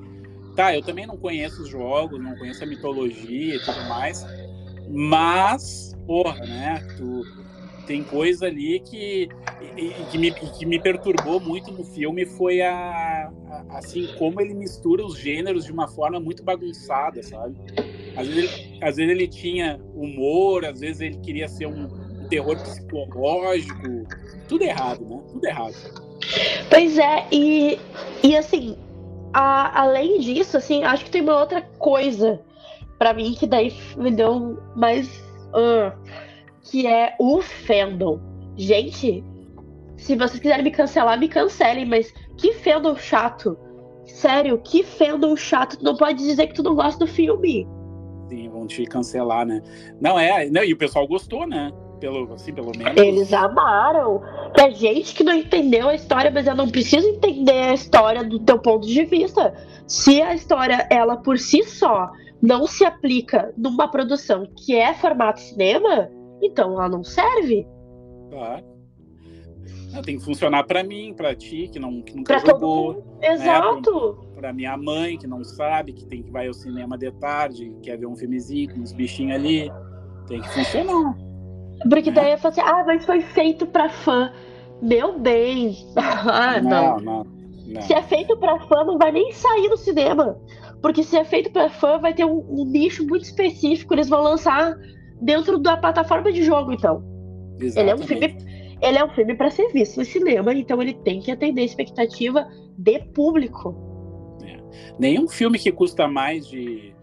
tá, 0.56 0.76
eu 0.76 0.82
também 0.82 1.08
não 1.08 1.16
conheço 1.16 1.62
os 1.62 1.70
jogos, 1.70 2.22
não 2.22 2.36
conheço 2.36 2.64
a 2.64 2.68
mitologia 2.68 3.56
e 3.56 3.60
tudo 3.60 3.82
mais, 3.88 4.26
mas, 4.90 5.96
porra, 6.06 6.40
né, 6.46 6.86
tu 6.98 7.24
tem 7.88 8.04
coisa 8.04 8.46
ali 8.46 8.80
que, 8.82 9.30
e, 9.78 9.90
que, 10.12 10.18
me, 10.18 10.32
que 10.32 10.66
me 10.66 10.80
perturbou 10.80 11.40
muito 11.40 11.72
no 11.72 11.84
filme 11.86 12.26
foi 12.26 12.62
a, 12.62 13.32
a, 13.50 13.78
assim 13.78 14.08
como 14.20 14.42
ele 14.42 14.54
mistura 14.54 15.04
os 15.04 15.18
gêneros 15.18 15.66
de 15.66 15.72
uma 15.72 15.88
forma 15.88 16.20
muito 16.20 16.44
bagunçada, 16.44 17.24
sabe? 17.24 17.56
Às 18.16 18.28
vezes, 18.28 18.54
ele, 18.54 18.84
às 18.84 18.96
vezes 18.98 19.12
ele 19.12 19.28
tinha 19.28 19.80
humor, 19.96 20.66
às 20.66 20.82
vezes 20.82 21.02
ele 21.02 21.18
queria 21.18 21.48
ser 21.48 21.68
um, 21.68 21.86
um 21.86 22.28
terror 22.28 22.58
psicológico, 22.62 24.06
tudo 24.48 24.64
errado, 24.64 25.06
né? 25.06 25.24
Tudo 25.32 25.46
errado. 25.46 25.76
Pois 26.70 26.98
é, 26.98 27.26
e, 27.32 27.80
e 28.22 28.36
assim, 28.36 28.78
a, 29.34 29.82
além 29.82 30.20
disso, 30.20 30.58
assim, 30.58 30.84
acho 30.84 31.06
que 31.06 31.12
tem 31.12 31.22
uma 31.22 31.40
outra 31.40 31.62
coisa 31.80 32.40
para 33.00 33.14
mim 33.14 33.34
que 33.34 33.48
daí 33.48 33.74
me 33.96 34.12
deu 34.12 34.58
mais. 34.76 35.08
Uh, 35.54 36.27
que 36.70 36.86
é 36.86 37.16
o 37.20 37.42
fandom. 37.42 38.20
Gente, 38.56 39.24
se 39.96 40.16
vocês 40.16 40.40
quiserem 40.40 40.64
me 40.64 40.72
cancelar, 40.72 41.20
me 41.20 41.28
cancelem, 41.28 41.86
mas 41.86 42.14
que 42.38 42.54
fandom 42.54 42.96
chato. 42.96 43.58
Sério, 44.06 44.58
que 44.64 44.84
fandom 44.84 45.36
chato. 45.36 45.78
Tu 45.78 45.84
não 45.84 45.96
pode 45.96 46.18
dizer 46.20 46.48
que 46.48 46.54
tu 46.54 46.64
não 46.64 46.76
gosta 46.76 47.06
do 47.06 47.12
filme. 47.12 47.68
Sim, 48.30 48.50
vão 48.50 48.68
te 48.68 48.86
cancelar, 48.86 49.46
né? 49.46 49.62
Não, 50.00 50.20
é. 50.20 50.50
Não, 50.50 50.64
e 50.64 50.74
o 50.74 50.78
pessoal 50.78 51.08
gostou, 51.08 51.48
né? 51.48 51.72
Pelo, 52.00 52.32
assim, 52.34 52.54
pelo 52.54 52.72
menos. 52.78 52.96
Eles 52.96 53.34
amaram. 53.34 54.22
Que 54.54 54.62
a 54.62 54.70
gente 54.70 55.16
que 55.16 55.24
não 55.24 55.34
entendeu 55.34 55.90
a 55.90 55.96
história, 55.96 56.30
mas 56.30 56.48
eu 56.48 56.56
não 56.56 56.70
preciso 56.70 57.08
entender 57.08 57.52
a 57.52 57.74
história 57.74 58.24
do 58.24 58.40
teu 58.40 58.60
ponto 58.60 58.86
de 58.86 59.04
vista. 59.06 59.54
Se 59.88 60.22
a 60.22 60.34
história, 60.34 60.88
ela 60.90 61.18
por 61.18 61.40
si 61.40 61.64
só, 61.64 62.12
não 62.42 62.68
se 62.68 62.86
aplica 62.86 63.54
numa 63.58 63.90
produção 63.90 64.48
que 64.56 64.76
é 64.76 64.94
formato 64.94 65.40
cinema, 65.40 66.10
então 66.42 66.74
ela 66.74 66.90
não 66.90 67.04
serve. 67.04 67.68
Claro. 68.30 68.64
Ela 69.94 70.04
tem 70.04 70.18
que 70.18 70.24
funcionar 70.24 70.64
para 70.66 70.84
mim, 70.84 71.14
para 71.16 71.36
ti, 71.36 71.70
que, 71.72 71.80
não, 71.80 72.02
que 72.02 72.16
nunca 72.16 72.40
Pra 72.40 72.52
jogou. 72.52 72.94
mundo. 72.94 73.04
Exato. 73.22 74.28
Pra 74.36 74.54
minha 74.54 74.78
mãe, 74.78 75.18
que 75.18 75.26
não 75.26 75.44
sabe, 75.44 75.94
que 75.94 76.06
tem 76.06 76.22
que 76.22 76.32
vai 76.32 76.48
ao 76.48 76.54
cinema 76.54 76.98
de 76.98 77.12
tarde, 77.14 77.74
quer 77.82 77.98
ver 77.98 78.06
um 78.06 78.16
filmezinho 78.16 78.74
com 78.74 78.82
uns 78.82 78.92
bichinhos 78.92 79.36
ali. 79.36 79.72
Tem 80.28 80.42
que 80.42 80.50
funcionar. 80.50 81.18
Porque 81.90 82.12
daí 82.12 82.32
eu 82.32 82.38
falo 82.38 82.52
assim, 82.52 82.62
ah, 82.62 82.84
mas 82.86 83.06
foi 83.06 83.22
feito 83.22 83.66
pra 83.66 83.90
fã. 83.90 84.32
Meu 84.82 85.18
bem. 85.20 85.76
ah, 85.96 86.62
não. 86.62 87.00
não, 87.00 87.24
não. 87.24 87.82
Se 87.82 87.94
é 87.94 88.02
feito 88.04 88.38
pra 88.38 88.60
fã, 88.68 88.84
não 88.84 88.98
vai 88.98 89.12
nem 89.12 89.32
sair 89.32 89.70
no 89.70 89.78
cinema. 89.78 90.40
Porque 90.82 91.04
se 91.04 91.18
é 91.18 91.24
feito 91.24 91.52
pra 91.52 91.70
fã, 91.70 91.98
vai 91.98 92.14
ter 92.14 92.26
um, 92.26 92.46
um 92.50 92.66
nicho 92.66 93.06
muito 93.08 93.24
específico. 93.24 93.94
Eles 93.94 94.10
vão 94.10 94.22
lançar 94.22 94.76
dentro 95.22 95.58
da 95.58 95.78
plataforma 95.78 96.32
de 96.32 96.44
jogo, 96.44 96.72
então. 96.72 97.04
Ele 97.60 97.90
é 97.90 97.96
um 97.96 97.98
Exatamente. 97.98 98.08
filme, 98.08 98.78
ele 98.82 98.98
é 98.98 99.06
um 99.06 99.10
filme 99.10 99.36
para 99.36 99.50
ser 99.50 99.72
visto 99.72 99.98
no 99.98 100.06
cinema, 100.06 100.54
então 100.54 100.82
ele 100.82 100.94
tem 100.94 101.20
que 101.20 101.32
atender 101.32 101.62
a 101.62 101.66
expectativa 101.66 102.48
de 102.78 103.00
público. 103.14 103.88
Nenhum 105.00 105.28
filme 105.28 105.58
que 105.58 105.72
custa 105.72 106.08
mais 106.08 106.48
de 106.48 106.94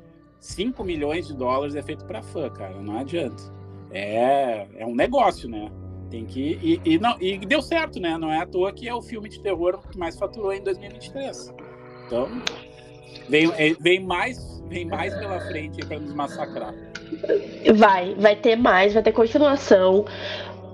5 0.41 0.85
milhões 0.85 1.27
de 1.27 1.35
dólares 1.35 1.75
é 1.75 1.83
feito 1.83 2.05
para 2.05 2.23
fã, 2.23 2.51
cara. 2.51 2.81
Não 2.81 2.99
adianta. 2.99 3.43
É, 3.91 4.67
é 4.77 4.87
um 4.87 4.95
negócio, 4.95 5.49
né? 5.49 5.71
Tem 6.11 6.25
que. 6.25 6.59
E, 6.63 6.81
e 6.85 6.99
não, 6.99 7.17
e 7.21 7.39
deu 7.39 7.63
certo, 7.63 8.01
né? 8.01 8.19
Não 8.19 8.31
é 8.31 8.41
à 8.41 8.47
toa 8.47 8.73
que 8.73 8.89
é 8.89 8.95
o 8.95 9.01
filme 9.01 9.29
de 9.29 9.41
terror 9.41 9.81
que 9.89 9.99
mais 9.99 10.19
faturou 10.19 10.53
em 10.53 10.63
2023. 10.63 11.55
Então, 12.07 12.29
vem, 13.29 13.51
é, 13.53 13.75
vem, 13.81 14.01
mais, 14.01 14.63
vem 14.69 14.85
mais 14.85 15.15
pela 15.15 15.41
frente 15.41 15.85
para 15.87 15.99
nos 15.99 16.13
massacrar. 16.13 16.75
Vai, 17.77 18.15
vai 18.17 18.37
ter 18.37 18.57
mais, 18.57 18.95
vai 18.95 19.03
ter 19.03 19.13
continuação 19.13 20.05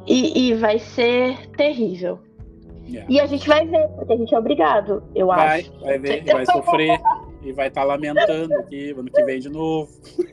e, 0.07 0.49
e 0.51 0.55
vai 0.55 0.79
ser 0.79 1.37
terrível. 1.57 2.19
Yeah. 2.89 3.07
E 3.09 3.21
a 3.21 3.27
gente 3.27 3.47
vai 3.47 3.65
ver, 3.65 3.87
porque 3.97 4.13
a 4.13 4.17
gente 4.17 4.35
é 4.35 4.39
obrigado, 4.39 5.03
eu 5.15 5.29
Vai, 5.29 5.61
acho. 5.61 5.73
vai 5.81 5.99
ver, 5.99 6.25
vai 6.25 6.45
sofrer 6.45 7.01
e 7.43 7.53
vai 7.53 7.69
estar 7.69 7.85
lamentando 7.85 8.53
aqui 8.55 8.91
ano 8.91 9.05
que 9.11 9.23
vem 9.23 9.39
de 9.39 9.49
novo. 9.49 9.89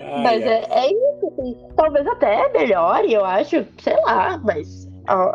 Ai, 0.00 0.22
Mas 0.22 0.42
ai. 0.42 0.48
é, 0.48 0.66
é 0.70 0.86
isso, 0.86 1.26
assim, 1.32 1.56
talvez 1.76 2.06
até 2.06 2.50
melhore, 2.52 3.12
eu 3.12 3.24
acho, 3.24 3.64
sei 3.78 3.96
lá, 4.04 4.40
mas 4.42 4.88
ó, 5.08 5.34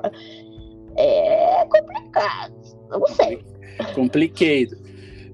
é 0.98 1.66
complicado, 1.66 2.54
não 2.90 3.08
sei. 3.08 3.40
Complicado. 3.94 4.78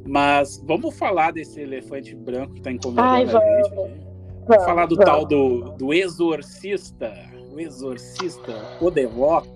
Mas 0.08 0.62
vamos 0.66 0.98
falar 0.98 1.32
desse 1.32 1.62
elefante 1.62 2.16
branco 2.16 2.54
que 2.56 2.62
tá 2.62 2.72
incomodando 2.72 3.06
Ai, 3.06 3.24
a 3.24 3.26
gente. 3.26 3.34
vamos. 3.76 4.10
Vamos 4.48 4.66
falar 4.66 4.86
do 4.88 4.96
vamos. 4.96 5.06
tal 5.12 5.26
do, 5.26 5.72
do 5.78 5.94
exorcista. 5.94 7.14
O 7.54 7.60
exorcista, 7.60 8.54
o 8.82 8.90
devoto. 8.90 9.50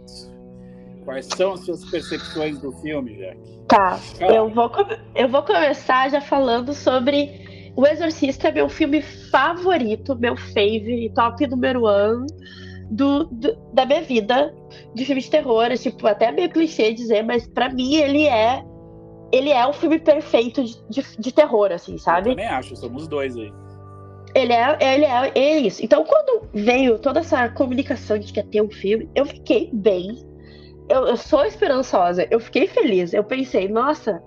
Quais 1.06 1.28
são 1.36 1.54
as 1.54 1.62
suas 1.62 1.84
percepções 1.90 2.60
do 2.60 2.72
filme, 2.74 3.16
Jack? 3.18 3.38
Tá, 3.68 3.98
Fala. 3.98 4.34
eu 4.36 4.50
vou, 4.50 4.72
eu 5.16 5.28
vou 5.30 5.44
começar 5.44 6.10
já 6.10 6.22
falando 6.22 6.74
sobre 6.74 7.72
O 7.76 7.86
Exorcista, 7.88 8.50
é 8.50 8.52
meu 8.52 8.70
filme 8.70 9.02
favorito, 9.02 10.16
meu 10.18 10.38
fave, 10.38 11.12
top 11.16 11.46
número 11.48 11.88
um 11.88 12.26
do, 12.90 13.26
do- 13.26 13.56
da 13.74 13.86
minha 13.86 14.02
vida 14.02 14.54
de 14.94 15.04
filme 15.06 15.22
de 15.22 15.30
terror. 15.30 15.64
É, 15.66 15.76
tipo, 15.76 16.06
até 16.08 16.32
meio 16.32 16.50
clichê 16.50 16.94
dizer, 16.94 17.24
mas 17.24 17.48
pra 17.48 17.70
mim 17.70 17.96
ele 17.96 18.26
é 18.28 18.64
ele 19.34 19.50
é 19.52 19.66
o 19.66 19.74
filme 19.74 19.98
perfeito 20.00 20.64
de, 20.64 20.78
de, 20.90 21.04
de 21.18 21.32
terror, 21.34 21.72
assim, 21.72 21.94
Eu 21.94 21.98
sabe? 22.00 22.30
também 22.30 22.48
acho, 22.48 22.76
somos 22.76 23.08
dois 23.08 23.36
aí. 23.36 23.52
Ele 24.36 24.54
é, 24.54 24.78
ele 24.82 25.06
é, 25.06 25.32
é 25.36 25.60
isso. 25.60 25.84
Então, 25.84 26.04
quando 26.06 26.48
veio 26.54 26.98
toda 27.00 27.20
essa 27.20 27.50
comunicação 27.50 28.18
de 28.18 28.32
que 28.32 28.40
ia 28.40 28.46
ter 28.46 28.62
um 28.62 28.70
filme, 28.72 29.10
eu 29.14 29.26
fiquei 29.26 29.70
bem. 29.74 30.18
Eu, 30.90 31.08
eu 31.08 31.18
sou 31.18 31.44
esperançosa, 31.46 32.28
eu 32.32 32.40
fiquei 32.40 32.68
feliz. 32.68 33.14
Eu 33.14 33.24
pensei, 33.24 33.68
nossa, 33.68 34.22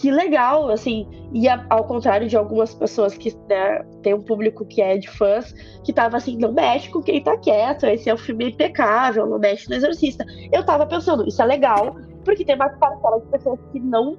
que 0.00 0.10
legal, 0.10 0.68
assim. 0.68 1.06
E 1.32 1.48
a- 1.48 1.64
ao 1.70 1.84
contrário 1.84 2.28
de 2.28 2.36
algumas 2.36 2.74
pessoas 2.74 3.16
que 3.16 3.32
né, 3.48 3.84
tem 4.02 4.14
um 4.14 4.20
público 4.22 4.64
que 4.64 4.82
é 4.82 4.96
de 4.98 5.08
fãs, 5.08 5.52
que 5.84 5.92
tava 5.92 6.16
assim, 6.16 6.36
não 6.36 6.52
mexe 6.52 6.90
com 6.90 7.00
quem 7.00 7.22
tá 7.22 7.36
quieto, 7.36 7.86
esse 7.86 8.10
é 8.10 8.14
um 8.14 8.18
filme 8.18 8.50
impecável, 8.50 9.26
não 9.26 9.38
mexe 9.38 9.68
no 9.68 9.76
exorcista. 9.76 10.24
Eu 10.52 10.64
tava 10.64 10.86
pensando, 10.86 11.26
isso 11.26 11.40
é 11.40 11.44
legal, 11.46 11.96
porque 12.24 12.44
tem 12.44 12.56
uma 12.56 12.68
parcela 12.68 13.20
de 13.20 13.26
pessoas 13.26 13.60
que 13.72 13.78
não, 13.78 14.18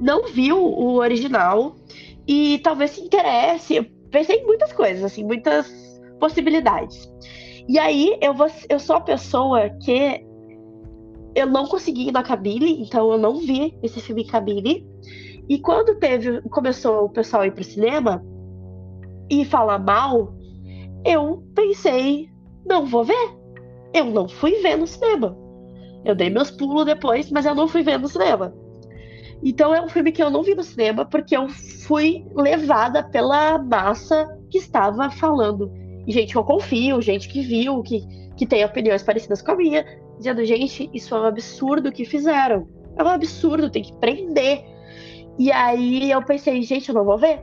não 0.00 0.26
viu 0.26 0.58
o 0.58 0.96
original 0.96 1.76
e 2.26 2.58
talvez 2.58 2.92
se 2.92 3.00
interesse. 3.00 3.76
Eu 3.76 3.84
pensei 4.10 4.36
em 4.36 4.46
muitas 4.46 4.72
coisas, 4.72 5.04
assim, 5.04 5.24
muitas 5.24 5.70
possibilidades. 6.20 7.10
E 7.68 7.78
aí 7.78 8.16
eu, 8.20 8.34
vou, 8.34 8.48
eu 8.68 8.78
sou 8.78 8.96
a 8.96 9.00
pessoa 9.00 9.68
que 9.82 10.24
eu 11.34 11.46
não 11.46 11.66
consegui 11.66 12.08
ir 12.08 12.12
na 12.12 12.22
cabine, 12.22 12.82
então 12.82 13.12
eu 13.12 13.18
não 13.18 13.36
vi 13.36 13.76
esse 13.82 14.00
filme 14.00 14.22
em 14.22 14.26
cabine. 14.26 14.86
E 15.48 15.58
quando 15.58 15.98
teve, 15.98 16.40
começou 16.42 17.04
o 17.04 17.10
pessoal 17.10 17.44
ir 17.44 17.52
pro 17.52 17.64
cinema 17.64 18.24
e 19.30 19.44
falar 19.44 19.78
mal, 19.78 20.34
eu 21.04 21.42
pensei, 21.54 22.28
não 22.66 22.86
vou 22.86 23.04
ver. 23.04 23.38
Eu 23.94 24.06
não 24.06 24.28
fui 24.28 24.60
ver 24.62 24.76
no 24.76 24.86
cinema. 24.86 25.36
Eu 26.04 26.14
dei 26.14 26.30
meus 26.30 26.50
pulos 26.50 26.84
depois, 26.84 27.30
mas 27.30 27.46
eu 27.46 27.54
não 27.54 27.68
fui 27.68 27.82
ver 27.82 27.98
no 27.98 28.08
cinema. 28.08 28.54
Então 29.42 29.74
é 29.74 29.80
um 29.80 29.88
filme 29.88 30.10
que 30.10 30.22
eu 30.22 30.30
não 30.30 30.42
vi 30.42 30.54
no 30.54 30.62
cinema 30.62 31.04
porque 31.04 31.36
eu 31.36 31.48
fui 31.48 32.24
levada 32.34 33.02
pela 33.02 33.58
massa 33.58 34.26
que 34.50 34.58
estava 34.58 35.10
falando. 35.10 35.72
E 36.06 36.12
gente 36.12 36.32
que 36.32 36.38
eu 36.38 36.44
confio, 36.44 37.00
gente 37.00 37.28
que 37.28 37.40
viu, 37.42 37.82
que, 37.82 38.00
que 38.36 38.46
tem 38.46 38.64
opiniões 38.64 39.02
parecidas 39.02 39.42
com 39.42 39.52
a 39.52 39.56
minha, 39.56 39.84
dizendo, 40.16 40.44
gente, 40.44 40.90
isso 40.92 41.14
é 41.14 41.20
um 41.20 41.24
absurdo 41.24 41.92
que 41.92 42.04
fizeram. 42.04 42.66
É 42.96 43.04
um 43.04 43.08
absurdo, 43.08 43.70
tem 43.70 43.82
que 43.82 43.92
prender. 43.94 44.64
E 45.38 45.52
aí 45.52 46.10
eu 46.10 46.22
pensei, 46.22 46.60
gente, 46.62 46.88
eu 46.88 46.94
não 46.94 47.04
vou 47.04 47.18
ver. 47.18 47.40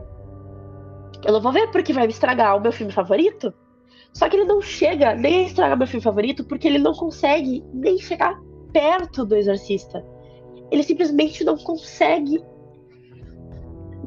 Eu 1.25 1.33
não 1.33 1.41
vou 1.41 1.51
ver 1.51 1.71
porque 1.71 1.93
vai 1.93 2.07
me 2.07 2.13
estragar 2.13 2.57
o 2.57 2.61
meu 2.61 2.71
filme 2.71 2.91
favorito. 2.91 3.53
Só 4.13 4.29
que 4.29 4.35
ele 4.35 4.45
não 4.45 4.61
chega 4.61 5.13
nem 5.15 5.43
a 5.43 5.47
estragar 5.47 5.77
meu 5.77 5.87
filme 5.87 6.03
favorito 6.03 6.43
porque 6.43 6.67
ele 6.67 6.79
não 6.79 6.93
consegue 6.93 7.63
nem 7.73 7.97
chegar 7.97 8.37
perto 8.73 9.25
do 9.25 9.35
Exorcista. 9.35 10.03
Ele 10.71 10.83
simplesmente 10.83 11.43
não 11.43 11.57
consegue 11.57 12.43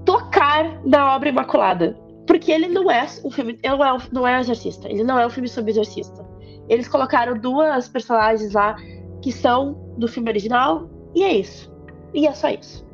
tocar 0.04 0.84
na 0.86 1.14
obra 1.14 1.28
Imaculada. 1.28 1.98
Porque 2.26 2.52
ele 2.52 2.68
não 2.68 2.90
é 2.90 3.06
um 3.24 3.30
filme. 3.30 3.58
Ele 3.62 3.76
não 3.76 3.84
é, 3.84 3.98
não 4.12 4.28
é 4.28 4.40
exorcista. 4.40 4.88
Ele 4.88 5.02
não 5.02 5.18
é 5.18 5.26
um 5.26 5.30
filme 5.30 5.48
sobre 5.48 5.70
exorcista. 5.70 6.26
Eles 6.68 6.86
colocaram 6.86 7.38
duas 7.38 7.88
personagens 7.88 8.52
lá 8.52 8.76
que 9.22 9.32
são 9.32 9.94
do 9.96 10.06
filme 10.06 10.28
original. 10.28 10.90
E 11.14 11.22
é 11.22 11.32
isso. 11.32 11.72
E 12.12 12.26
é 12.26 12.34
só 12.34 12.50
isso. 12.50 12.86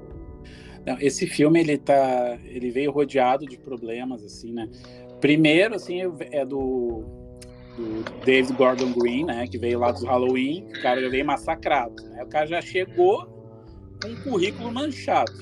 Não, 0.86 0.98
esse 1.00 1.26
filme 1.26 1.60
ele 1.60 1.78
tá, 1.78 2.38
ele 2.44 2.70
veio 2.70 2.92
rodeado 2.92 3.46
de 3.46 3.56
problemas 3.58 4.22
assim, 4.22 4.52
né? 4.52 4.68
Primeiro, 5.20 5.74
assim, 5.74 6.02
é 6.30 6.44
do, 6.44 7.04
do 7.76 8.04
David 8.24 8.52
Gordon 8.52 8.92
Green, 8.92 9.24
né? 9.24 9.46
Que 9.46 9.56
veio 9.56 9.78
lá 9.78 9.90
dos 9.90 10.04
Halloween, 10.04 10.66
o 10.68 10.82
cara 10.82 11.08
veio 11.08 11.24
massacrado, 11.24 12.02
né? 12.10 12.22
O 12.22 12.26
cara 12.26 12.46
já 12.46 12.60
chegou 12.60 13.33
com 14.04 14.10
um 14.10 14.16
currículo 14.16 14.70
manchado. 14.70 15.32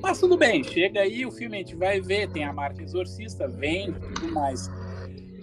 Mas 0.00 0.18
tudo 0.18 0.36
bem, 0.36 0.64
chega 0.64 1.00
aí, 1.00 1.24
o 1.26 1.30
filme 1.30 1.56
a 1.56 1.58
gente 1.58 1.76
vai 1.76 2.00
ver, 2.00 2.28
tem 2.30 2.44
a 2.44 2.52
marca 2.52 2.82
Exorcista, 2.82 3.46
vende, 3.46 4.00
tudo 4.14 4.32
mais. 4.32 4.70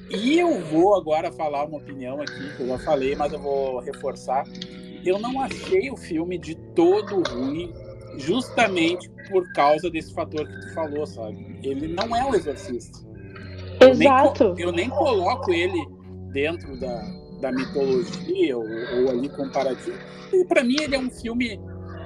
E 0.10 0.39
eu 0.39 0.60
vou 0.66 0.95
agora 0.95 1.32
falar 1.32 1.66
uma 1.66 1.78
opinião 1.78 2.20
aqui, 2.20 2.55
que 2.57 2.64
eu 2.64 2.68
já 2.68 2.80
falei, 2.80 3.16
mas 3.16 3.32
eu 3.32 3.39
vou 3.39 3.80
reforçar. 3.80 4.43
Eu 5.05 5.20
não 5.20 5.39
achei 5.39 5.89
o 5.89 5.95
filme 5.95 6.38
de 6.38 6.55
todo 6.76 7.22
ruim, 7.30 7.72
justamente 8.18 9.10
por 9.30 9.49
causa 9.53 9.89
desse 9.89 10.14
fator 10.14 10.45
que 10.45 10.62
tu 10.62 10.74
falou, 10.74 11.05
sabe? 11.05 11.60
Ele 11.64 11.88
não 11.88 12.14
é 12.14 12.26
um 12.26 12.34
exorcista. 12.34 12.99
Eu 13.80 13.95
nem 13.95 14.07
Exato. 14.10 14.55
eu 14.57 14.72
nem 14.74 14.89
coloco 14.89 15.53
ele 15.53 15.80
dentro 16.34 16.78
da, 16.78 17.01
da 17.39 17.51
mitologia 17.51 18.57
ou, 18.57 18.66
ou 18.66 19.10
ali 19.10 19.30
comparativo. 19.30 19.97
E 20.34 20.43
para 20.43 20.64
mim 20.64 20.76
ele 20.82 20.95
é 20.95 20.99
um 20.99 21.10
filme 21.10 21.57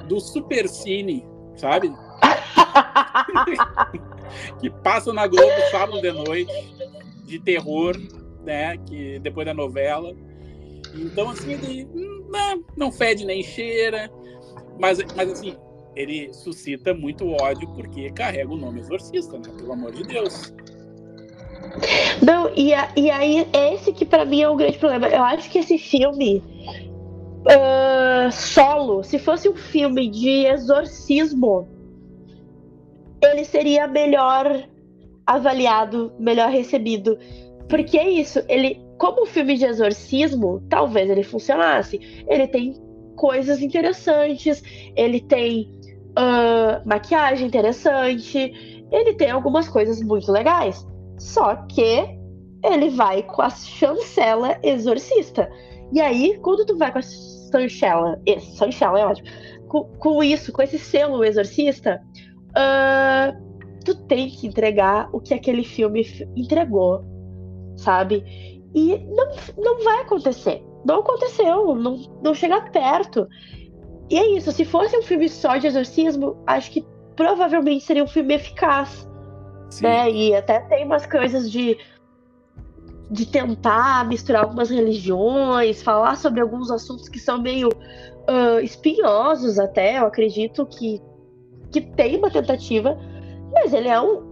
do 0.07 0.19
Supercine, 0.19 1.25
sabe? 1.55 1.93
que 4.59 4.69
passa 4.69 5.13
na 5.13 5.27
Globo 5.27 5.53
sábado 5.71 6.01
de 6.01 6.11
noite, 6.11 6.51
de 7.25 7.39
terror, 7.39 7.95
né? 8.43 8.77
Que 8.77 9.19
depois 9.19 9.45
da 9.45 9.53
novela. 9.53 10.13
Então 10.93 11.29
assim 11.29 11.53
ele 11.53 11.85
hum, 11.85 12.27
não, 12.29 12.63
não 12.75 12.91
fede 12.91 13.25
nem 13.25 13.43
cheira, 13.43 14.11
mas, 14.79 14.99
mas 15.15 15.31
assim 15.31 15.55
ele 15.95 16.33
suscita 16.33 16.93
muito 16.93 17.27
ódio 17.27 17.67
porque 17.75 18.11
carrega 18.11 18.51
o 18.51 18.57
nome 18.57 18.79
exorcista, 18.79 19.37
né? 19.37 19.49
Pelo 19.57 19.73
amor 19.73 19.91
de 19.91 20.03
Deus. 20.03 20.53
Não, 22.21 22.51
e, 22.55 22.73
a, 22.73 22.91
e 22.95 23.09
aí, 23.09 23.47
esse 23.53 23.93
que 23.93 24.05
para 24.05 24.25
mim 24.25 24.41
é 24.41 24.49
um 24.49 24.57
grande 24.57 24.77
problema. 24.77 25.07
Eu 25.07 25.23
acho 25.23 25.49
que 25.49 25.59
esse 25.59 25.77
filme 25.77 26.43
uh, 27.45 28.31
solo, 28.31 29.03
se 29.03 29.19
fosse 29.19 29.49
um 29.49 29.55
filme 29.55 30.09
de 30.09 30.45
exorcismo, 30.45 31.67
ele 33.21 33.45
seria 33.45 33.87
melhor 33.87 34.67
avaliado, 35.25 36.13
melhor 36.19 36.49
recebido. 36.49 37.17
Porque 37.69 37.97
é 37.97 38.09
isso, 38.09 38.41
ele, 38.47 38.81
como 38.97 39.23
um 39.23 39.25
filme 39.25 39.57
de 39.57 39.65
exorcismo, 39.65 40.61
talvez 40.69 41.09
ele 41.09 41.23
funcionasse. 41.23 41.99
Ele 42.27 42.47
tem 42.47 42.75
coisas 43.15 43.61
interessantes, 43.61 44.61
ele 44.95 45.21
tem 45.21 45.71
uh, 46.11 46.87
maquiagem 46.87 47.47
interessante, 47.47 48.85
ele 48.91 49.13
tem 49.13 49.31
algumas 49.31 49.67
coisas 49.69 50.01
muito 50.01 50.31
legais. 50.31 50.85
Só 51.17 51.55
que 51.67 52.19
ele 52.63 52.89
vai 52.89 53.23
com 53.23 53.41
a 53.41 53.49
chancela 53.49 54.57
exorcista. 54.63 55.49
E 55.91 56.01
aí, 56.01 56.39
quando 56.41 56.65
tu 56.65 56.77
vai 56.77 56.91
com 56.91 56.99
a 56.99 57.01
chancela, 57.01 58.19
chancela 58.57 58.99
é 58.99 59.05
ótimo, 59.05 59.27
com, 59.67 59.83
com, 59.99 60.23
isso, 60.23 60.51
com 60.51 60.61
esse 60.61 60.79
selo 60.79 61.23
exorcista, 61.23 62.01
uh, 62.49 63.35
tu 63.83 63.95
tem 64.07 64.29
que 64.29 64.47
entregar 64.47 65.09
o 65.11 65.19
que 65.19 65.33
aquele 65.33 65.63
filme 65.63 66.05
entregou, 66.35 67.03
sabe? 67.75 68.23
E 68.73 68.97
não, 68.97 69.27
não 69.57 69.83
vai 69.83 70.01
acontecer. 70.01 70.63
Não 70.85 70.99
aconteceu, 70.99 71.75
não, 71.75 71.97
não 72.21 72.33
chega 72.33 72.61
perto. 72.71 73.27
E 74.09 74.17
é 74.17 74.27
isso, 74.35 74.51
se 74.51 74.65
fosse 74.65 74.97
um 74.97 75.01
filme 75.01 75.29
só 75.29 75.57
de 75.57 75.67
exorcismo, 75.67 76.37
acho 76.45 76.71
que 76.71 76.85
provavelmente 77.15 77.83
seria 77.83 78.03
um 78.03 78.07
filme 78.07 78.33
eficaz. 78.33 79.07
Sim. 79.69 79.83
Né? 79.83 80.11
E 80.11 80.35
até 80.35 80.59
tem 80.61 80.85
umas 80.85 81.05
coisas 81.05 81.51
de 81.51 81.77
de 83.11 83.25
tentar 83.25 84.07
misturar 84.07 84.43
algumas 84.43 84.69
religiões, 84.69 85.81
falar 85.81 86.15
sobre 86.17 86.41
alguns 86.41 86.71
assuntos 86.71 87.09
que 87.09 87.19
são 87.19 87.41
meio 87.41 87.69
uh, 87.69 88.59
espinhosos 88.63 89.59
até, 89.59 89.99
eu 89.99 90.05
acredito 90.05 90.65
que, 90.65 91.01
que 91.71 91.81
tem 91.81 92.17
uma 92.17 92.31
tentativa, 92.31 92.97
mas 93.51 93.73
ele 93.73 93.87
é 93.87 93.99
um. 93.99 94.31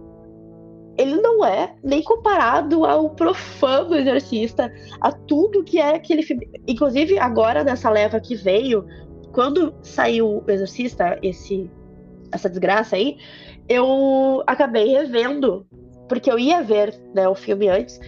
Ele 0.98 1.16
não 1.16 1.42
é 1.42 1.74
nem 1.82 2.02
comparado 2.02 2.84
ao 2.84 3.08
profano 3.10 3.94
exorcista, 3.94 4.70
a 5.00 5.10
tudo 5.10 5.64
que 5.64 5.78
é 5.78 5.94
aquele 5.94 6.22
filme. 6.22 6.46
Inclusive, 6.68 7.18
agora 7.18 7.64
nessa 7.64 7.88
leva 7.88 8.20
que 8.20 8.34
veio, 8.34 8.84
quando 9.32 9.74
saiu 9.82 10.44
o 10.46 10.50
Exorcista, 10.50 11.18
esse, 11.22 11.70
essa 12.30 12.48
desgraça 12.48 12.96
aí, 12.96 13.16
eu 13.68 14.42
acabei 14.46 14.88
revendo, 14.88 15.66
porque 16.08 16.30
eu 16.30 16.38
ia 16.38 16.62
ver 16.62 16.94
né, 17.14 17.26
o 17.26 17.34
filme 17.34 17.68
antes, 17.68 17.98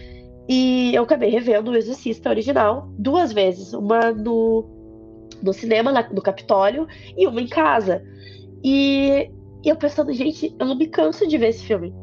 e 0.47 0.93
eu 0.93 1.03
acabei 1.03 1.29
revendo 1.29 1.71
o 1.71 1.75
Exorcista 1.75 2.29
original 2.29 2.89
duas 2.97 3.33
vezes, 3.33 3.73
uma 3.73 4.11
no, 4.11 4.65
no 5.41 5.53
cinema, 5.53 5.91
na, 5.91 6.07
no 6.09 6.21
Capitólio, 6.21 6.87
e 7.17 7.25
uma 7.25 7.41
em 7.41 7.47
casa. 7.47 8.03
E, 8.63 9.29
e 9.63 9.69
eu 9.69 9.75
pensando, 9.75 10.13
gente, 10.13 10.55
eu 10.59 10.65
não 10.65 10.75
me 10.75 10.87
canso 10.87 11.27
de 11.27 11.37
ver 11.37 11.49
esse 11.49 11.63
filme. 11.63 11.93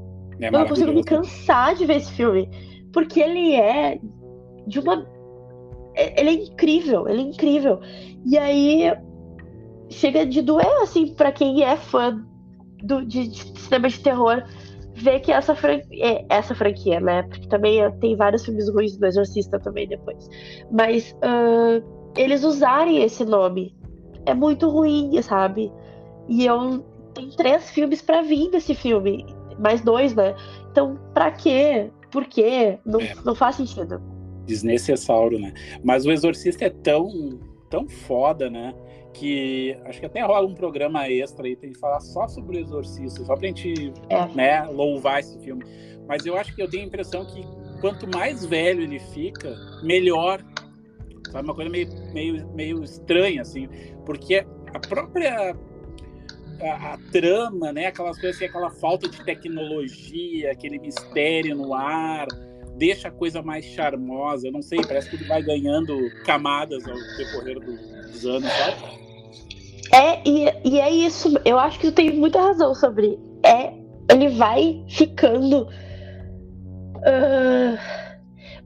É 0.41 0.49
eu 0.49 0.53
não 0.53 0.67
consigo 0.67 0.93
me 0.93 1.05
cansar 1.05 1.75
de 1.75 1.87
ver 1.87 1.97
esse 1.97 2.13
filme. 2.13 2.49
Porque 2.93 3.21
ele 3.21 3.55
é 3.55 4.01
de 4.67 4.81
uma. 4.81 5.07
É, 5.95 6.21
ele 6.21 6.31
é 6.31 6.33
incrível, 6.33 7.09
ele 7.09 7.21
é 7.21 7.25
incrível. 7.25 7.81
E 8.27 8.37
aí 8.37 8.93
chega 9.89 10.27
de 10.27 10.43
doer, 10.43 10.83
assim, 10.83 11.15
para 11.15 11.31
quem 11.31 11.63
é 11.63 11.77
fã 11.77 12.25
do, 12.83 13.05
de, 13.07 13.29
de 13.29 13.61
cinema 13.61 13.89
de 13.89 14.01
terror 14.01 14.43
ver 14.95 15.21
que 15.21 15.33
essa 15.33 15.55
franquia, 15.55 16.07
é, 16.07 16.25
essa 16.29 16.55
franquia, 16.55 17.01
né? 17.01 17.23
Porque 17.25 17.49
também 17.49 17.79
tem 18.01 18.17
vários 18.17 18.45
filmes 18.45 18.69
ruins 18.69 18.97
do 18.97 19.07
Exorcista 19.07 19.59
também 19.59 19.89
depois. 19.89 20.29
Mas 20.71 21.13
uh, 21.13 21.83
eles 22.17 22.45
usarem 22.45 23.03
esse 23.03 23.25
nome 23.25 23.75
é 24.27 24.35
muito 24.35 24.69
ruim, 24.69 25.21
sabe? 25.23 25.73
E 26.29 26.45
eu 26.47 26.85
tem 27.15 27.31
três 27.31 27.71
filmes 27.71 28.01
para 28.01 28.23
vir 28.23 28.51
desse 28.51 28.75
filme, 28.75 29.27
mais 29.59 29.81
dois, 29.81 30.15
né? 30.15 30.35
Então, 30.71 30.99
pra 31.13 31.31
quê? 31.31 31.91
Por 32.11 32.27
quê? 32.27 32.79
Não, 32.85 33.01
é. 33.01 33.15
não 33.25 33.35
faz 33.35 33.57
sentido. 33.57 34.01
Desnecessário, 34.47 35.39
né? 35.39 35.53
Mas 35.85 36.05
o 36.05 36.11
Exorcista 36.11 36.65
é 36.65 36.71
tão, 36.71 37.39
tão 37.71 37.89
foda, 37.89 38.51
né? 38.51 38.75
Que 39.13 39.77
acho 39.85 40.01
que 40.01 40.07
até 40.07 40.23
rola 40.23 40.47
um 40.47 40.55
programa 40.55 41.09
extra 41.09 41.47
aí, 41.47 41.57
tem 41.57 41.73
que 41.73 41.79
falar 41.79 42.01
só 42.01 42.27
sobre 42.29 42.57
o 42.57 42.61
Exorcista, 42.61 43.25
só 43.25 43.37
pra 43.37 43.49
gente 43.49 43.93
é. 44.09 44.27
né, 44.35 44.63
louvar 44.65 45.21
esse 45.21 45.39
filme. 45.41 45.65
Mas 46.07 46.27
eu 46.27 46.37
acho 46.37 46.55
que 46.55 46.63
eu 46.63 46.69
tenho 46.69 46.85
a 46.85 46.87
impressão 46.87 47.25
que 47.25 47.43
quanto 47.81 48.09
mais 48.09 48.45
velho 48.45 48.83
ele 48.83 48.99
fica, 48.99 49.55
melhor. 49.83 50.43
Sabe, 51.31 51.49
uma 51.49 51.55
coisa 51.55 51.71
meio, 51.71 51.89
meio, 52.13 52.47
meio 52.53 52.85
estranha, 52.85 53.43
assim, 53.43 53.69
porque 54.05 54.45
a 54.75 54.79
própria 54.79 55.57
a, 56.61 56.95
a, 56.95 56.99
trama, 57.11 57.73
né, 57.73 57.87
aquelas 57.87 58.19
coisas 58.19 58.37
assim, 58.37 58.47
aquela 58.47 58.71
falta 58.71 59.09
de 59.09 59.25
tecnologia, 59.25 60.53
aquele 60.53 60.79
mistério 60.79 61.57
no 61.57 61.75
ar, 61.75 62.27
deixa 62.77 63.09
a 63.09 63.11
coisa 63.11 63.43
mais 63.43 63.65
charmosa. 63.65 64.49
Eu 64.49 64.53
não 64.53 64.63
sei, 64.63 64.81
parece 64.83 65.09
que 65.09 65.17
ele 65.17 65.25
vai 65.25 65.43
ganhando 65.43 65.97
camadas 66.25 66.87
ao 66.87 66.97
decorrer 67.17 67.61
do, 67.61 67.77
dos 68.11 68.27
anos, 68.27 68.51
sabe? 68.53 69.02
É, 69.93 70.27
e, 70.27 70.47
e 70.65 70.81
é 70.81 70.91
isso. 70.91 71.39
Eu 71.45 71.59
acho 71.59 71.79
que 71.79 71.89
tu 71.89 71.95
tem 71.95 72.17
muita 72.17 72.41
razão 72.41 72.75
sobre. 72.75 73.19
É, 73.45 73.73
ele 74.11 74.29
vai 74.29 74.83
ficando 74.89 75.69
uh, 76.97 77.79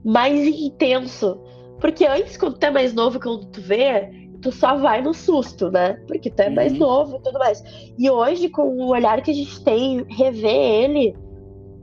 mais 0.03 0.47
intenso. 0.47 1.39
Porque 1.79 2.05
antes, 2.05 2.37
quando 2.37 2.57
tu 2.57 2.65
é 2.65 2.71
mais 2.71 2.93
novo, 2.93 3.19
quando 3.19 3.45
tu 3.47 3.61
vê, 3.61 4.09
tu 4.41 4.51
só 4.51 4.77
vai 4.77 5.01
no 5.01 5.13
susto, 5.13 5.69
né? 5.69 5.93
Porque 6.07 6.29
tu 6.29 6.39
é 6.39 6.47
uhum. 6.47 6.55
mais 6.55 6.73
novo 6.73 7.17
e 7.17 7.21
tudo 7.21 7.37
mais. 7.37 7.63
E 7.97 8.09
hoje, 8.09 8.49
com 8.49 8.63
o 8.63 8.87
olhar 8.87 9.21
que 9.21 9.31
a 9.31 9.33
gente 9.33 9.63
tem, 9.63 10.05
rever 10.09 10.49
ele 10.49 11.15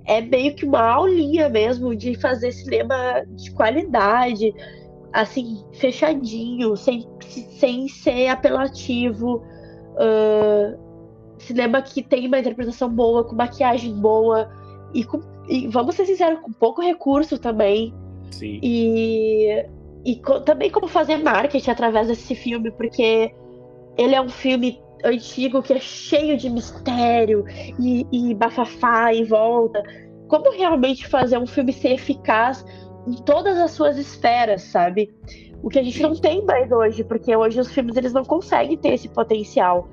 é 0.06 0.20
meio 0.20 0.54
que 0.54 0.66
uma 0.66 0.80
aulinha 0.80 1.48
mesmo 1.48 1.94
de 1.94 2.14
fazer 2.14 2.52
cinema 2.52 3.24
de 3.28 3.50
qualidade 3.52 4.52
assim, 5.14 5.64
fechadinho, 5.74 6.76
sem, 6.76 7.06
sem 7.58 7.86
ser 7.88 8.26
apelativo. 8.28 9.42
Uh, 9.94 10.76
cinema 11.38 11.80
que 11.80 12.02
tem 12.02 12.26
uma 12.26 12.38
interpretação 12.38 12.88
boa, 12.88 13.24
com 13.24 13.36
maquiagem 13.36 13.94
boa 13.94 14.50
e, 14.92 15.04
com, 15.04 15.20
e 15.48 15.68
vamos 15.68 15.94
ser 15.94 16.06
sinceros, 16.06 16.40
com 16.40 16.52
pouco 16.52 16.82
recurso 16.82 17.38
também. 17.38 17.94
Sim. 18.32 18.58
E, 18.60 19.64
e 20.04 20.16
co, 20.16 20.40
também 20.40 20.68
como 20.68 20.88
fazer 20.88 21.18
marketing 21.18 21.70
através 21.70 22.08
desse 22.08 22.34
filme, 22.34 22.72
porque 22.72 23.32
ele 23.96 24.14
é 24.14 24.20
um 24.20 24.28
filme 24.28 24.80
antigo 25.04 25.62
que 25.62 25.74
é 25.74 25.80
cheio 25.80 26.36
de 26.36 26.50
mistério 26.50 27.44
e, 27.78 28.06
e 28.10 28.34
bafafá 28.34 29.14
em 29.14 29.24
volta. 29.24 29.80
Como 30.26 30.50
realmente 30.50 31.06
fazer 31.06 31.38
um 31.38 31.46
filme 31.46 31.72
ser 31.72 31.92
eficaz 31.92 32.64
em 33.06 33.14
todas 33.14 33.58
as 33.58 33.70
suas 33.72 33.98
esferas, 33.98 34.62
sabe? 34.62 35.12
O 35.62 35.68
que 35.68 35.78
a 35.78 35.82
gente 35.82 36.00
não 36.02 36.14
tem 36.14 36.44
mais 36.44 36.70
hoje, 36.70 37.04
porque 37.04 37.34
hoje 37.34 37.60
os 37.60 37.72
filmes 37.72 37.96
eles 37.96 38.12
não 38.12 38.24
conseguem 38.24 38.76
ter 38.76 38.94
esse 38.94 39.08
potencial 39.08 39.88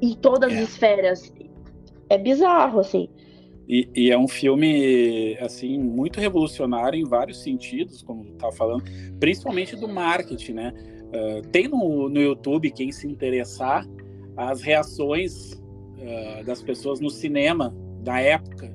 em 0.00 0.14
todas 0.14 0.52
é. 0.52 0.56
as 0.56 0.68
esferas. 0.68 1.32
É 2.08 2.16
bizarro, 2.16 2.80
assim. 2.80 3.08
E, 3.68 3.86
e, 3.94 4.10
é 4.10 4.18
um 4.18 4.26
filme, 4.26 5.36
assim, 5.40 5.78
muito 5.78 6.18
revolucionário 6.18 6.98
em 6.98 7.04
vários 7.04 7.42
sentidos, 7.42 8.00
como 8.00 8.24
tu 8.24 8.32
tá 8.32 8.50
falando, 8.50 8.82
principalmente 9.20 9.76
do 9.76 9.86
marketing, 9.86 10.52
né? 10.54 10.72
Uh, 11.08 11.46
tem 11.48 11.68
no, 11.68 12.08
no 12.08 12.18
YouTube, 12.18 12.70
quem 12.70 12.90
se 12.90 13.06
interessar, 13.06 13.86
as 14.34 14.62
reações 14.62 15.52
uh, 15.52 16.44
das 16.46 16.62
pessoas 16.62 16.98
no 16.98 17.10
cinema 17.10 17.74
da 18.00 18.20
época, 18.20 18.74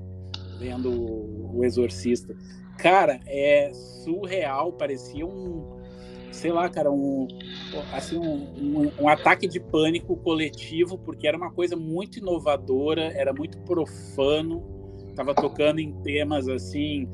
vendo 0.60 0.92
o 0.92 1.64
Exorcista. 1.64 2.36
Cara, 2.78 3.20
é 3.26 3.72
surreal, 3.74 4.74
parecia 4.74 5.26
um, 5.26 5.80
sei 6.32 6.52
lá, 6.52 6.68
cara, 6.68 6.92
um, 6.92 7.28
assim, 7.94 8.18
um, 8.18 8.82
um, 8.82 8.92
um, 9.04 9.08
ataque 9.08 9.48
de 9.48 9.60
pânico 9.60 10.18
coletivo, 10.18 10.98
porque 10.98 11.28
era 11.28 11.38
uma 11.38 11.52
coisa 11.52 11.76
muito 11.76 12.20
inovadora, 12.20 13.14
era 13.16 13.32
muito 13.32 13.58
profano, 13.60 14.64
tava 15.16 15.34
tocando 15.36 15.80
em 15.80 15.94
temas 16.02 16.50
assim, 16.50 17.08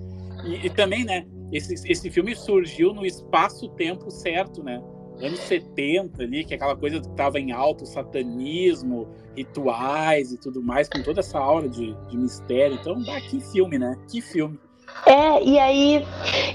e, 0.45 0.65
e 0.65 0.69
também, 0.69 1.03
né, 1.03 1.27
esse, 1.51 1.73
esse 1.91 2.09
filme 2.09 2.35
surgiu 2.35 2.93
no 2.93 3.05
espaço-tempo 3.05 4.09
certo, 4.09 4.63
né, 4.63 4.81
anos 5.21 5.39
70 5.41 6.23
ali, 6.23 6.45
que 6.45 6.53
é 6.53 6.55
aquela 6.55 6.77
coisa 6.77 7.01
que 7.01 7.09
tava 7.09 7.39
em 7.39 7.51
alto, 7.51 7.85
satanismo, 7.85 9.09
rituais 9.35 10.31
e 10.31 10.39
tudo 10.39 10.63
mais, 10.63 10.87
com 10.87 11.03
toda 11.03 11.19
essa 11.19 11.37
aura 11.37 11.67
de, 11.67 11.93
de 12.07 12.17
mistério, 12.17 12.77
então, 12.79 12.95
ah, 13.09 13.21
que 13.21 13.41
filme, 13.51 13.77
né, 13.77 13.95
que 14.09 14.21
filme. 14.21 14.57
É, 15.05 15.43
e 15.43 15.57
aí, 15.59 16.05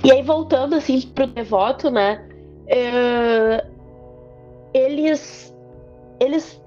e 0.05 0.13
aí 0.13 0.23
voltando 0.23 0.75
assim 0.75 1.01
pro 1.01 1.27
devoto, 1.27 1.91
né? 1.91 2.25
Uh, 2.67 3.75
eles, 4.73 5.55
eles 6.21 6.61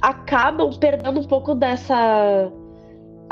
acabam 0.00 0.70
perdendo 0.78 1.20
um 1.20 1.24
pouco 1.24 1.54
dessa 1.54 2.50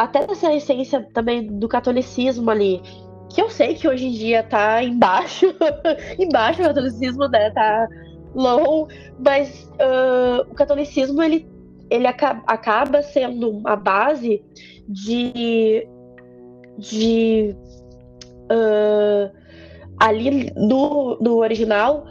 até 0.00 0.26
dessa 0.26 0.52
essência 0.54 1.06
também 1.12 1.46
do 1.46 1.68
catolicismo 1.68 2.50
ali, 2.50 2.80
que 3.28 3.40
eu 3.40 3.50
sei 3.50 3.74
que 3.74 3.86
hoje 3.86 4.06
em 4.06 4.12
dia 4.12 4.42
tá 4.42 4.82
embaixo, 4.82 5.54
embaixo 6.18 6.62
o 6.62 6.64
catolicismo, 6.64 7.28
né, 7.28 7.50
tá 7.50 7.86
low, 8.34 8.88
mas 9.18 9.70
uh, 9.74 10.50
o 10.50 10.54
catolicismo 10.54 11.22
ele, 11.22 11.46
ele 11.90 12.06
acaba, 12.06 12.42
acaba 12.46 13.02
sendo 13.02 13.60
a 13.64 13.76
base 13.76 14.42
de, 14.88 15.86
de 16.78 17.54
uh, 18.50 19.30
ali 19.98 20.52
no, 20.56 21.18
no 21.20 21.36
original 21.36 22.04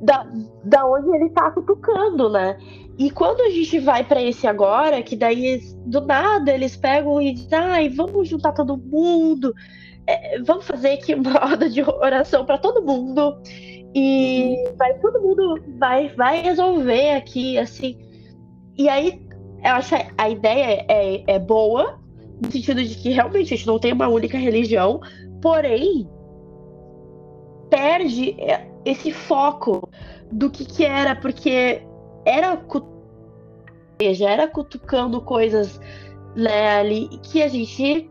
da, 0.00 0.26
da 0.64 0.86
onde 0.86 1.08
ele 1.16 1.30
tá 1.30 1.50
cutucando, 1.50 2.28
né? 2.28 2.58
E 2.98 3.10
quando 3.10 3.40
a 3.40 3.50
gente 3.50 3.78
vai 3.80 4.04
para 4.04 4.22
esse 4.22 4.46
agora, 4.46 5.02
que 5.02 5.16
daí 5.16 5.60
do 5.86 6.00
nada 6.02 6.52
eles 6.52 6.76
pegam 6.76 7.20
e 7.20 7.32
dizem, 7.32 7.58
ai, 7.58 7.88
vamos 7.88 8.28
juntar 8.28 8.52
todo 8.52 8.76
mundo, 8.76 9.52
é, 10.06 10.40
vamos 10.42 10.66
fazer 10.66 10.92
aqui 10.92 11.14
uma 11.14 11.32
roda 11.38 11.68
de 11.68 11.82
oração 11.82 12.44
para 12.44 12.58
todo 12.58 12.82
mundo 12.82 13.36
e 13.94 14.56
vai 14.76 14.98
todo 14.98 15.20
mundo 15.20 15.62
vai 15.78 16.08
vai 16.10 16.42
resolver 16.42 17.12
aqui 17.12 17.58
assim. 17.58 17.98
E 18.76 18.88
aí 18.88 19.20
eu 19.64 19.72
acho 19.72 19.94
a 20.18 20.28
ideia 20.28 20.84
é, 20.88 21.24
é 21.26 21.38
boa 21.38 21.98
no 22.42 22.50
sentido 22.50 22.82
de 22.82 22.94
que 22.94 23.10
realmente 23.10 23.54
a 23.54 23.56
gente 23.56 23.66
não 23.66 23.78
tem 23.78 23.92
uma 23.92 24.08
única 24.08 24.38
religião, 24.38 25.00
porém 25.40 26.08
perde 27.70 28.36
esse 28.84 29.12
foco 29.12 29.88
do 30.30 30.50
que 30.50 30.64
que 30.64 30.84
era 30.84 31.14
porque 31.16 31.82
era 32.24 32.60
já 34.12 34.30
era 34.30 34.48
cutucando 34.48 35.20
coisas 35.20 35.80
né, 36.36 36.78
ali 36.78 37.08
que 37.22 37.42
a 37.42 37.48
gente 37.48 38.10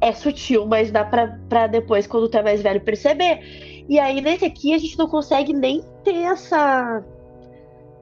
é 0.00 0.12
sutil, 0.12 0.66
mas 0.66 0.90
dá 0.90 1.04
pra 1.04 1.66
depois, 1.66 2.06
quando 2.06 2.28
tu 2.28 2.36
é 2.36 2.42
mais 2.42 2.62
velho, 2.62 2.80
perceber. 2.80 3.84
E 3.88 3.98
aí, 3.98 4.20
nesse 4.20 4.44
aqui, 4.44 4.74
a 4.74 4.78
gente 4.78 4.98
não 4.98 5.08
consegue 5.08 5.52
nem 5.52 5.82
ter 6.02 6.14
essa. 6.14 7.02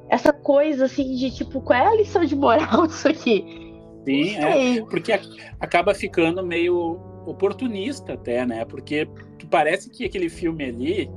Essa 0.09 0.33
coisa 0.33 0.87
assim 0.87 1.15
de 1.15 1.31
tipo, 1.31 1.61
qual 1.61 1.79
é 1.79 1.87
a 1.87 1.97
lição 1.97 2.25
de 2.25 2.37
moral 2.37 2.87
disso 2.89 3.09
aqui? 3.09 3.62
Sim, 4.05 4.37
é, 4.37 4.83
porque 4.83 5.13
acaba 5.61 5.95
ficando 5.95 6.45
meio 6.45 7.01
oportunista 7.27 8.15
até, 8.15 8.45
né? 8.45 8.65
Porque 8.65 9.09
parece 9.51 9.91
que 9.91 10.05
aquele 10.05 10.29
filme 10.29 10.65
ali 10.65 11.11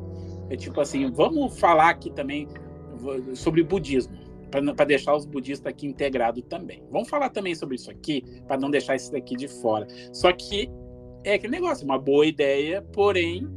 é 0.50 0.56
tipo 0.56 0.80
assim, 0.80 1.10
vamos 1.12 1.60
falar 1.60 1.90
aqui 1.90 2.12
também 2.12 2.48
sobre 3.34 3.64
budismo 3.64 4.26
para 4.76 4.86
deixar 4.86 5.16
os 5.16 5.26
budistas 5.26 5.68
aqui 5.68 5.86
integrados 5.86 6.44
também. 6.48 6.84
Vamos 6.92 7.10
falar 7.10 7.30
também 7.30 7.54
sobre 7.56 7.76
isso 7.76 7.92
aqui, 7.92 8.24
para 8.48 8.58
não 8.58 8.70
deixar 8.70 8.96
isso 8.96 9.12
daqui 9.12 9.36
de 9.36 9.48
fora. 9.48 9.88
Só 10.14 10.32
que 10.32 10.70
é 11.24 11.34
aquele 11.34 11.52
negócio, 11.52 11.84
uma 11.84 11.98
boa 11.98 12.26
ideia, 12.26 12.82
porém 12.82 13.48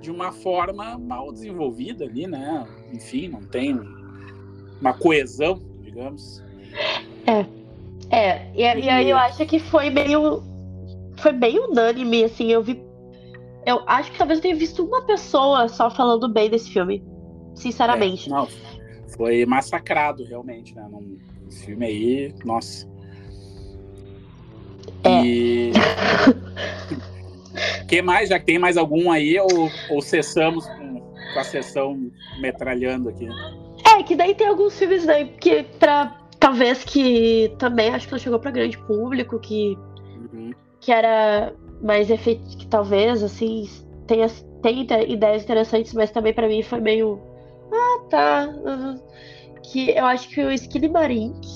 de 0.00 0.10
uma 0.10 0.32
forma 0.32 0.98
mal 0.98 1.32
desenvolvida 1.32 2.04
ali, 2.04 2.26
né? 2.26 2.66
Enfim, 2.92 3.28
não 3.28 3.40
tem 3.40 3.80
uma 4.80 4.92
coesão, 4.92 5.62
digamos. 5.80 6.44
É. 7.26 7.46
É, 8.14 8.46
e, 8.54 8.62
e 8.62 8.88
aí 8.88 9.10
eu 9.10 9.16
acho 9.16 9.44
que 9.44 9.58
foi 9.58 9.90
meio. 9.90 10.42
Foi 11.16 11.32
bem 11.32 11.58
unânime, 11.58 12.24
assim, 12.24 12.50
eu 12.50 12.62
vi. 12.62 12.80
Eu 13.66 13.82
acho 13.86 14.12
que 14.12 14.18
talvez 14.18 14.38
eu 14.38 14.42
tenha 14.42 14.56
visto 14.56 14.84
uma 14.84 15.02
pessoa 15.02 15.68
só 15.68 15.90
falando 15.90 16.28
bem 16.28 16.48
desse 16.48 16.70
filme. 16.70 17.02
Sinceramente. 17.54 18.28
É, 18.28 18.32
não, 18.32 18.48
foi 19.16 19.44
massacrado 19.46 20.24
realmente, 20.24 20.74
né? 20.74 20.86
Num, 20.90 21.18
esse 21.48 21.66
filme 21.66 21.86
aí, 21.86 22.34
nossa. 22.44 22.88
É. 25.02 25.24
E. 25.24 25.72
que 27.88 28.02
mais? 28.02 28.28
Já 28.28 28.38
que 28.38 28.46
tem 28.46 28.58
mais 28.58 28.76
algum 28.76 29.10
aí, 29.10 29.38
ou, 29.38 29.70
ou 29.90 30.02
cessamos 30.02 30.66
com, 30.66 31.00
com 31.32 31.40
a 31.40 31.44
sessão 31.44 32.10
metralhando 32.38 33.08
aqui? 33.08 33.28
É, 33.86 34.02
que 34.02 34.16
daí 34.16 34.34
tem 34.34 34.46
alguns 34.46 34.78
filmes 34.78 35.04
daí 35.04 35.26
que 35.40 35.64
pra. 35.78 36.20
Talvez 36.44 36.84
que 36.84 37.54
também 37.58 37.88
acho 37.88 38.04
que 38.06 38.12
não 38.12 38.18
chegou 38.18 38.38
para 38.38 38.50
grande 38.50 38.76
público, 38.76 39.38
que, 39.38 39.78
uhum. 40.30 40.52
que 40.78 40.92
era 40.92 41.54
mais 41.80 42.10
efetivo, 42.10 42.58
que 42.58 42.66
talvez, 42.66 43.22
assim, 43.22 43.66
tenha, 44.06 44.26
tenha 44.60 45.02
ideias 45.08 45.42
interessantes, 45.42 45.94
mas 45.94 46.10
também 46.10 46.34
para 46.34 46.46
mim 46.46 46.62
foi 46.62 46.82
meio 46.82 47.18
ah, 47.72 48.00
tá. 48.10 48.54
Uhum. 48.62 49.00
Que 49.62 49.92
eu 49.92 50.04
acho 50.04 50.28
que 50.28 50.44
o 50.44 50.52
Skinny 50.52 50.90
Marink, 50.90 51.48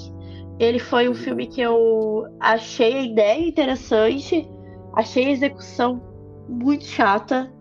ele 0.58 0.78
foi 0.78 1.06
um 1.06 1.14
filme 1.14 1.46
que 1.46 1.60
eu 1.60 2.24
achei 2.40 2.94
a 2.94 3.02
ideia 3.02 3.46
interessante, 3.46 4.48
achei 4.94 5.26
a 5.26 5.30
execução 5.32 6.00
muito 6.48 6.86
chata. 6.86 7.52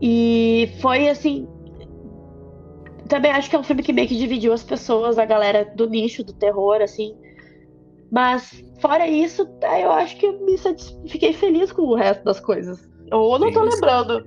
E 0.00 0.70
foi 0.80 1.08
assim. 1.08 1.48
Também 3.14 3.30
acho 3.30 3.48
que 3.48 3.54
é 3.54 3.58
um 3.60 3.62
filme 3.62 3.80
que 3.80 3.92
meio 3.92 4.08
que 4.08 4.18
dividiu 4.18 4.52
as 4.52 4.64
pessoas, 4.64 5.20
a 5.20 5.24
galera 5.24 5.64
do 5.76 5.88
nicho 5.88 6.24
do 6.24 6.32
terror, 6.32 6.82
assim. 6.82 7.14
Mas, 8.10 8.64
fora 8.80 9.06
isso, 9.06 9.48
eu 9.80 9.92
acho 9.92 10.16
que 10.16 10.26
eu 10.26 10.44
me 10.44 10.56
fiquei 11.08 11.32
feliz 11.32 11.70
com 11.70 11.82
o 11.82 11.94
resto 11.94 12.24
das 12.24 12.40
coisas. 12.40 12.90
Ou 13.12 13.38
não 13.38 13.52
tô 13.52 13.62
lembrando. 13.62 14.26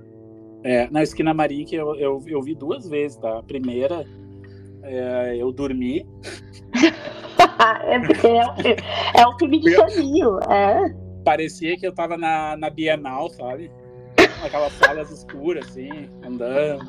É, 0.64 0.88
na 0.90 1.02
Esquina 1.02 1.34
Marink 1.34 1.74
eu, 1.74 1.94
eu, 1.96 2.22
eu, 2.26 2.40
vi 2.40 2.54
duas 2.54 2.88
vezes, 2.88 3.18
tá? 3.18 3.40
A 3.40 3.42
primeira, 3.42 4.06
é, 4.82 5.36
eu 5.36 5.52
dormi. 5.52 6.06
é 7.84 7.98
porque 7.98 8.26
é 8.26 8.46
um, 8.46 9.20
é 9.20 9.28
um 9.28 9.38
filme 9.38 9.60
de 9.60 9.74
soninho, 9.74 10.38
é. 10.50 10.94
Parecia 11.26 11.76
que 11.76 11.86
eu 11.86 11.94
tava 11.94 12.16
na, 12.16 12.56
na 12.56 12.70
Bienal, 12.70 13.28
sabe? 13.28 13.70
Aquelas 14.44 14.72
salas 14.74 15.10
escuras, 15.10 15.66
assim, 15.66 16.08
andando. 16.24 16.84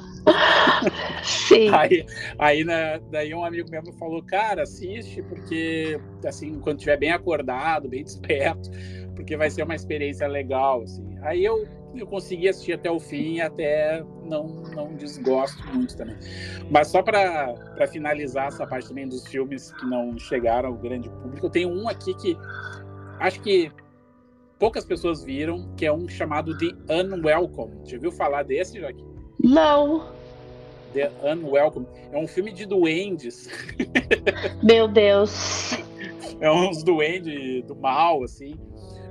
Sim. 1.23 1.69
Aí, 1.73 2.05
aí 2.37 2.63
né, 2.63 2.99
daí 3.11 3.33
um 3.33 3.43
amigo 3.43 3.69
meu 3.69 3.81
falou, 3.93 4.21
cara, 4.23 4.63
assiste, 4.63 5.21
porque 5.23 5.99
assim, 6.25 6.59
quando 6.59 6.77
estiver 6.77 6.97
bem 6.97 7.11
acordado, 7.11 7.89
bem 7.89 8.03
desperto, 8.05 8.69
porque 9.15 9.35
vai 9.35 9.49
ser 9.49 9.63
uma 9.63 9.75
experiência 9.75 10.27
legal, 10.27 10.83
assim. 10.83 11.17
Aí 11.21 11.43
eu 11.43 11.67
eu 11.95 12.05
consegui 12.05 12.47
assistir 12.47 12.73
até 12.73 12.89
o 12.89 12.99
fim 12.99 13.35
e 13.35 13.41
até 13.41 14.03
não, 14.23 14.47
não 14.75 14.95
desgosto 14.95 15.65
muito 15.73 15.95
também. 15.97 16.15
Mas 16.69 16.87
só 16.87 17.01
para 17.01 17.55
finalizar 17.91 18.47
essa 18.47 18.65
parte 18.67 18.87
também 18.87 19.07
dos 19.07 19.25
filmes 19.27 19.71
que 19.73 19.85
não 19.85 20.17
chegaram 20.17 20.69
ao 20.69 20.75
grande 20.75 21.09
público, 21.09 21.47
eu 21.47 21.49
tenho 21.49 21.69
um 21.69 21.89
aqui 21.89 22.13
que 22.15 22.37
acho 23.19 23.41
que 23.41 23.71
poucas 24.59 24.83
pessoas 24.83 25.23
viram, 25.23 25.73
que 25.75 25.85
é 25.85 25.91
um 25.91 26.07
chamado 26.07 26.55
The 26.57 26.93
Unwelcome. 26.93 27.79
Já 27.85 27.97
viu 27.97 28.11
falar 28.11 28.43
desse, 28.43 28.79
Joaquim? 28.79 29.07
Não. 29.41 30.11
The 30.93 31.09
Unwelcome. 31.23 31.87
É 32.11 32.17
um 32.17 32.27
filme 32.27 32.51
de 32.51 32.65
duendes. 32.65 33.49
Meu 34.61 34.87
Deus. 34.87 35.71
É 36.41 36.51
uns 36.51 36.83
duendes 36.83 37.63
do 37.63 37.75
mal, 37.75 38.21
assim. 38.23 38.55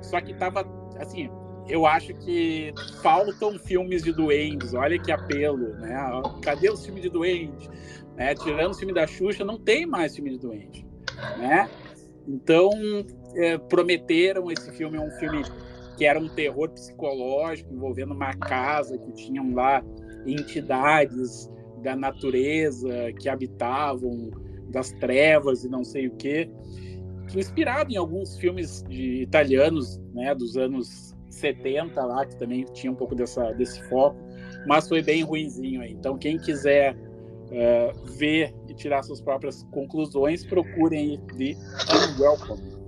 Só 0.01 0.21
que 0.21 0.33
tava, 0.35 0.65
assim, 0.99 1.29
eu 1.67 1.85
acho 1.85 2.13
que 2.15 2.71
faltam 3.01 3.57
filmes 3.57 4.03
de 4.03 4.11
duendes. 4.11 4.73
Olha 4.73 4.99
que 4.99 5.11
apelo, 5.11 5.75
né? 5.75 5.97
Cadê 6.43 6.69
os 6.69 6.85
filmes 6.85 7.01
de 7.03 7.09
duende? 7.09 7.69
Né? 8.15 8.35
Tirando 8.35 8.71
o 8.71 8.75
filme 8.75 8.93
da 8.93 9.07
Xuxa, 9.07 9.43
não 9.43 9.57
tem 9.57 9.85
mais 9.85 10.15
filme 10.15 10.31
de 10.31 10.39
duende, 10.39 10.85
né? 11.37 11.69
Então, 12.27 12.69
é, 13.35 13.57
prometeram 13.57 14.51
esse 14.51 14.71
filme 14.71 14.97
é 14.97 15.01
um 15.01 15.11
filme 15.11 15.43
que 15.97 16.05
era 16.05 16.19
um 16.19 16.29
terror 16.29 16.69
psicológico 16.69 17.73
envolvendo 17.73 18.13
uma 18.13 18.33
casa 18.33 18.97
que 18.97 19.11
tinham 19.11 19.53
lá 19.53 19.83
entidades 20.25 21.49
da 21.81 21.95
natureza 21.95 23.11
que 23.19 23.27
habitavam 23.27 24.31
das 24.69 24.91
trevas 24.93 25.63
e 25.63 25.69
não 25.69 25.83
sei 25.83 26.07
o 26.07 26.11
quê, 26.11 26.49
inspirado 27.35 27.91
em 27.91 27.97
alguns 27.97 28.37
filmes 28.37 28.83
de 28.87 29.23
italianos, 29.23 29.99
né, 30.13 30.33
dos 30.33 30.57
anos 30.57 31.15
70 31.29 32.03
lá, 32.03 32.25
que 32.25 32.35
também 32.37 32.65
tinha 32.73 32.91
um 32.91 32.95
pouco 32.95 33.15
dessa, 33.15 33.51
desse 33.53 33.81
foco, 33.89 34.17
mas 34.65 34.87
foi 34.87 35.01
bem 35.01 35.23
ruinzinho 35.23 35.81
aí. 35.81 35.91
Então, 35.91 36.17
quem 36.17 36.37
quiser 36.37 36.95
uh, 36.95 38.05
ver 38.17 38.53
e 38.67 38.73
tirar 38.73 39.03
suas 39.03 39.21
próprias 39.21 39.63
conclusões, 39.71 40.45
procurem 40.45 41.19
de 41.35 41.55
Unwelcome. 42.17 42.78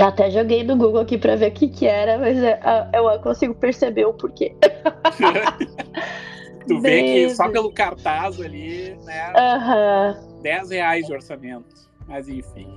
Até 0.00 0.30
joguei 0.30 0.62
no 0.62 0.76
Google 0.76 1.00
aqui 1.00 1.16
para 1.16 1.36
ver 1.36 1.50
o 1.50 1.54
que, 1.54 1.68
que 1.68 1.86
era, 1.86 2.18
mas 2.18 2.42
é, 2.42 2.60
eu 2.92 3.18
consigo 3.20 3.54
perceber 3.54 4.04
o 4.04 4.12
porquê. 4.12 4.54
tu 6.68 6.80
vê 6.80 7.02
que 7.02 7.34
só 7.34 7.48
pelo 7.48 7.72
cartaz 7.72 8.40
ali, 8.40 8.96
né? 9.04 9.32
Uhum. 9.32 10.42
10 10.42 10.70
reais 10.70 11.06
de 11.06 11.12
orçamento. 11.12 11.86
Mas 12.06 12.28
enfim. 12.28 12.68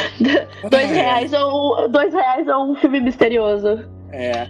dois, 0.70 0.90
reais 0.90 1.32
ou, 1.32 1.88
dois 1.88 2.12
reais 2.12 2.48
ou 2.48 2.72
um 2.72 2.76
filme 2.76 3.00
misterioso. 3.00 3.88
É. 4.10 4.48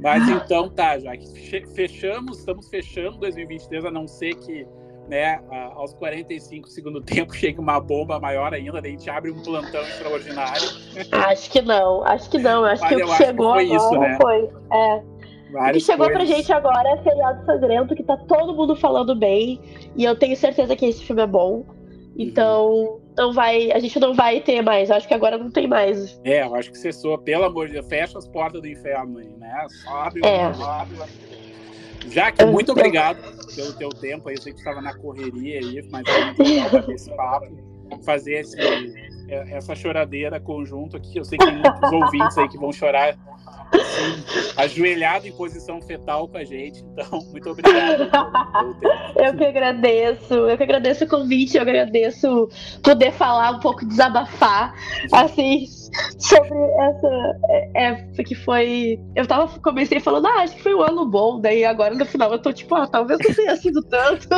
Mas 0.00 0.28
então 0.28 0.68
tá, 0.70 0.98
já 0.98 1.16
que 1.16 1.26
fechamos, 1.74 2.38
estamos 2.38 2.68
fechando 2.68 3.18
2023, 3.18 3.84
a 3.84 3.90
não 3.90 4.06
ser 4.06 4.34
que 4.34 4.66
né, 5.10 5.40
aos 5.74 5.92
45 5.94 6.68
segundo 6.68 7.00
tempo 7.02 7.34
chega 7.34 7.60
uma 7.60 7.80
bomba 7.80 8.20
maior 8.20 8.54
ainda, 8.54 8.78
a 8.78 8.82
gente 8.82 9.10
abre 9.10 9.32
um 9.32 9.42
plantão 9.42 9.82
extraordinário. 9.82 10.68
Acho 11.10 11.50
que 11.50 11.60
não, 11.60 12.04
acho 12.04 12.30
que 12.30 12.38
não, 12.38 12.64
acho 12.64 12.82
Mas 12.82 12.94
que 12.94 13.02
o 13.02 13.06
que 13.06 13.16
chegou 13.16 13.56
que 13.56 13.66
foi 13.66 13.72
agora 13.72 13.76
isso, 13.76 13.98
né? 13.98 14.18
foi. 14.22 14.50
É. 14.72 15.02
o 15.68 15.72
que 15.72 15.80
chegou 15.80 16.06
coisas. 16.06 16.28
pra 16.28 16.36
gente 16.36 16.52
agora 16.52 16.88
é 16.90 17.02
Feriado 17.02 17.44
Sangrento, 17.44 17.94
que 17.96 18.04
tá 18.04 18.16
todo 18.16 18.54
mundo 18.54 18.76
falando 18.76 19.16
bem, 19.16 19.60
e 19.96 20.04
eu 20.04 20.14
tenho 20.14 20.36
certeza 20.36 20.76
que 20.76 20.86
esse 20.86 21.04
filme 21.04 21.22
é 21.22 21.26
bom. 21.26 21.64
Então, 22.16 22.68
uhum. 22.68 23.00
não 23.16 23.32
vai, 23.32 23.72
a 23.72 23.78
gente 23.78 23.98
não 23.98 24.14
vai 24.14 24.40
ter 24.40 24.60
mais. 24.62 24.90
Acho 24.90 25.08
que 25.08 25.14
agora 25.14 25.38
não 25.38 25.50
tem 25.50 25.66
mais. 25.66 26.20
É, 26.22 26.42
eu 26.42 26.54
acho 26.54 26.70
que 26.70 26.76
cessou. 26.76 27.16
Pelo 27.16 27.44
amor 27.44 27.66
de 27.68 27.74
Deus, 27.74 27.88
fecha 27.88 28.18
as 28.18 28.28
portas 28.28 28.60
do 28.60 28.68
inferno 28.68 29.18
aí, 29.18 29.30
né? 29.38 29.66
Sobe, 29.82 30.20
é. 30.22 30.52
sobe. 30.52 30.96
Jaque, 32.10 32.44
muito 32.44 32.72
obrigado 32.72 33.18
pelo 33.54 33.72
teu 33.72 33.88
tempo 33.90 34.28
aí. 34.28 34.34
Eu 34.34 34.42
sei 34.42 34.52
que 34.52 34.58
estava 34.58 34.80
na 34.80 34.94
correria 34.94 35.60
aí, 35.60 35.88
mas 35.90 36.04
é 36.06 36.24
muito 36.24 36.42
legal 36.42 36.70
fazer 36.70 36.92
esse 36.92 37.16
papo, 37.16 37.46
fazer 38.04 38.32
esse, 38.40 38.60
é, 39.28 39.56
essa 39.56 39.74
choradeira 39.74 40.40
conjunto 40.40 40.96
aqui. 40.96 41.18
Eu 41.18 41.24
sei 41.24 41.38
que 41.38 41.46
tem 41.46 41.54
muitos 41.54 41.92
ouvintes 41.92 42.38
aí 42.38 42.48
que 42.48 42.58
vão 42.58 42.72
chorar 42.72 43.16
assim, 43.72 44.52
ajoelhado 44.56 45.26
em 45.26 45.32
posição 45.32 45.80
fetal 45.80 46.28
com 46.28 46.36
a 46.36 46.44
gente. 46.44 46.84
Então, 46.84 47.20
muito 47.30 47.50
obrigado. 47.50 48.10
eu 49.16 49.36
que 49.36 49.44
agradeço. 49.44 50.34
Eu 50.34 50.56
que 50.56 50.62
agradeço 50.62 51.04
o 51.04 51.08
convite. 51.08 51.56
Eu 51.56 51.62
agradeço 51.62 52.48
poder 52.82 53.12
falar 53.12 53.52
um 53.52 53.60
pouco, 53.60 53.86
desabafar, 53.86 54.74
assim, 55.12 55.66
sobre 56.18 56.58
essa 56.58 57.38
época 57.74 58.24
que 58.24 58.34
foi. 58.34 59.00
Eu 59.14 59.26
tava, 59.26 59.48
comecei 59.60 60.00
falando, 60.00 60.26
ah, 60.26 60.42
acho 60.42 60.56
que 60.56 60.62
foi 60.62 60.74
um 60.74 60.82
ano 60.82 61.06
bom. 61.06 61.40
Daí 61.40 61.64
agora 61.64 61.94
no 61.94 62.04
final 62.04 62.32
eu 62.32 62.38
tô 62.38 62.52
tipo, 62.52 62.74
ah, 62.74 62.86
talvez 62.86 63.18
não 63.26 63.34
tenha 63.34 63.56
sido 63.56 63.82
tanto. 63.82 64.28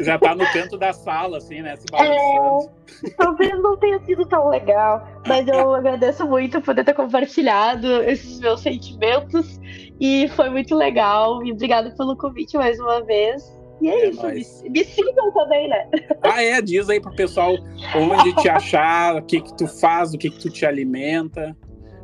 Já 0.00 0.18
tá 0.18 0.34
no 0.34 0.46
canto 0.52 0.78
da 0.78 0.92
sala, 0.92 1.38
assim, 1.38 1.62
né? 1.62 1.76
Se 1.76 1.86
balançando. 1.90 2.70
É, 3.04 3.10
talvez 3.16 3.62
não 3.62 3.76
tenha 3.76 3.98
sido 4.04 4.26
tão 4.26 4.48
legal. 4.48 5.06
Mas 5.26 5.46
eu 5.48 5.74
agradeço 5.74 6.26
muito 6.26 6.60
poder 6.60 6.84
ter 6.84 6.94
compartilhado 6.94 7.86
esses 8.02 8.38
meus 8.40 8.60
sentimentos 8.60 9.60
e 10.00 10.28
foi 10.28 10.48
muito 10.50 10.74
legal. 10.74 11.44
E 11.44 11.52
obrigada 11.52 11.90
pelo 11.90 12.16
convite 12.16 12.56
mais 12.56 12.78
uma 12.78 13.02
vez. 13.02 13.56
E 13.80 13.88
é, 13.88 14.06
é 14.06 14.08
isso, 14.08 14.62
me, 14.62 14.70
me, 14.70 14.84
sigam 14.84 15.32
também, 15.32 15.68
né? 15.68 15.88
Ah, 16.22 16.42
é? 16.42 16.60
Diz 16.62 16.88
aí 16.88 17.00
pro 17.00 17.14
pessoal 17.14 17.56
onde 17.94 18.34
te 18.36 18.48
achar, 18.48 19.16
o 19.16 19.22
que 19.22 19.40
que 19.40 19.56
tu 19.56 19.66
faz, 19.66 20.14
o 20.14 20.18
que 20.18 20.30
que 20.30 20.38
tu 20.38 20.50
te 20.50 20.64
alimenta. 20.64 21.56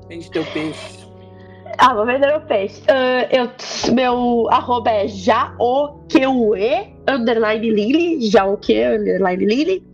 Vende 0.08 0.30
teu 0.30 0.44
peixe. 0.52 1.02
Ah, 1.78 1.94
vou 1.94 2.04
vender 2.04 2.26
meu 2.26 2.40
peixe. 2.42 2.80
Uh, 2.82 3.26
eu, 3.30 3.94
meu 3.94 4.48
arroba 4.50 4.90
é 4.90 5.08
jaoque, 5.08 6.20
underline 7.08 7.70
lily, 7.70 8.30
jaoque, 8.30 8.84
underline 8.84 9.44
lily. 9.44 9.84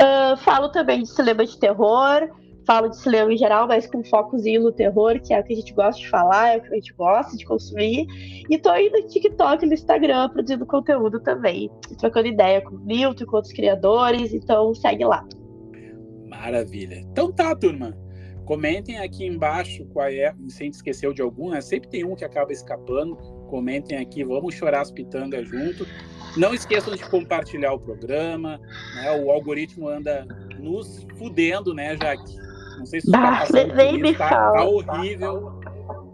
Uh, 0.00 0.36
falo 0.38 0.70
também 0.70 1.02
de 1.02 1.08
cinema 1.08 1.44
de 1.44 1.58
terror, 1.58 2.30
falo 2.66 2.88
de 2.88 2.96
cinema 2.96 3.32
em 3.32 3.38
geral, 3.38 3.68
mas 3.68 3.86
com 3.86 4.02
focozinho 4.02 4.62
no 4.62 4.72
terror, 4.72 5.20
que 5.20 5.32
é 5.32 5.40
o 5.40 5.44
que 5.44 5.52
a 5.52 5.56
gente 5.56 5.72
gosta 5.72 6.00
de 6.00 6.08
falar, 6.08 6.54
é 6.54 6.56
o 6.58 6.62
que 6.62 6.72
a 6.72 6.74
gente 6.74 6.92
gosta 6.94 7.36
de 7.36 7.44
consumir. 7.44 8.06
E 8.50 8.58
tô 8.58 8.68
aí 8.68 8.90
no 8.90 9.06
TikTok 9.06 9.64
e 9.64 9.68
no 9.68 9.74
Instagram 9.74 10.28
produzindo 10.30 10.66
conteúdo 10.66 11.20
também, 11.20 11.70
trocando 11.98 12.26
ideia 12.26 12.60
com 12.60 12.74
o 12.74 12.80
Milton, 12.80 13.24
com 13.24 13.36
outros 13.36 13.54
criadores, 13.54 14.34
então 14.34 14.74
segue 14.74 15.04
lá. 15.04 15.24
Maravilha. 16.26 16.96
Então 16.96 17.32
tá, 17.32 17.54
turma. 17.54 17.96
Comentem 18.44 18.98
aqui 18.98 19.26
embaixo 19.26 19.84
qual 19.86 20.06
é, 20.06 20.32
se 20.48 20.66
esqueceu 20.66 21.12
de 21.12 21.20
algum, 21.20 21.50
né? 21.50 21.60
Sempre 21.60 21.88
tem 21.88 22.04
um 22.04 22.14
que 22.14 22.24
acaba 22.24 22.52
escapando. 22.52 23.16
Comentem 23.48 23.98
aqui, 23.98 24.22
vamos 24.22 24.54
chorar 24.54 24.82
as 24.82 24.90
pitangas 24.90 25.48
junto. 25.48 25.84
Não 26.36 26.54
esqueçam 26.54 26.94
de 26.94 27.08
compartilhar 27.08 27.72
o 27.72 27.80
programa, 27.80 28.60
né? 28.94 29.24
O 29.24 29.32
algoritmo 29.32 29.88
anda 29.88 30.24
nos 30.60 31.04
fudendo, 31.18 31.74
né, 31.74 31.96
Jaque? 32.00 32.45
Não 32.78 32.86
sei 32.86 33.00
se 33.00 33.06
você 33.06 33.12
tá 33.12 33.74
nem 33.74 34.00
me 34.00 34.14
tá, 34.14 34.28
fala. 34.28 34.56
tá 34.56 34.64
horrível. 34.64 35.60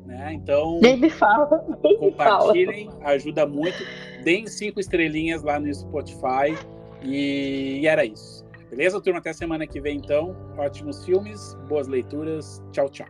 Né? 0.07 0.35
Então, 0.35 0.79
nem 0.81 0.97
me 0.97 1.11
fala. 1.11 1.65
Nem 1.83 1.99
compartilhem, 1.99 2.87
me 2.87 2.93
fala. 2.93 3.11
ajuda 3.11 3.47
muito. 3.47 3.79
Deem 4.23 4.47
cinco 4.47 4.79
estrelinhas 4.79 5.43
lá 5.43 5.59
no 5.59 5.73
Spotify. 5.75 6.57
E, 7.03 7.81
e 7.81 7.87
era 7.87 8.05
isso. 8.05 8.45
Beleza, 8.71 9.01
turma? 9.01 9.19
Até 9.19 9.33
semana 9.33 9.67
que 9.67 9.81
vem, 9.81 9.97
então. 9.97 10.37
Ótimos 10.57 11.05
filmes, 11.05 11.55
boas 11.69 11.89
leituras. 11.89 12.63
Tchau, 12.73 12.89
tchau. 12.89 13.07